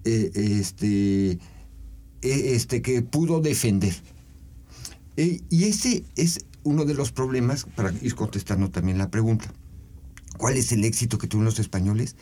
eh, 0.03 0.31
este, 0.33 1.31
e, 1.31 1.39
este, 2.21 2.81
que 2.81 3.01
pudo 3.01 3.41
defender. 3.41 3.95
E, 5.17 5.41
y 5.49 5.65
ese 5.65 6.03
es 6.15 6.45
uno 6.63 6.85
de 6.85 6.93
los 6.93 7.11
problemas, 7.11 7.65
para 7.75 7.91
ir 8.01 8.15
contestando 8.15 8.69
también 8.69 8.97
la 8.97 9.09
pregunta. 9.09 9.51
¿Cuál 10.37 10.57
es 10.57 10.71
el 10.71 10.83
éxito 10.83 11.17
que 11.17 11.27
tuvieron 11.27 11.45
los 11.45 11.59
españoles? 11.59 12.15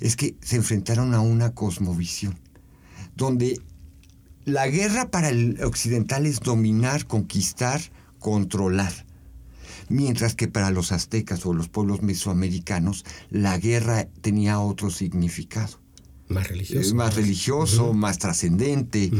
Es 0.00 0.16
que 0.16 0.36
se 0.40 0.56
enfrentaron 0.56 1.14
a 1.14 1.20
una 1.20 1.54
cosmovisión, 1.54 2.38
donde 3.16 3.60
la 4.44 4.66
guerra 4.68 5.10
para 5.10 5.28
el 5.28 5.62
occidental 5.62 6.26
es 6.26 6.40
dominar, 6.40 7.06
conquistar, 7.06 7.80
controlar. 8.18 8.92
Mientras 9.88 10.34
que 10.34 10.48
para 10.48 10.70
los 10.70 10.92
aztecas 10.92 11.44
o 11.44 11.52
los 11.52 11.68
pueblos 11.68 12.02
mesoamericanos 12.02 13.04
la 13.28 13.58
guerra 13.58 14.06
tenía 14.20 14.60
otro 14.60 14.90
significado. 14.90 15.80
Más 16.28 16.48
religioso. 16.48 16.94
más 16.94 17.16
religioso, 17.16 17.92
más 17.92 18.18
trascendente. 18.18 19.10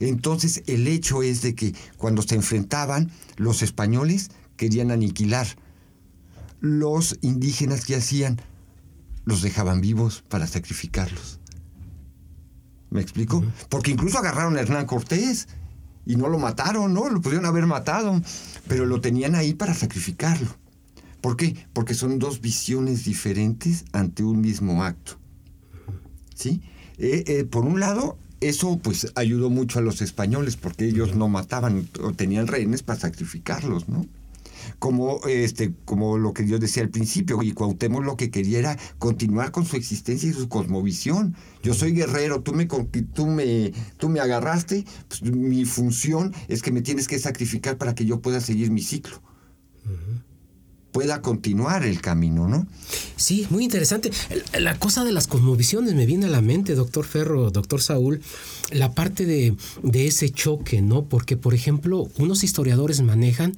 Entonces 0.00 0.62
el 0.66 0.86
hecho 0.86 1.22
es 1.22 1.40
de 1.40 1.54
que 1.54 1.74
cuando 1.96 2.20
se 2.20 2.34
enfrentaban, 2.34 3.10
los 3.36 3.62
españoles 3.62 4.30
querían 4.56 4.90
aniquilar. 4.90 5.46
Los 6.60 7.18
indígenas 7.20 7.84
que 7.84 7.96
hacían, 7.96 8.40
los 9.24 9.42
dejaban 9.42 9.80
vivos 9.80 10.24
para 10.28 10.46
sacrificarlos. 10.46 11.38
¿Me 12.90 13.00
explico? 13.00 13.44
Porque 13.68 13.90
incluso 13.90 14.18
agarraron 14.18 14.56
a 14.56 14.60
Hernán 14.60 14.86
Cortés 14.86 15.48
y 16.06 16.16
no 16.16 16.28
lo 16.28 16.38
mataron, 16.38 16.94
¿no? 16.94 17.08
Lo 17.10 17.20
pudieron 17.20 17.44
haber 17.44 17.66
matado, 17.66 18.20
pero 18.66 18.86
lo 18.86 19.00
tenían 19.00 19.34
ahí 19.34 19.52
para 19.52 19.74
sacrificarlo. 19.74 20.48
¿Por 21.20 21.36
qué? 21.36 21.66
Porque 21.72 21.94
son 21.94 22.18
dos 22.18 22.40
visiones 22.40 23.04
diferentes 23.04 23.84
ante 23.92 24.22
un 24.22 24.40
mismo 24.40 24.82
acto. 24.82 25.18
¿Sí? 26.34 26.62
Eh, 26.96 27.24
eh, 27.26 27.44
por 27.44 27.64
un 27.64 27.80
lado, 27.80 28.16
eso 28.40 28.78
pues 28.78 29.12
ayudó 29.16 29.50
mucho 29.50 29.80
a 29.80 29.82
los 29.82 30.00
españoles 30.00 30.56
porque 30.56 30.86
ellos 30.86 31.14
no 31.14 31.28
mataban 31.28 31.88
o 32.00 32.12
tenían 32.12 32.46
rehenes 32.46 32.82
para 32.82 33.00
sacrificarlos, 33.00 33.88
¿no? 33.88 34.06
Como, 34.78 35.20
este, 35.26 35.72
como 35.84 36.18
lo 36.18 36.32
que 36.32 36.46
yo 36.46 36.58
decía 36.58 36.82
al 36.82 36.90
principio, 36.90 37.42
y 37.42 37.52
Cuauhtémoc 37.52 38.04
lo 38.04 38.16
que 38.16 38.30
quería 38.30 38.58
era 38.58 38.78
continuar 38.98 39.50
con 39.50 39.64
su 39.64 39.76
existencia 39.76 40.28
y 40.28 40.32
su 40.32 40.48
cosmovisión. 40.48 41.34
Yo 41.62 41.74
soy 41.74 41.92
guerrero, 41.92 42.42
tú 42.42 42.52
me, 42.52 42.66
tú 42.66 43.26
me, 43.26 43.72
tú 43.96 44.08
me 44.08 44.20
agarraste, 44.20 44.84
pues, 45.08 45.22
mi 45.22 45.64
función 45.64 46.32
es 46.46 46.62
que 46.62 46.70
me 46.70 46.82
tienes 46.82 47.08
que 47.08 47.18
sacrificar 47.18 47.76
para 47.76 47.94
que 47.94 48.04
yo 48.04 48.20
pueda 48.20 48.40
seguir 48.40 48.70
mi 48.70 48.82
ciclo. 48.82 49.20
pueda 50.92 51.22
continuar 51.22 51.84
el 51.84 52.00
camino, 52.00 52.48
¿no? 52.48 52.66
Sí, 53.16 53.46
muy 53.50 53.64
interesante. 53.64 54.10
La 54.58 54.78
cosa 54.78 55.04
de 55.04 55.12
las 55.12 55.26
cosmovisiones 55.26 55.94
me 55.94 56.06
viene 56.06 56.26
a 56.26 56.30
la 56.30 56.40
mente, 56.40 56.74
doctor 56.74 57.04
Ferro, 57.04 57.50
doctor 57.50 57.82
Saúl, 57.82 58.20
la 58.70 58.92
parte 58.92 59.26
de, 59.26 59.56
de 59.82 60.06
ese 60.06 60.30
choque, 60.30 60.82
¿no? 60.82 61.04
Porque, 61.04 61.36
por 61.36 61.54
ejemplo, 61.54 62.08
unos 62.16 62.42
historiadores 62.42 63.02
manejan 63.02 63.54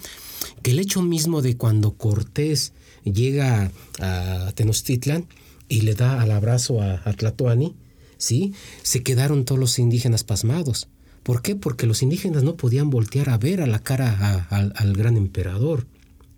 que 0.62 0.70
el 0.72 0.78
hecho 0.78 1.02
mismo 1.02 1.42
de 1.42 1.56
cuando 1.56 1.92
Cortés 1.92 2.72
llega 3.04 3.70
a 4.00 4.52
Tenochtitlan 4.54 5.26
y 5.68 5.82
le 5.82 5.94
da 5.94 6.20
al 6.20 6.30
abrazo 6.30 6.82
a, 6.82 6.98
Tlatoani, 7.12 7.76
¿sí? 8.18 8.54
se 8.82 9.02
quedaron 9.02 9.44
todos 9.44 9.58
los 9.58 9.78
indígenas 9.78 10.24
pasmados. 10.24 10.88
¿Por 11.22 11.42
qué? 11.42 11.54
Porque 11.54 11.86
los 11.86 12.02
indígenas 12.02 12.42
no 12.42 12.56
podían 12.56 12.90
voltear 12.90 13.30
a 13.30 13.38
ver 13.38 13.60
a 13.60 13.66
la 13.66 13.78
cara 13.78 14.48
al 14.50 14.92
gran 14.94 15.16
emperador. 15.16 15.86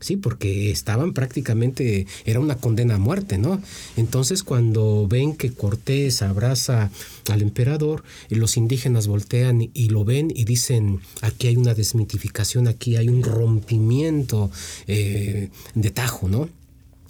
Sí, 0.03 0.16
porque 0.16 0.72
estaban 0.72 1.12
prácticamente, 1.12 2.09
era 2.24 2.40
una 2.40 2.57
condena 2.57 2.96
a 2.96 2.98
muerte, 2.98 3.38
¿no? 3.38 3.62
Entonces 3.96 4.42
cuando 4.42 5.07
ven 5.09 5.36
que 5.36 5.53
Cortés 5.53 6.22
abraza 6.22 6.90
al 7.30 7.40
emperador, 7.40 8.03
eh, 8.28 8.34
los 8.34 8.57
indígenas 8.57 9.07
voltean 9.07 9.70
y 9.72 9.88
lo 9.90 10.05
ven 10.05 10.32
y 10.34 10.44
dicen, 10.44 11.00
aquí 11.20 11.46
hay 11.46 11.57
una 11.57 11.74
desmitificación, 11.74 12.66
aquí 12.66 12.96
hay 12.96 13.09
un 13.09 13.22
rompimiento 13.22 14.50
eh, 14.88 15.50
de 15.74 15.90
tajo, 15.90 16.28
¿no? 16.28 16.48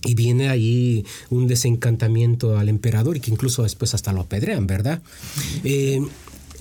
Y 0.04 0.14
viene 0.14 0.50
ahí 0.50 1.06
un 1.30 1.46
desencantamiento 1.46 2.58
al 2.58 2.68
emperador 2.68 3.16
y 3.16 3.20
que 3.20 3.30
incluso 3.30 3.62
después 3.62 3.94
hasta 3.94 4.12
lo 4.12 4.20
apedrean, 4.20 4.66
¿verdad? 4.66 5.00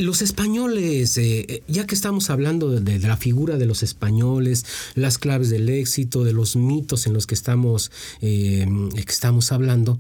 Los 0.02 0.24
españoles, 0.24 1.16
eh, 1.20 1.46
eh, 1.48 1.64
ya 1.68 1.86
que 1.86 1.94
estamos 1.94 2.32
hablando 2.32 2.72
de, 2.72 2.98
la 2.98 3.18
figura 3.18 3.58
de 3.58 3.68
los 3.68 3.84
españoles, 3.84 4.66
las 4.96 5.20
claves 5.20 5.52
del 5.52 5.70
éxito, 5.70 6.24
de 6.24 6.34
los 6.34 6.56
mitos 6.56 7.06
en 7.06 7.14
los 7.14 7.28
que 7.28 7.36
estamos, 7.36 7.92
eh, 8.20 8.66
estamos 8.96 9.52
hablando, 9.52 10.00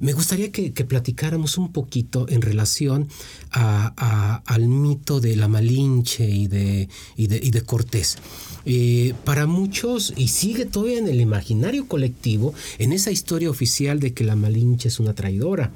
me 0.00 0.14
gustaría 0.14 0.50
que, 0.50 0.70
platicáramos 0.70 1.58
un 1.58 1.70
poquito 1.70 2.26
en 2.30 2.40
relación 2.40 3.08
al 3.50 4.68
mito 4.68 5.20
de 5.20 5.36
la 5.36 5.48
Malinche 5.48 6.30
y 6.30 6.46
de, 6.46 6.88
y 7.16 7.26
de 7.26 7.60
Cortés. 7.60 8.16
Eh, 8.64 9.14
para 9.24 9.46
muchos, 9.46 10.12
y 10.16 10.28
sigue 10.28 10.66
todavía 10.66 10.98
en 10.98 11.08
el 11.08 11.20
imaginario 11.20 11.86
colectivo, 11.88 12.54
en 12.78 12.92
esa 12.92 13.10
historia 13.10 13.50
oficial 13.50 13.98
de 13.98 14.12
que 14.12 14.24
la 14.24 14.36
Malinche 14.36 14.88
es 14.88 15.00
una 15.00 15.14
traidora. 15.14 15.72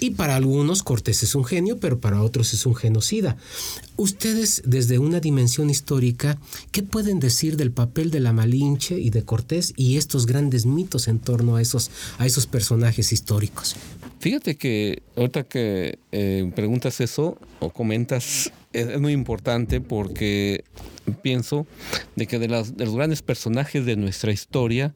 Y 0.00 0.10
para 0.10 0.36
algunos 0.36 0.82
Cortés 0.82 1.22
es 1.22 1.34
un 1.34 1.44
genio, 1.44 1.78
pero 1.78 1.98
para 1.98 2.22
otros 2.22 2.54
es 2.54 2.64
un 2.64 2.74
Ustedes, 3.96 4.62
desde 4.64 4.98
una 4.98 5.20
dimensión 5.20 5.70
histórica, 5.70 6.38
¿qué 6.72 6.82
pueden 6.82 7.20
decir 7.20 7.56
del 7.56 7.72
papel 7.72 8.10
de 8.10 8.20
la 8.20 8.32
Malinche 8.32 8.98
y 8.98 9.10
de 9.10 9.24
Cortés 9.24 9.72
y 9.76 9.96
estos 9.96 10.26
grandes 10.26 10.66
mitos 10.66 11.08
en 11.08 11.18
torno 11.18 11.56
a 11.56 11.62
esos, 11.62 11.90
a 12.18 12.26
esos 12.26 12.46
personajes 12.46 13.12
históricos? 13.12 13.76
Fíjate 14.20 14.56
que 14.56 15.02
ahorita 15.16 15.44
que 15.44 15.98
eh, 16.12 16.50
preguntas 16.54 17.00
eso 17.00 17.38
o 17.60 17.70
comentas, 17.70 18.52
es, 18.72 19.00
muy 19.00 19.12
importante 19.12 19.80
porque 19.80 20.64
pienso 21.22 21.66
de 22.16 22.26
que 22.26 22.38
de, 22.38 22.48
de, 22.48 22.84
los 22.84 22.94
grandes 22.94 23.22
personajes 23.22 23.84
de 23.86 23.96
nuestra 23.96 24.32
historia, 24.32 24.94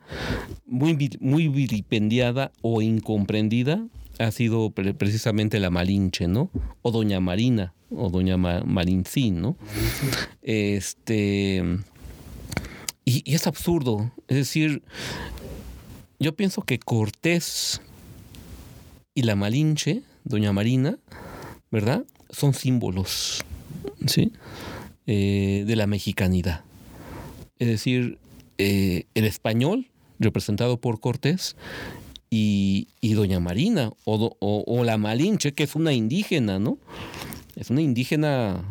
muy, 0.67 0.97
muy 1.21 1.49
vilipendiada 1.49 2.53
o 2.63 2.83
incomprendida, 2.83 3.87
ha 4.19 4.31
sido 4.31 4.71
precisamente 4.71 5.59
la 5.59 5.71
Malinche, 5.71 6.29
¿no? 6.29 6.51
O 6.83 6.91
Doña 6.91 7.21
Marina, 7.21 7.75
o 7.97 8.11
Doña 8.11 8.37
Marincín, 8.37 9.41
¿no? 9.41 9.57
Este. 10.43 11.63
Y, 13.05 13.31
y 13.31 13.35
es 13.35 13.47
absurdo. 13.47 14.13
Es 14.29 14.37
decir, 14.37 14.83
yo 16.19 16.35
pienso 16.37 16.63
que 16.63 16.79
Cortés 16.79 17.81
y 19.15 19.23
la 19.23 19.37
Malinche, 19.37 20.03
Doña 20.25 20.53
Marina, 20.53 20.99
¿verdad? 21.71 22.05
Son 22.31 22.55
símbolos, 22.55 23.43
¿sí? 24.07 24.33
Eh, 25.07 25.65
de 25.67 25.77
la 25.77 25.87
mexicanidad. 25.87 26.63
Es 27.59 27.69
decir, 27.69 28.19
eh, 28.59 29.05
el 29.15 29.25
español, 29.25 29.89
representado 30.19 30.81
por 30.81 31.01
Cortés, 31.01 31.57
y, 32.31 32.87
Doña 33.03 33.41
Marina, 33.41 33.91
o, 34.05 34.85
la 34.85 34.97
Malinche, 34.97 35.53
que 35.53 35.65
es 35.65 35.75
una 35.75 35.93
indígena, 35.93 36.59
¿no? 36.59 36.79
Es 37.57 37.71
una 37.71 37.83
indígena 37.83 38.65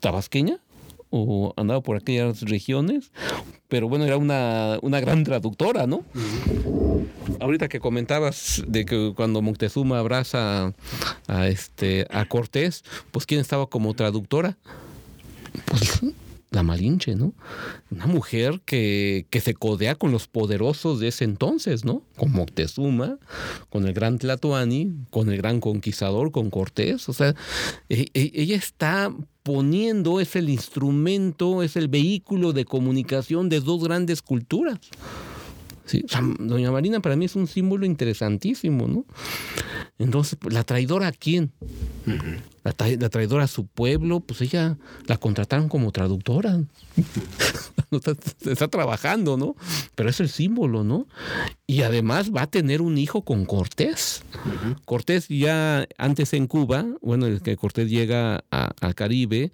tabasqueña, 0.00 0.58
o 1.14 1.52
andaba 1.56 1.82
por 1.82 1.96
aquellas 1.96 2.40
regiones, 2.40 3.12
pero 3.68 3.86
bueno, 3.86 4.06
era 4.06 4.16
una, 4.16 4.78
una 4.80 4.98
gran 4.98 5.24
traductora, 5.24 5.86
¿no? 5.86 6.04
Ahorita 7.38 7.68
que 7.68 7.80
comentabas 7.80 8.62
de 8.66 8.86
que 8.86 9.12
cuando 9.14 9.42
Moctezuma 9.42 9.98
abraza 9.98 10.72
a, 11.28 11.48
este, 11.48 12.06
a 12.10 12.24
Cortés, 12.24 12.82
pues 13.10 13.26
¿quién 13.26 13.40
estaba 13.40 13.66
como 13.66 13.92
traductora? 13.92 14.56
Pues 15.66 16.00
la 16.52 16.62
Malinche, 16.62 17.16
¿no? 17.16 17.34
Una 17.90 18.06
mujer 18.06 18.60
que, 18.64 19.26
que, 19.30 19.40
se 19.40 19.54
codea 19.54 19.94
con 19.94 20.12
los 20.12 20.28
poderosos 20.28 21.00
de 21.00 21.08
ese 21.08 21.24
entonces, 21.24 21.84
¿no? 21.84 22.02
Con 22.16 22.30
Moctezuma, 22.32 23.18
con 23.70 23.86
el 23.86 23.94
gran 23.94 24.18
Tlatoani, 24.18 24.92
con 25.10 25.30
el 25.30 25.38
gran 25.38 25.60
conquistador, 25.60 26.30
con 26.30 26.50
Cortés. 26.50 27.08
O 27.08 27.12
sea, 27.12 27.34
e, 27.88 28.06
e, 28.14 28.32
ella 28.34 28.56
está 28.56 29.12
poniendo, 29.42 30.20
es 30.20 30.36
el 30.36 30.50
instrumento, 30.50 31.62
es 31.62 31.76
el 31.76 31.88
vehículo 31.88 32.52
de 32.52 32.64
comunicación 32.64 33.48
de 33.48 33.60
dos 33.60 33.82
grandes 33.82 34.22
culturas. 34.22 34.78
Doña 36.38 36.70
Marina 36.70 37.00
para 37.00 37.16
mí 37.16 37.24
es 37.24 37.36
un 37.36 37.46
símbolo 37.46 37.86
interesantísimo, 37.86 38.88
¿no? 38.88 39.04
Entonces, 39.98 40.38
pues, 40.40 40.54
¿la 40.54 40.64
traidora 40.64 41.08
a 41.08 41.12
quién? 41.12 41.52
la, 42.64 43.08
traidora 43.08 43.44
a 43.44 43.48
su 43.48 43.66
pueblo, 43.66 44.20
pues 44.20 44.40
ella 44.40 44.76
la 45.06 45.16
contrataron 45.16 45.68
como 45.68 45.90
traductora. 45.90 46.60
está, 48.46 48.68
trabajando, 48.68 49.36
¿no? 49.36 49.56
Pero 49.94 50.08
es 50.08 50.20
el 50.20 50.28
símbolo, 50.28 50.84
¿no? 50.84 51.06
Y 51.66 51.82
además 51.82 52.30
va 52.34 52.42
a 52.42 52.50
tener 52.50 52.80
un 52.80 52.98
hijo 52.98 53.22
con 53.22 53.44
Cortés. 53.46 54.22
Cortés 54.84 55.28
ya 55.28 55.86
antes 55.98 56.32
en 56.34 56.46
Cuba, 56.46 56.86
bueno, 57.00 57.26
el 57.26 57.42
que 57.42 57.56
Cortés 57.56 57.90
llega 57.90 58.44
al 58.50 58.94
Caribe, 58.94 59.52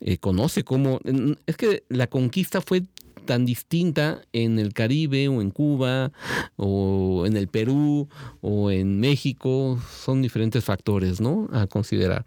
eh, 0.00 0.18
conoce 0.18 0.64
cómo... 0.64 1.00
Es 1.46 1.56
que 1.56 1.84
la 1.88 2.08
conquista 2.08 2.60
fue 2.60 2.82
tan 3.24 3.44
distinta 3.44 4.22
en 4.32 4.58
el 4.58 4.72
Caribe 4.72 5.28
o 5.28 5.40
en 5.40 5.50
Cuba 5.50 6.12
o 6.56 7.24
en 7.26 7.36
el 7.36 7.48
Perú 7.48 8.08
o 8.40 8.70
en 8.70 9.00
México, 9.00 9.78
son 10.04 10.22
diferentes 10.22 10.64
factores, 10.64 11.20
¿no? 11.20 11.48
A 11.52 11.66
considerar. 11.66 12.24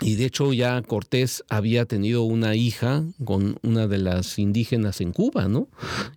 Y 0.00 0.16
de 0.16 0.24
hecho 0.24 0.52
ya 0.52 0.80
Cortés 0.82 1.44
había 1.48 1.84
tenido 1.84 2.22
una 2.22 2.54
hija 2.54 3.04
con 3.24 3.58
una 3.62 3.86
de 3.86 3.98
las 3.98 4.38
indígenas 4.38 5.00
en 5.00 5.12
Cuba, 5.12 5.48
¿no? 5.48 5.68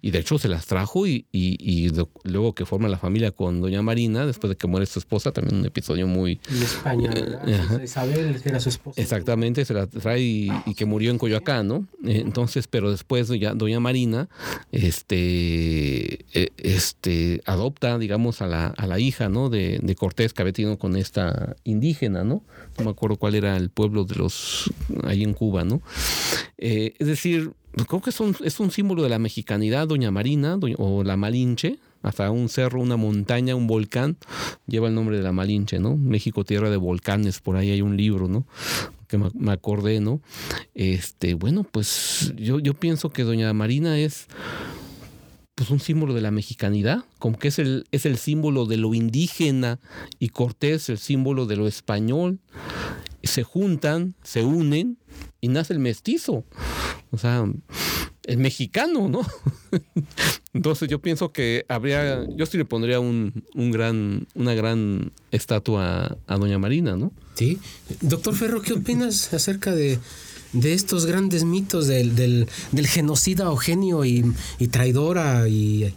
Y 0.01 0.11
de 0.11 0.19
hecho 0.19 0.37
se 0.39 0.47
las 0.47 0.65
trajo 0.65 1.05
y, 1.07 1.25
y, 1.31 1.91
luego 2.23 2.55
que 2.55 2.65
forma 2.65 2.87
la 2.87 2.97
familia 2.97 3.31
con 3.31 3.61
Doña 3.61 3.81
Marina, 3.81 4.25
después 4.25 4.49
de 4.49 4.55
que 4.55 4.67
muere 4.67 4.85
su 4.85 4.99
esposa, 4.99 5.31
también 5.31 5.59
un 5.59 5.65
episodio 5.65 6.07
muy... 6.07 6.39
En 6.49 6.63
España, 6.63 7.11
¿verdad? 7.13 7.81
Isabel 7.81 8.41
era 8.43 8.59
su 8.59 8.69
esposa. 8.69 9.01
Exactamente, 9.01 9.65
se 9.65 9.73
la 9.73 9.87
trae 9.87 10.21
y, 10.21 10.73
que 10.75 10.85
murió 10.85 11.11
en 11.11 11.17
Coyoacán, 11.17 11.67
¿no? 11.67 11.87
Entonces, 12.03 12.67
pero 12.67 12.91
después 12.91 13.27
Doña, 13.27 13.53
Doña 13.53 13.79
Marina 13.79 14.29
este, 14.71 16.25
este, 16.57 17.41
adopta, 17.45 17.97
digamos, 17.97 18.41
a 18.41 18.47
la, 18.47 18.67
a 18.67 18.87
la 18.87 18.99
hija, 18.99 19.29
¿no? 19.29 19.49
De, 19.49 19.79
de 19.81 19.95
Cortés 19.95 20.33
que 20.33 20.41
había 20.41 20.53
tenido 20.53 20.77
con 20.77 20.95
esta 20.95 21.55
indígena, 21.63 22.23
¿no? 22.23 22.43
No 22.77 22.85
me 22.85 22.91
acuerdo 22.91 23.17
cuál 23.17 23.35
era 23.35 23.55
el 23.55 23.69
pueblo 23.69 24.03
de 24.03 24.15
los 24.15 24.71
ahí 25.03 25.23
en 25.23 25.33
Cuba, 25.33 25.63
¿no? 25.63 25.81
Eh, 26.57 26.93
es 26.97 27.07
decir, 27.07 27.51
creo 27.87 28.01
que 28.01 28.09
es 28.09 28.19
un, 28.19 28.35
es 28.43 28.59
un 28.59 28.71
símbolo 28.71 29.03
de 29.03 29.09
la 29.09 29.19
mexicanidad, 29.19 29.87
Doña 29.87 30.11
Marina, 30.11 30.57
o 30.77 31.03
la 31.03 31.17
Malinche, 31.17 31.79
hasta 32.01 32.29
un 32.31 32.49
cerro, 32.49 32.81
una 32.81 32.97
montaña, 32.97 33.55
un 33.55 33.67
volcán, 33.67 34.17
lleva 34.67 34.89
el 34.89 34.95
nombre 34.95 35.17
de 35.17 35.23
la 35.23 35.31
Malinche, 35.31 35.79
¿no? 35.79 35.95
México, 35.95 36.43
tierra 36.43 36.69
de 36.69 36.77
volcanes, 36.77 37.39
por 37.39 37.55
ahí 37.55 37.71
hay 37.71 37.81
un 37.81 37.95
libro, 37.95 38.27
¿no? 38.27 38.45
Que 39.07 39.17
me, 39.17 39.51
acordé, 39.51 39.99
¿no? 39.99 40.21
Este, 40.73 41.33
bueno, 41.33 41.63
pues 41.63 42.33
yo, 42.37 42.59
yo 42.59 42.73
pienso 42.73 43.09
que 43.09 43.23
Doña 43.23 43.53
Marina 43.53 43.97
es 43.97 44.27
pues 45.63 45.71
un 45.71 45.79
símbolo 45.79 46.13
de 46.13 46.19
la 46.19 46.29
mexicanidad, 46.29 47.05
como 47.19 47.39
que 47.39 47.47
es 47.47 47.57
el, 47.57 47.85
es 47.93 48.05
el 48.05 48.17
símbolo 48.17 48.65
de 48.65 48.75
lo 48.75 48.93
indígena 48.93 49.79
y 50.19 50.27
Cortés 50.27 50.89
el 50.89 50.97
símbolo 50.97 51.45
de 51.45 51.55
lo 51.55 51.69
español. 51.69 52.39
Se 53.23 53.43
juntan, 53.43 54.13
se 54.23 54.43
unen 54.43 54.97
y 55.39 55.47
nace 55.47 55.71
el 55.71 55.79
mestizo. 55.79 56.43
O 57.11 57.17
sea, 57.17 57.45
el 58.25 58.37
mexicano, 58.39 59.07
¿no? 59.07 59.21
Entonces 60.53 60.89
yo 60.89 61.01
pienso 61.01 61.31
que 61.31 61.65
habría, 61.69 62.27
yo 62.35 62.45
sí 62.45 62.57
le 62.57 62.65
pondría 62.65 62.99
un, 62.99 63.45
un 63.55 63.71
gran, 63.71 64.27
una 64.33 64.53
gran 64.55 65.13
estatua 65.31 66.17
a 66.27 66.37
Doña 66.37 66.59
Marina, 66.59 66.97
¿no? 66.97 67.13
Sí. 67.35 67.57
Doctor 68.01 68.35
Ferro, 68.35 68.61
¿qué 68.61 68.73
opinas 68.73 69.33
acerca 69.33 69.73
de 69.73 69.97
de 70.53 70.73
estos 70.73 71.05
grandes 71.05 71.43
mitos 71.43 71.87
del, 71.87 72.15
del, 72.15 72.47
del 72.71 72.87
genocida 72.87 73.51
o 73.51 73.57
genio 73.57 74.05
y, 74.05 74.23
traidora 74.71 75.47
y 75.47 75.93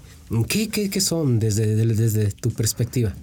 ¿qué, 0.49 0.69
qué, 0.69 1.01
son 1.01 1.39
desde, 1.39 1.77
desde 1.77 2.33
tu 2.33 2.51
perspectiva? 2.51 3.15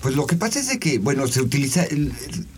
Pues 0.00 0.16
lo 0.16 0.26
que 0.26 0.36
pasa 0.36 0.58
es 0.60 0.78
que, 0.78 0.98
bueno, 0.98 1.26
se 1.28 1.40
utiliza, 1.40 1.86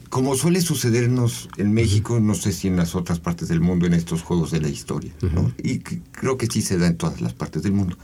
como 0.09 0.35
suele 0.35 0.63
sucedernos 0.63 1.49
en 1.59 1.73
México, 1.73 2.21
no 2.21 2.35
sé 2.35 2.53
si 2.53 2.69
en 2.69 2.77
las 2.77 2.95
otras 2.95 3.21
partes 3.21 3.49
del 3.49 3.61
mundo, 3.61 3.87
en 3.87 3.93
estos 3.93 4.23
juegos 4.23 4.51
de 4.51 4.61
la 4.61 4.69
historia, 4.69 5.13
¿no? 5.21 5.53
Y 5.63 5.81
creo 5.81 6.39
que 6.39 6.47
sí 6.47 6.63
se 6.63 6.79
da 6.79 6.87
en 6.87 6.97
todas 6.97 7.21
las 7.21 7.35
partes 7.35 7.63
del 7.63 7.73
mundo 7.73 7.99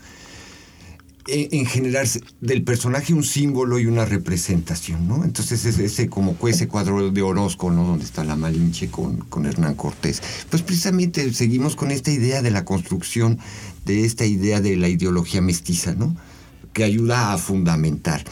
en 1.27 1.67
generar 1.67 2.07
del 2.41 2.63
personaje 2.63 3.13
un 3.13 3.23
símbolo 3.23 3.79
y 3.79 3.87
una 3.87 4.05
representación, 4.05 5.07
¿no? 5.07 5.25
Entonces 5.25 5.65
ese, 5.65 5.85
ese 5.85 6.09
como 6.09 6.37
ese 6.49 6.69
cuadro 6.69 7.11
de 7.11 7.23
Orozco, 7.23 7.71
¿no? 7.71 7.87
Donde 7.87 8.05
está 8.05 8.25
la 8.25 8.37
Malinche 8.37 8.89
con, 8.91 9.19
con 9.19 9.47
Hernán 9.47 9.75
Cortés. 9.75 10.23
Pues 10.49 10.63
precisamente 10.63 11.33
seguimos 11.33 11.77
con 11.77 11.91
esta 11.91 12.11
idea 12.11 12.43
de 12.43 12.51
la 12.51 12.65
construcción 12.65 13.39
de 13.85 14.05
esta 14.05 14.25
idea 14.25 14.61
de 14.61 14.77
la 14.77 14.89
ideología 14.89 15.41
mestiza, 15.41 15.95
¿no? 15.95 16.17
Que 16.73 16.85
ayuda 16.85 17.33
a 17.33 17.39
fundamentar. 17.39 18.25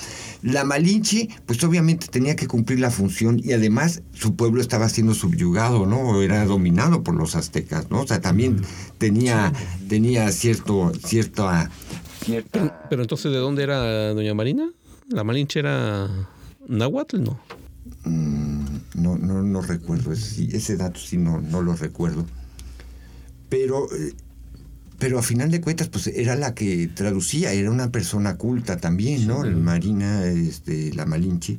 La 0.43 0.63
Malinche, 0.63 1.29
pues 1.47 1.63
obviamente 1.65 2.07
tenía 2.07 2.37
que 2.37 2.47
cumplir 2.47 2.79
la 2.79 2.93
función 2.93 3.41
y 3.43 3.53
además 3.53 4.03
su 4.13 4.37
pueblo 4.37 4.61
estaba 4.61 4.89
siendo 4.89 5.15
subyugado, 5.15 5.85
¿no? 5.85 6.23
Era 6.23 6.45
dominado 6.45 7.03
por 7.03 7.17
los 7.17 7.35
aztecas, 7.35 7.91
¿no? 7.91 8.03
O 8.03 8.07
sea, 8.07 8.21
también 8.21 8.63
tenía, 8.99 9.53
tenía 9.89 10.31
cierto, 10.31 10.93
cierta 11.05 11.71
pero, 12.89 13.03
entonces, 13.03 13.33
¿de 13.33 13.39
dónde 13.39 13.63
era 13.63 14.13
Doña 14.15 14.35
Marina? 14.35 14.71
¿La 15.09 15.25
Malinche 15.25 15.61
era 15.61 16.09
náhuatl, 16.67 17.23
no? 17.23 17.41
Mm, 18.05 18.65
no, 18.95 19.17
no, 19.17 19.43
no 19.43 19.63
recuerdo. 19.63 20.13
Ese, 20.13 20.57
ese 20.57 20.77
dato 20.77 21.01
sí 21.01 21.17
no, 21.17 21.41
no 21.41 21.63
lo 21.63 21.75
recuerdo. 21.75 22.27
Pero, 23.49 23.93
eh, 23.95 24.13
pero 24.99 25.19
a 25.19 25.23
final 25.23 25.51
de 25.51 25.61
cuentas, 25.61 25.89
pues 25.89 26.09
era 26.09 26.37
la 26.37 26.55
que 26.55 26.89
traducía, 26.89 27.53
era 27.53 27.71
una 27.71 27.91
persona 27.91 28.37
culta 28.37 28.77
también, 28.77 29.27
¿no? 29.27 29.45
La 29.45 29.57
Marina, 29.57 30.27
este, 30.27 30.93
la 30.93 31.07
Malinche, 31.07 31.59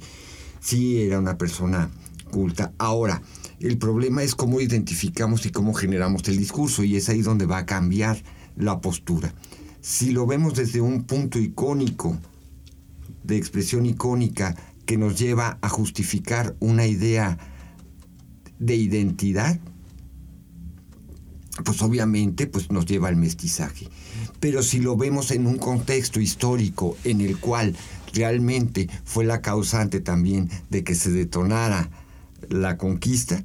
sí 0.59 1.01
era 1.01 1.19
una 1.19 1.37
persona 1.37 1.89
culta. 2.31 2.73
Ahora, 2.77 3.21
el 3.59 3.77
problema 3.77 4.23
es 4.23 4.35
cómo 4.35 4.61
identificamos 4.61 5.45
y 5.45 5.51
cómo 5.51 5.73
generamos 5.73 6.27
el 6.27 6.37
discurso, 6.37 6.83
y 6.83 6.95
es 6.95 7.09
ahí 7.09 7.21
donde 7.21 7.45
va 7.45 7.59
a 7.59 7.65
cambiar 7.65 8.21
la 8.55 8.81
postura 8.81 9.33
si 9.81 10.11
lo 10.11 10.25
vemos 10.25 10.55
desde 10.55 10.81
un 10.81 11.03
punto 11.03 11.39
icónico, 11.39 12.17
de 13.23 13.37
expresión 13.37 13.85
icónica, 13.85 14.55
que 14.85 14.97
nos 14.97 15.19
lleva 15.19 15.59
a 15.61 15.69
justificar 15.69 16.55
una 16.59 16.87
idea 16.87 17.37
de 18.57 18.75
identidad, 18.75 19.59
pues 21.63 21.81
obviamente 21.81 22.47
pues 22.47 22.71
nos 22.71 22.85
lleva 22.85 23.07
al 23.07 23.15
mestizaje. 23.15 23.87
Pero 24.39 24.63
si 24.63 24.79
lo 24.79 24.97
vemos 24.97 25.31
en 25.31 25.45
un 25.45 25.57
contexto 25.57 26.19
histórico 26.19 26.97
en 27.03 27.21
el 27.21 27.37
cual 27.37 27.75
realmente 28.13 28.89
fue 29.03 29.25
la 29.25 29.41
causante 29.41 29.99
también 29.99 30.49
de 30.69 30.83
que 30.83 30.95
se 30.95 31.11
detonara 31.11 31.89
la 32.49 32.77
conquista, 32.77 33.43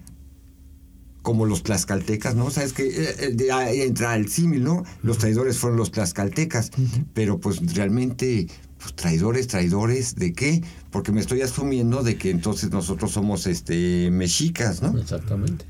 como 1.25 1.47
los 1.47 1.63
tlaxcaltecas, 1.63 2.35
¿no? 2.37 2.51
Sabes 2.51 2.75
que 2.75 2.87
eh, 2.87 3.17
eh, 3.19 3.85
entra 3.85 4.15
el 4.15 4.29
símil, 4.29 4.63
¿no? 4.63 4.85
Los 5.03 5.17
traidores 5.17 5.57
fueron 5.57 5.79
los 5.79 5.91
tlaxcaltecas, 5.91 6.71
pero 7.15 7.41
pues 7.41 7.75
realmente, 7.75 8.47
pues 8.79 8.95
traidores, 8.95 9.47
traidores, 9.47 10.17
¿de 10.17 10.35
qué? 10.35 10.63
Porque 10.91 11.13
me 11.13 11.21
estoy 11.21 11.41
asumiendo 11.41 12.03
de 12.03 12.19
que 12.19 12.31
entonces 12.31 12.71
nosotros 12.71 13.11
somos 13.11 13.47
este 13.47 14.11
mexicas, 14.11 14.83
¿no? 14.83 14.99
Exactamente. 14.99 15.65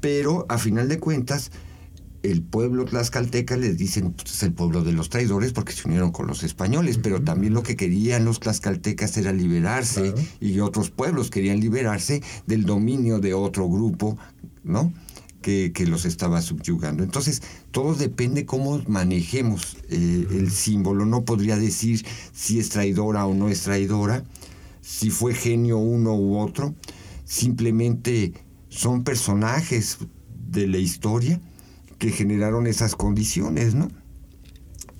Pero 0.00 0.46
a 0.48 0.58
final 0.58 0.88
de 0.88 1.00
cuentas, 1.00 1.50
el 2.22 2.42
pueblo 2.42 2.84
tlaxcalteca 2.84 3.56
les 3.56 3.78
dicen, 3.78 4.12
pues 4.12 4.32
es 4.34 4.42
el 4.42 4.52
pueblo 4.52 4.84
de 4.84 4.92
los 4.92 5.08
traidores 5.08 5.52
porque 5.52 5.72
se 5.72 5.88
unieron 5.88 6.12
con 6.12 6.26
los 6.26 6.42
españoles, 6.42 6.98
pero 6.98 7.22
también 7.22 7.54
lo 7.54 7.62
que 7.62 7.76
querían 7.76 8.24
los 8.24 8.40
tlaxcaltecas 8.40 9.16
era 9.16 9.32
liberarse 9.32 10.14
y 10.40 10.60
otros 10.60 10.90
pueblos 10.90 11.30
querían 11.30 11.60
liberarse 11.60 12.22
del 12.46 12.64
dominio 12.64 13.18
de 13.18 13.34
otro 13.34 13.68
grupo 13.68 14.18
¿no? 14.64 14.92
Que, 15.42 15.72
los 15.86 16.04
estaba 16.04 16.42
subyugando. 16.42 17.02
Entonces, 17.02 17.42
todo 17.70 17.94
depende 17.94 18.44
cómo 18.44 18.82
manejemos 18.86 19.78
eh, 19.88 20.26
el 20.30 20.50
símbolo. 20.50 21.06
No 21.06 21.24
podría 21.24 21.56
decir 21.56 22.04
si 22.32 22.58
es 22.58 22.68
traidora 22.68 23.26
o 23.26 23.34
no 23.34 23.48
es 23.48 23.62
traidora, 23.62 24.22
si 24.82 25.10
fue 25.10 25.34
genio 25.34 25.78
uno 25.78 26.14
u 26.14 26.38
otro. 26.38 26.74
Simplemente 27.24 28.34
son 28.68 29.02
personajes 29.02 29.98
de 30.50 30.66
la 30.66 30.78
historia 30.78 31.40
que 31.98 32.10
generaron 32.10 32.66
esas 32.66 32.94
condiciones, 32.94 33.74
¿no? 33.74 33.90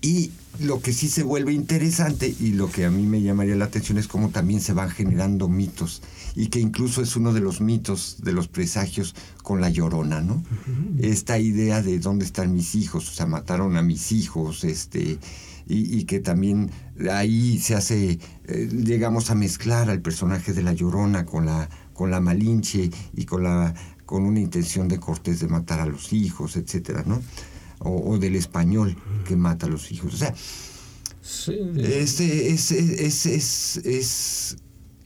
Y 0.00 0.30
lo 0.60 0.80
que 0.80 0.92
sí 0.92 1.08
se 1.08 1.22
vuelve 1.22 1.52
interesante 1.52 2.34
y 2.38 2.52
lo 2.52 2.70
que 2.70 2.84
a 2.84 2.90
mí 2.90 3.04
me 3.04 3.22
llamaría 3.22 3.56
la 3.56 3.66
atención 3.66 3.98
es 3.98 4.08
cómo 4.08 4.30
también 4.30 4.60
se 4.60 4.72
van 4.72 4.90
generando 4.90 5.48
mitos 5.48 6.02
y 6.34 6.48
que 6.48 6.60
incluso 6.60 7.02
es 7.02 7.16
uno 7.16 7.32
de 7.32 7.40
los 7.40 7.60
mitos 7.60 8.18
de 8.22 8.32
los 8.32 8.48
presagios 8.48 9.14
con 9.42 9.60
la 9.60 9.70
llorona, 9.70 10.20
¿no? 10.20 10.42
Esta 10.98 11.38
idea 11.38 11.82
de 11.82 11.98
dónde 11.98 12.24
están 12.24 12.54
mis 12.54 12.74
hijos, 12.74 13.08
o 13.08 13.12
sea, 13.12 13.26
mataron 13.26 13.76
a 13.76 13.82
mis 13.82 14.12
hijos, 14.12 14.64
este, 14.64 15.18
y, 15.66 16.04
que 16.04 16.18
también 16.18 16.70
ahí 17.12 17.58
se 17.58 17.76
hace, 17.76 18.18
eh, 18.46 18.68
llegamos 18.72 19.30
a 19.30 19.34
mezclar 19.34 19.88
al 19.88 20.00
personaje 20.00 20.52
de 20.52 20.62
la 20.62 20.72
llorona 20.72 21.26
con 21.26 21.46
la, 21.46 21.68
con 21.92 22.10
la 22.10 22.20
Malinche 22.20 22.90
y 23.14 23.24
con 23.24 23.44
la 23.44 23.74
con 24.10 24.24
una 24.24 24.40
intención 24.40 24.88
de 24.88 24.98
Cortés 24.98 25.38
de 25.38 25.46
matar 25.46 25.78
a 25.78 25.86
los 25.86 26.12
hijos, 26.12 26.56
etcétera, 26.56 27.04
¿no? 27.06 27.22
O, 27.78 28.18
del 28.18 28.34
español 28.34 28.96
que 29.24 29.36
mata 29.36 29.66
a 29.66 29.68
los 29.68 29.92
hijos. 29.92 30.14
O 30.14 30.16
sea, 30.16 30.34
es, 31.76 32.20
es, 32.20 32.72
es, 33.26 33.76
es 33.76 34.56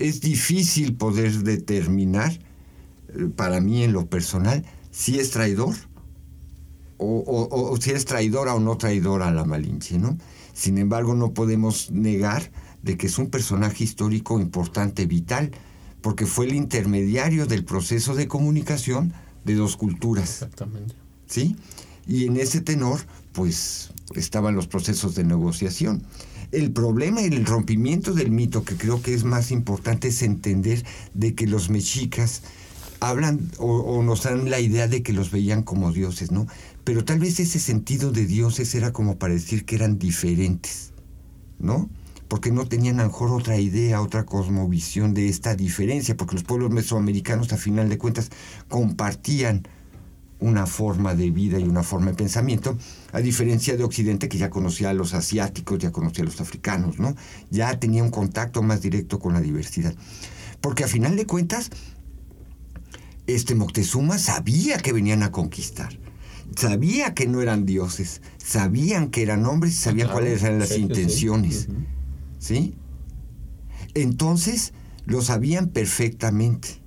es 0.05 0.21
difícil 0.21 0.95
poder 0.95 1.43
determinar, 1.43 2.33
eh, 2.33 3.29
para 3.35 3.61
mí 3.61 3.83
en 3.83 3.93
lo 3.93 4.07
personal, 4.07 4.65
si 4.91 5.19
es 5.19 5.31
traidor 5.31 5.75
o, 6.99 7.77
si 7.81 7.91
es 7.91 8.05
traidora 8.05 8.55
o 8.55 8.61
no 8.61 8.77
traidora 8.77 9.29
a 9.29 9.33
la 9.33 9.45
Malinche, 9.45 9.99
¿no? 9.99 10.17
Sin 10.55 10.79
embargo, 10.79 11.15
no 11.15 11.35
podemos 11.35 11.91
negar 11.91 12.51
de 12.83 12.97
que 12.97 13.09
es 13.09 13.19
un 13.19 13.29
personaje 13.29 13.83
histórico 13.85 14.39
importante, 14.39 15.07
vital, 15.07 15.51
porque 16.01 16.27
fue 16.27 16.47
el 16.47 16.55
intermediario 16.55 17.47
del 17.47 17.65
proceso 17.65 18.15
de 18.15 18.29
comunicación 18.29 19.13
de 19.45 19.55
dos 19.55 19.77
culturas. 19.77 20.31
Exactamente. 20.31 20.95
¿Sí? 21.27 21.57
Y 22.07 22.27
en 22.27 22.37
ese 22.37 22.61
tenor, 22.61 23.01
pues 23.33 23.91
estaban 24.15 24.55
los 24.55 24.67
procesos 24.67 25.15
de 25.15 25.25
negociación. 25.25 26.05
El 26.53 26.73
problema 26.73 27.23
el 27.23 27.45
rompimiento 27.47 28.13
del 28.13 28.31
mito, 28.31 28.65
que 28.65 28.77
creo 28.77 29.03
que 29.03 29.15
es 29.15 29.25
más 29.25 29.51
importante, 29.51 30.09
es 30.09 30.23
entender 30.23 30.85
de 31.15 31.35
que 31.35 31.47
los 31.47 31.71
mexicas 31.71 32.43
hablan 33.01 33.51
o, 33.59 34.03
nos 34.03 34.23
dan 34.23 34.51
la 34.51 34.61
idea 34.61 34.89
de 34.89 35.03
que 35.03 35.13
los 35.13 35.31
veían 35.31 35.63
como 35.63 35.93
dioses, 35.93 36.31
¿no? 36.31 36.47
Pero 36.85 37.05
tal 37.05 37.19
vez 37.19 37.41
ese 37.41 37.59
sentido 37.59 38.13
de 38.13 38.27
dioses 38.27 38.75
era 38.75 38.93
como 38.93 39.19
para 39.19 39.35
decir 39.35 39.65
que 39.65 39.77
eran 39.77 39.99
diferentes, 39.99 40.93
¿no? 41.59 41.91
Porque 42.29 42.51
no 42.51 42.67
tenían 42.67 43.01
a 43.01 43.05
lo 43.05 43.11
mejor 43.11 43.31
otra 43.31 43.59
idea, 43.59 44.01
otra 44.01 44.25
cosmovisión 44.25 45.15
de 45.15 45.29
esta 45.29 45.55
diferencia, 45.55 46.17
porque 46.17 46.35
los 46.35 46.45
pueblos 46.45 46.71
mesoamericanos 46.71 47.53
a 47.53 47.57
final 47.57 47.89
de 47.89 47.99
cuentas 47.99 48.31
compartían 48.69 49.69
una 50.41 50.67
forma 50.67 51.15
de 51.15 51.31
vida 51.31 51.59
y 51.59 51.65
una 51.65 51.83
forma 51.83 52.11
de 52.11 52.17
pensamiento, 52.17 52.77
a 53.15 53.21
diferencia 53.21 53.77
de 53.77 53.85
Occidente 53.85 54.29
que 54.29 54.39
ya 54.39 54.51
conocía 54.51 54.91
a 54.91 54.93
los 54.93 55.15
asiáticos, 55.15 55.79
ya 55.79 55.93
conocía 55.93 56.23
a 56.23 56.25
los 56.25 56.41
africanos, 56.41 56.99
¿no? 56.99 57.15
Ya 57.49 57.79
tenía 57.79 58.03
un 58.03 58.11
contacto 58.11 58.61
más 58.61 58.83
directo 58.83 59.21
con 59.21 59.35
la 59.35 59.41
diversidad. 59.41 59.95
Porque 60.61 60.83
a 60.83 60.89
final 60.89 61.15
de 61.15 61.25
cuentas, 61.25 61.71
este 63.29 63.55
Moctezuma 63.55 64.19
sabía 64.19 64.79
que 64.79 64.93
venían 64.93 65.23
a 65.23 65.31
conquistar. 65.31 65.97
Sabía 66.57 67.15
que 67.15 67.29
no 67.29 67.41
eran 67.41 67.67
dioses, 67.67 68.21
sabían 68.37 69.11
que 69.11 69.23
eran 69.23 69.47
hombres 69.47 69.75
y 69.75 69.77
sabían 69.77 70.09
cuáles 70.09 70.43
eran 70.43 70.59
las 70.59 70.77
intenciones. 70.77 71.69
¿Sí? 72.41 72.75
Entonces, 73.95 74.73
lo 75.07 75.23
sabían 75.23 75.69
perfectamente. 75.69 76.83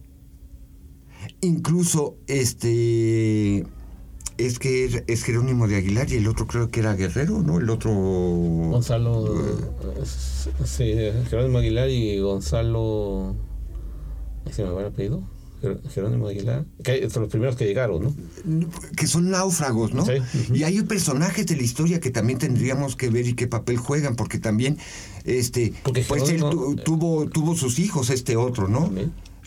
Incluso 1.40 2.18
este 2.28 3.66
es 4.38 4.60
que 4.60 5.04
es 5.08 5.24
Jerónimo 5.24 5.68
de 5.68 5.78
Aguilar 5.78 6.12
y 6.12 6.16
el 6.16 6.28
otro 6.28 6.48
creo 6.48 6.70
que 6.70 6.80
era 6.80 6.94
Guerrero, 6.94 7.42
¿no? 7.42 7.60
El 7.60 7.70
otro 7.70 7.92
Gonzalo 7.92 9.36
eh, 9.36 10.04
sí, 10.66 10.94
Jerónimo 11.30 11.60
Aguilar 11.60 11.90
y 11.90 12.20
Gonzalo 12.20 13.36
¿se 14.52 14.64
me 14.64 14.70
va 14.70 14.82
el 14.82 14.88
apellido? 14.88 15.24
Jerónimo 15.90 16.28
Aguilar, 16.28 16.66
que 16.84 17.10
son 17.10 17.24
los 17.24 17.32
primeros 17.32 17.56
que 17.56 17.66
llegaron, 17.66 18.04
¿no? 18.04 18.70
Que 18.96 19.08
son 19.08 19.32
náufragos, 19.32 19.92
¿no? 19.92 20.06
Sí. 20.06 20.14
Y 20.54 20.64
hay 20.64 20.84
personajes 20.84 21.48
de 21.48 21.56
la 21.56 21.64
historia 21.64 22.00
que 22.00 22.12
también 22.12 22.38
tendríamos 22.38 22.96
que 22.96 23.10
ver 23.10 23.28
y 23.28 23.34
qué 23.34 23.48
papel 23.48 23.78
juegan, 23.78 24.16
porque 24.16 24.38
también, 24.38 24.78
este, 25.26 25.74
pues 25.84 26.30
él 26.30 26.44
tuvo, 26.86 27.28
tuvo 27.28 27.56
sus 27.56 27.80
hijos, 27.80 28.12
este 28.12 28.38
otro, 28.38 28.68
¿no? 28.68 28.92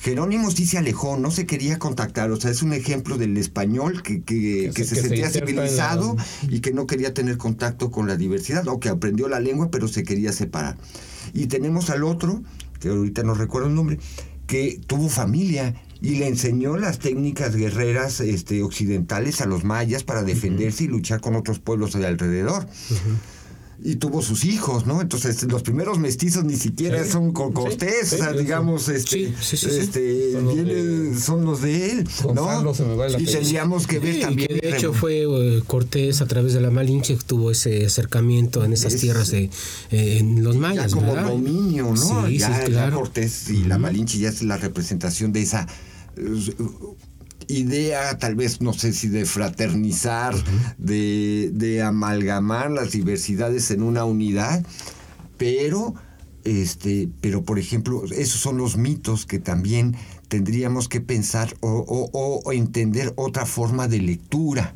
Jerónimo 0.00 0.50
sí 0.50 0.64
se 0.64 0.78
alejó, 0.78 1.18
no 1.18 1.30
se 1.30 1.44
quería 1.44 1.78
contactar, 1.78 2.30
o 2.30 2.40
sea, 2.40 2.50
es 2.50 2.62
un 2.62 2.72
ejemplo 2.72 3.18
del 3.18 3.36
español 3.36 4.02
que, 4.02 4.22
que, 4.22 4.72
se, 4.72 4.94
sentía 4.94 5.28
civilizado 5.28 6.16
y 6.48 6.60
que 6.60 6.72
no 6.72 6.86
quería 6.86 7.12
tener 7.12 7.36
contacto 7.36 7.90
con 7.90 8.08
la 8.08 8.16
diversidad, 8.16 8.66
o 8.68 8.80
que 8.80 8.88
aprendió 8.88 9.28
la 9.28 9.40
lengua 9.40 9.70
pero 9.70 9.88
se 9.88 10.02
quería 10.02 10.32
separar. 10.32 10.78
Y 11.34 11.46
tenemos 11.48 11.90
al 11.90 12.04
otro, 12.04 12.42
que 12.80 12.88
ahorita 12.88 13.24
no 13.24 13.34
recuerdo 13.34 13.68
el 13.68 13.74
nombre, 13.74 13.98
que 14.46 14.80
tuvo 14.86 15.10
familia 15.10 15.74
y 16.00 16.16
le 16.16 16.28
enseñó 16.28 16.78
las 16.78 16.98
técnicas 16.98 17.54
guerreras 17.54 18.20
este, 18.20 18.62
occidentales 18.62 19.42
a 19.42 19.46
los 19.46 19.64
mayas 19.64 20.02
para 20.02 20.22
defenderse 20.22 20.84
y 20.84 20.88
luchar 20.88 21.20
con 21.20 21.36
otros 21.36 21.58
pueblos 21.58 21.92
de 21.92 22.06
alrededor 22.06 22.66
y 23.82 23.96
tuvo 23.96 24.20
sus 24.22 24.44
hijos, 24.44 24.86
¿no? 24.86 25.00
Entonces 25.00 25.42
los 25.44 25.62
primeros 25.62 25.98
mestizos 25.98 26.44
ni 26.44 26.56
siquiera 26.56 27.04
son 27.06 27.32
con 27.32 27.52
Cortés, 27.52 28.12
o 28.12 28.16
sea, 28.16 28.32
digamos, 28.32 28.88
este, 28.88 29.32
este 29.52 30.32
son, 31.18 31.44
los 31.44 31.62
de 31.62 31.90
él, 31.90 32.08
¿no? 32.34 32.72
y 33.18 33.24
tendríamos 33.24 33.86
que 33.86 33.98
ver 33.98 34.20
también. 34.20 34.48
Que 34.48 34.68
de 34.68 34.76
hecho 34.76 34.92
fue 34.92 35.22
eh, 35.22 35.62
Cortés 35.66 36.20
a 36.20 36.26
través 36.26 36.52
de 36.52 36.60
la 36.60 36.70
Malinche 36.70 37.16
que 37.16 37.24
tuvo 37.24 37.50
ese 37.50 37.86
acercamiento 37.86 38.64
en 38.64 38.72
esas 38.72 38.96
tierras 38.96 39.30
de 39.30 39.50
eh, 39.90 40.18
en 40.18 40.44
los 40.44 40.56
mayas, 40.56 40.92
ya 40.92 40.96
como 40.96 41.14
dominio, 41.14 41.94
¿no? 41.94 42.28
ya, 42.28 42.64
claro. 42.64 42.98
Cortés 42.98 43.48
y 43.48 43.64
la 43.64 43.78
Malinche 43.78 44.18
ya 44.18 44.28
es 44.28 44.42
la 44.42 44.58
representación 44.58 45.32
de 45.32 45.42
esa 45.42 45.66
idea, 47.50 48.16
tal 48.18 48.34
vez, 48.34 48.60
no 48.60 48.72
sé 48.72 48.92
si 48.92 49.08
de 49.08 49.26
fraternizar, 49.26 50.34
de, 50.78 51.50
de, 51.52 51.82
amalgamar 51.82 52.70
las 52.70 52.92
diversidades 52.92 53.70
en 53.70 53.82
una 53.82 54.04
unidad, 54.04 54.64
pero, 55.36 55.94
este, 56.44 57.08
pero 57.20 57.42
por 57.44 57.58
ejemplo, 57.58 58.04
esos 58.04 58.40
son 58.40 58.56
los 58.56 58.76
mitos 58.76 59.26
que 59.26 59.38
también 59.38 59.96
tendríamos 60.28 60.88
que 60.88 61.00
pensar 61.00 61.54
o, 61.60 62.10
o, 62.12 62.52
entender 62.52 63.12
otra 63.16 63.46
forma 63.46 63.88
de 63.88 64.00
lectura, 64.00 64.74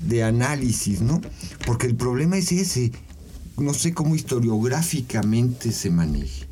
de 0.00 0.24
análisis, 0.24 1.02
¿no? 1.02 1.20
Porque 1.66 1.86
el 1.86 1.94
problema 1.94 2.38
es 2.38 2.52
ese, 2.52 2.92
no 3.58 3.74
sé 3.74 3.92
cómo 3.92 4.16
historiográficamente 4.16 5.72
se 5.72 5.90
maneja 5.90 6.46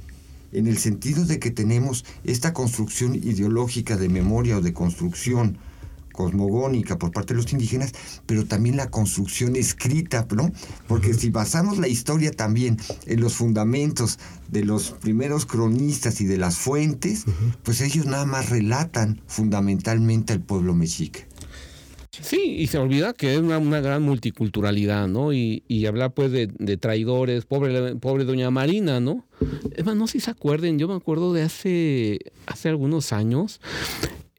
en 0.53 0.67
el 0.67 0.79
sentido 0.79 1.25
de 1.25 1.39
que 1.39 1.51
tenemos 1.51 2.05
esta 2.25 2.53
construcción 2.53 3.15
ideológica 3.15 3.97
de 3.97 4.09
memoria 4.09 4.59
o 4.59 4.61
de 4.61 4.73
construcción 4.73 5.59
cosmogónica 6.13 6.99
por 6.99 7.13
parte 7.13 7.33
de 7.33 7.41
los 7.41 7.53
indígenas, 7.53 7.93
pero 8.27 8.45
también 8.45 8.77
la 8.77 8.91
construcción 8.91 9.57
escrita, 9.57 10.27
¿no? 10.35 10.53
Porque 10.87 11.15
si 11.15 11.31
basamos 11.31 11.79
la 11.79 11.89
historia 11.89 12.31
también 12.31 12.79
en 13.07 13.21
los 13.21 13.35
fundamentos 13.35 14.19
de 14.49 14.65
los 14.65 14.91
primeros 14.91 15.47
cronistas 15.47 16.21
y 16.21 16.27
de 16.27 16.37
las 16.37 16.59
fuentes, 16.59 17.25
pues 17.63 17.81
ellos 17.81 18.07
nada 18.07 18.27
más 18.27 18.51
relatan 18.51 19.23
fundamentalmente 19.27 20.33
al 20.33 20.41
pueblo 20.41 20.75
mexica. 20.75 21.21
Sí, 22.21 22.57
y 22.59 22.67
se 22.67 22.79
olvida 22.79 23.13
que 23.13 23.35
es 23.35 23.41
una, 23.41 23.81
gran 23.81 24.03
multiculturalidad, 24.03 25.09
¿no? 25.09 25.33
Y, 25.33 25.63
y 25.69 25.87
hablar 25.87 26.13
pues 26.13 26.31
de, 26.33 26.47
traidores, 26.77 27.45
pobre, 27.45 27.97
pobre 27.97 28.25
doña 28.25 28.51
Marina, 28.51 29.01
¿no? 29.01 29.27
Es 29.75 29.85
más, 29.85 29.97
no 29.97 30.07
sé 30.07 30.15
si 30.15 30.21
se 30.21 30.31
acuerden, 30.31 30.79
yo 30.79 30.89
me 30.89 30.95
acuerdo 30.95 31.33
de 31.33 31.43
hace, 31.43 32.19
hace 32.47 32.69
algunos 32.69 33.13
años, 33.13 33.61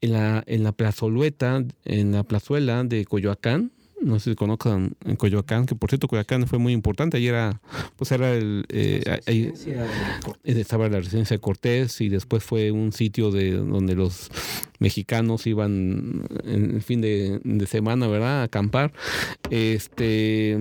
en 0.01 0.13
la, 0.13 0.43
en 0.47 0.63
la 0.63 0.71
plazolueta, 0.71 1.63
en 1.85 2.11
la 2.11 2.23
plazuela 2.23 2.83
de 2.83 3.05
Coyoacán, 3.05 3.71
no 4.01 4.19
sé 4.19 4.31
si 4.31 4.35
conozcan 4.35 4.95
en 5.05 5.15
Coyoacán, 5.15 5.65
que 5.65 5.75
por 5.75 5.89
cierto 5.89 6.07
Coyoacán 6.07 6.47
fue 6.47 6.59
muy 6.59 6.73
importante, 6.73 7.17
ahí 7.17 7.27
era, 7.27 7.61
pues 7.95 8.11
era 8.11 8.33
el, 8.33 8.65
eh, 8.69 9.03
ahí, 9.27 9.53
estaba 10.43 10.89
la 10.89 10.99
residencia 10.99 11.35
de 11.35 11.41
Cortés 11.41 12.01
y 12.01 12.09
después 12.09 12.43
fue 12.43 12.71
un 12.71 12.91
sitio 12.91 13.31
de 13.31 13.51
donde 13.51 13.95
los 13.95 14.29
mexicanos 14.81 15.47
iban 15.47 16.27
en 16.43 16.71
el 16.75 16.81
fin 16.81 16.99
de, 16.99 17.39
semana, 17.67 18.07
¿verdad? 18.07 18.41
A 18.41 18.43
acampar. 18.43 18.91
Este 19.49 20.57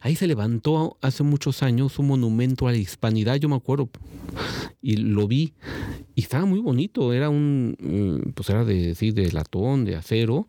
Ahí 0.00 0.16
se 0.16 0.26
levantó 0.26 0.96
hace 1.00 1.22
muchos 1.22 1.62
años 1.62 1.98
un 1.98 2.08
monumento 2.08 2.68
a 2.68 2.72
la 2.72 2.78
hispanidad, 2.78 3.36
yo 3.36 3.48
me 3.48 3.56
acuerdo, 3.56 3.90
y 4.80 4.96
lo 4.96 5.26
vi, 5.26 5.54
y 6.14 6.22
estaba 6.22 6.46
muy 6.46 6.60
bonito, 6.60 7.12
era 7.12 7.28
un, 7.28 7.76
mm, 7.78 8.30
pues 8.32 8.48
era 8.50 8.64
de, 8.64 8.94
sí, 8.94 9.10
de 9.10 9.30
latón, 9.32 9.84
de 9.84 9.96
acero, 9.96 10.48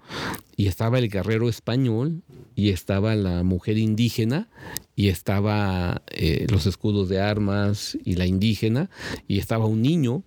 y 0.56 0.68
estaba 0.68 1.00
el 1.00 1.10
guerrero 1.10 1.50
español, 1.50 2.22
y 2.56 2.70
estaba 2.70 3.16
la 3.16 3.43
mujer 3.43 3.78
indígena, 3.78 4.48
y 4.95 5.10
estaba 5.10 6.02
eh, 6.08 6.48
los 6.50 6.66
escudos 6.66 7.10
de 7.10 7.20
armas 7.20 7.98
y 8.04 8.16
la 8.16 8.26
indígena, 8.26 8.89
y 9.28 9.39
estaba 9.39 9.66
un 9.66 9.82
niño, 9.82 10.24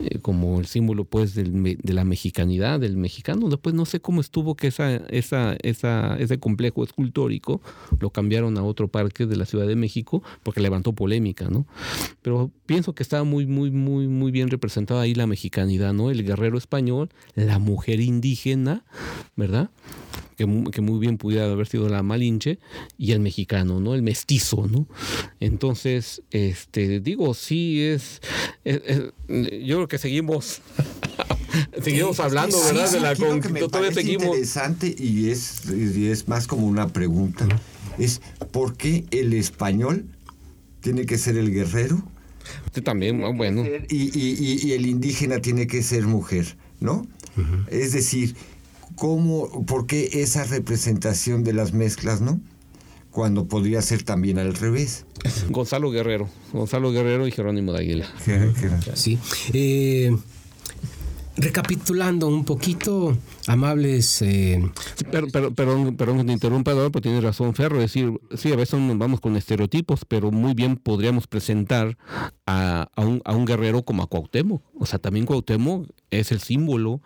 eh, 0.00 0.18
como 0.20 0.60
el 0.60 0.66
símbolo 0.66 1.04
pues 1.04 1.34
de 1.34 1.92
la 1.92 2.04
mexicanidad 2.04 2.80
del 2.80 2.96
mexicano. 2.96 3.48
Después 3.48 3.74
no 3.74 3.84
sé 3.84 4.00
cómo 4.00 4.20
estuvo 4.20 4.54
que 4.54 4.68
esa, 4.68 4.96
esa, 5.08 5.56
esa, 5.62 6.16
ese 6.18 6.38
complejo 6.38 6.82
escultórico 6.84 7.60
lo 7.98 8.10
cambiaron 8.10 8.56
a 8.56 8.62
otro 8.62 8.88
parque 8.88 9.26
de 9.26 9.36
la 9.36 9.44
Ciudad 9.44 9.66
de 9.66 9.76
México 9.76 10.22
porque 10.42 10.60
levantó 10.60 10.94
polémica, 10.94 11.48
¿no? 11.50 11.66
Pero 12.22 12.50
pienso 12.64 12.94
que 12.94 13.02
estaba 13.02 13.24
muy, 13.24 13.46
muy, 13.46 13.70
muy, 13.70 14.08
muy 14.08 14.30
bien 14.30 14.48
representada 14.48 15.02
ahí 15.02 15.14
la 15.14 15.26
mexicanidad, 15.26 15.92
¿no? 15.92 16.10
El 16.10 16.24
guerrero 16.24 16.56
español, 16.56 17.10
la 17.34 17.58
mujer 17.58 18.00
indígena, 18.00 18.84
¿verdad? 19.36 19.70
que, 20.70 20.80
muy 20.80 20.98
bien 20.98 21.18
pudiera 21.18 21.50
haber 21.50 21.66
sido 21.66 21.88
la 21.88 22.02
Malinche, 22.02 22.58
y 22.96 23.12
el 23.12 23.20
mexicano, 23.20 23.80
¿no? 23.80 23.94
El 23.94 24.02
mestizo, 24.02 24.66
¿no? 24.66 24.86
Entonces, 25.38 26.22
este, 26.30 27.00
digo, 27.00 27.34
sí 27.34 27.82
es, 27.82 28.20
yo 29.64 29.86
que 29.90 29.98
seguimos 29.98 30.62
seguimos 31.82 32.20
hablando, 32.20 32.56
¿verdad? 32.64 32.90
de 32.90 33.00
la 33.00 33.14
todavía 33.14 33.92
seguimos. 33.92 34.24
interesante 34.24 34.94
y 34.96 35.30
es, 35.30 35.64
y 35.70 36.06
es 36.06 36.28
más 36.28 36.46
como 36.46 36.66
una 36.66 36.88
pregunta. 36.88 37.46
Es 37.98 38.22
¿por 38.52 38.76
qué 38.76 39.04
el 39.10 39.34
español 39.34 40.06
tiene 40.80 41.04
que 41.04 41.18
ser 41.18 41.36
el 41.36 41.52
guerrero? 41.52 42.02
Usted 42.66 42.82
también, 42.82 43.20
bueno. 43.36 43.64
Y, 43.88 44.18
y, 44.18 44.58
y, 44.62 44.72
el 44.72 44.86
indígena 44.86 45.40
tiene 45.40 45.66
que 45.66 45.82
ser 45.82 46.06
mujer, 46.06 46.56
¿no? 46.80 47.06
Es 47.68 47.92
decir, 47.92 48.34
cómo, 48.96 49.64
por 49.66 49.86
qué 49.86 50.08
esa 50.14 50.44
representación 50.44 51.44
de 51.44 51.52
las 51.52 51.72
mezclas, 51.72 52.20
¿no? 52.20 52.40
Cuando 53.10 53.46
podría 53.46 53.82
ser 53.82 54.02
también 54.02 54.38
al 54.38 54.54
revés. 54.54 55.04
Gonzalo 55.50 55.90
Guerrero, 55.90 56.28
Gonzalo 56.52 56.92
Guerrero 56.92 57.26
y 57.26 57.32
Jerónimo 57.32 57.72
de 57.72 57.78
Aguila. 57.80 58.06
Sí. 58.94 59.18
Eh, 59.52 60.16
recapitulando 61.36 62.28
un 62.28 62.44
poquito, 62.44 63.16
amables... 63.46 64.22
Eh, 64.22 64.62
pero, 65.10 65.28
pero, 65.32 65.54
perdón, 65.54 65.96
perdón 65.96 66.18
que 66.18 66.24
te 66.24 66.32
interrumpa, 66.32 66.72
pero 66.72 67.00
tienes 67.00 67.22
razón, 67.22 67.54
Ferro. 67.54 67.76
Es 67.76 67.92
decir, 67.92 68.12
sí, 68.36 68.52
a 68.52 68.56
veces 68.56 68.78
nos 68.78 68.98
vamos 68.98 69.20
con 69.20 69.36
estereotipos, 69.36 70.04
pero 70.06 70.30
muy 70.30 70.54
bien 70.54 70.76
podríamos 70.76 71.26
presentar 71.26 71.96
a, 72.50 72.90
un, 72.96 73.22
a 73.24 73.34
un 73.34 73.44
guerrero 73.44 73.82
como 73.82 74.02
a 74.02 74.06
Cuauhtémoc. 74.06 74.62
O 74.78 74.86
sea, 74.86 74.98
también 74.98 75.26
Cuauhtémoc 75.26 75.88
es 76.10 76.32
el 76.32 76.40
símbolo 76.40 77.00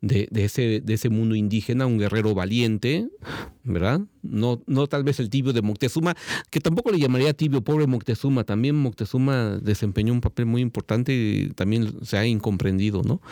de, 0.00 0.28
de, 0.30 0.44
ese, 0.44 0.82
de 0.84 0.94
ese 0.94 1.08
mundo 1.08 1.34
indígena, 1.34 1.86
un 1.86 1.98
guerrero 1.98 2.34
valiente, 2.34 3.08
¿verdad? 3.64 4.02
No, 4.22 4.62
no 4.66 4.86
tal 4.86 5.02
vez 5.02 5.18
el 5.20 5.30
tibio 5.30 5.52
de 5.52 5.62
Moctezuma, 5.62 6.14
que 6.50 6.60
tampoco 6.60 6.90
le 6.90 6.98
llamaría 6.98 7.32
tibio, 7.32 7.62
pobre 7.62 7.86
Moctezuma. 7.86 8.44
También 8.44 8.76
Moctezuma 8.76 9.58
desempeñó 9.62 10.12
un 10.12 10.20
papel 10.20 10.46
muy 10.46 10.60
importante 10.60 11.14
y 11.14 11.50
también 11.54 12.04
se 12.04 12.18
ha 12.18 12.26
incomprendido, 12.26 13.02
¿no? 13.02 13.22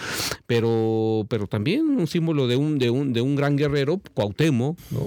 Pero, 0.47 1.27
pero 1.29 1.47
también 1.47 1.87
un 1.89 2.07
símbolo 2.07 2.47
de 2.47 2.57
un, 2.57 2.79
de 2.79 2.89
un, 2.89 3.13
de 3.13 3.21
un 3.21 3.37
gran 3.37 3.57
guerrero, 3.57 4.01
Cuauhtémoc, 4.15 4.79
¿no? 4.91 5.07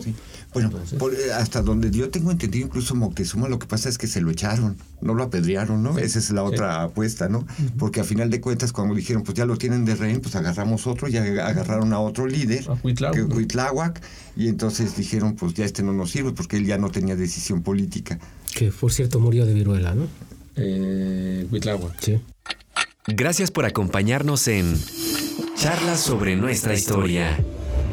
Bueno, 0.54 0.70
eh, 0.78 1.32
hasta 1.34 1.62
donde 1.62 1.90
yo 1.90 2.10
tengo 2.10 2.30
entendido, 2.30 2.68
incluso 2.68 2.94
Moctezuma, 2.94 3.48
lo 3.48 3.58
que 3.58 3.68
pasa 3.68 3.90
es 3.90 3.98
que 3.98 4.08
se 4.08 4.22
lo 4.22 4.30
echaron, 4.30 4.78
no 5.02 5.16
lo 5.16 5.24
apedrearon, 5.24 5.82
¿no? 5.82 5.98
Esa 5.98 6.20
es 6.20 6.30
la 6.32 6.44
otra 6.44 6.51
apuesta, 6.60 7.30
¿no? 7.30 7.46
Porque 7.78 8.00
a 8.02 8.04
final 8.04 8.30
de 8.30 8.42
cuentas, 8.42 8.72
cuando 8.74 8.96
dijeron, 8.96 9.24
pues 9.24 9.38
ya 9.38 9.46
lo 9.46 9.58
tienen 9.58 9.86
de 9.86 9.96
rehén, 9.96 10.22
pues 10.22 10.36
agarramos 10.36 10.88
otro, 10.88 11.08
ya 11.08 11.24
agarraron 11.24 11.94
a 11.94 12.00
otro 12.00 12.28
líder, 12.28 12.66
a 12.70 12.74
Huitláhuac, 12.84 14.02
y 14.36 14.48
entonces 14.48 14.96
dijeron, 14.96 15.36
pues 15.36 15.54
ya 15.54 15.66
este 15.66 15.84
no 15.84 15.94
nos 15.94 16.12
sirve 16.12 16.32
porque 16.32 16.58
él 16.58 16.66
ya 16.66 16.78
no 16.78 16.90
tenía 16.90 17.16
decisión 17.16 17.62
política. 17.62 18.20
Que 18.54 18.72
por 18.72 18.92
cierto 18.92 19.20
murió 19.20 19.46
de 19.46 19.54
viruela, 19.54 19.96
¿no? 19.96 20.08
Eh, 20.56 21.48
Sí. 22.00 22.20
Gracias 23.08 23.52
por 23.52 23.66
acompañarnos 23.66 24.48
en 24.48 24.76
Charlas 25.56 26.00
sobre 26.00 26.36
nuestra 26.36 26.74
historia. 26.74 27.38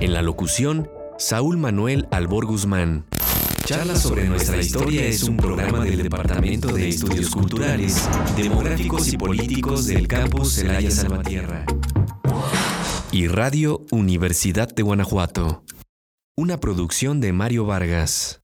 En 0.00 0.12
la 0.12 0.22
locución, 0.22 0.88
Saúl 1.18 1.56
Manuel 1.56 2.06
Albor 2.10 2.46
Guzmán. 2.46 3.04
Charlas 3.68 4.00
sobre 4.00 4.24
nuestra 4.24 4.56
historia 4.56 5.04
es 5.04 5.24
un 5.24 5.36
programa 5.36 5.84
del 5.84 6.02
Departamento 6.02 6.72
de 6.72 6.88
Estudios 6.88 7.28
Culturales, 7.28 8.08
Demográficos 8.34 9.12
y 9.12 9.18
Políticos 9.18 9.86
del 9.86 10.08
campus 10.08 10.54
Celaya 10.54 10.90
Salvatierra. 10.90 11.66
Y 13.12 13.28
Radio 13.28 13.84
Universidad 13.90 14.74
de 14.74 14.82
Guanajuato. 14.82 15.64
Una 16.34 16.60
producción 16.60 17.20
de 17.20 17.34
Mario 17.34 17.66
Vargas. 17.66 18.37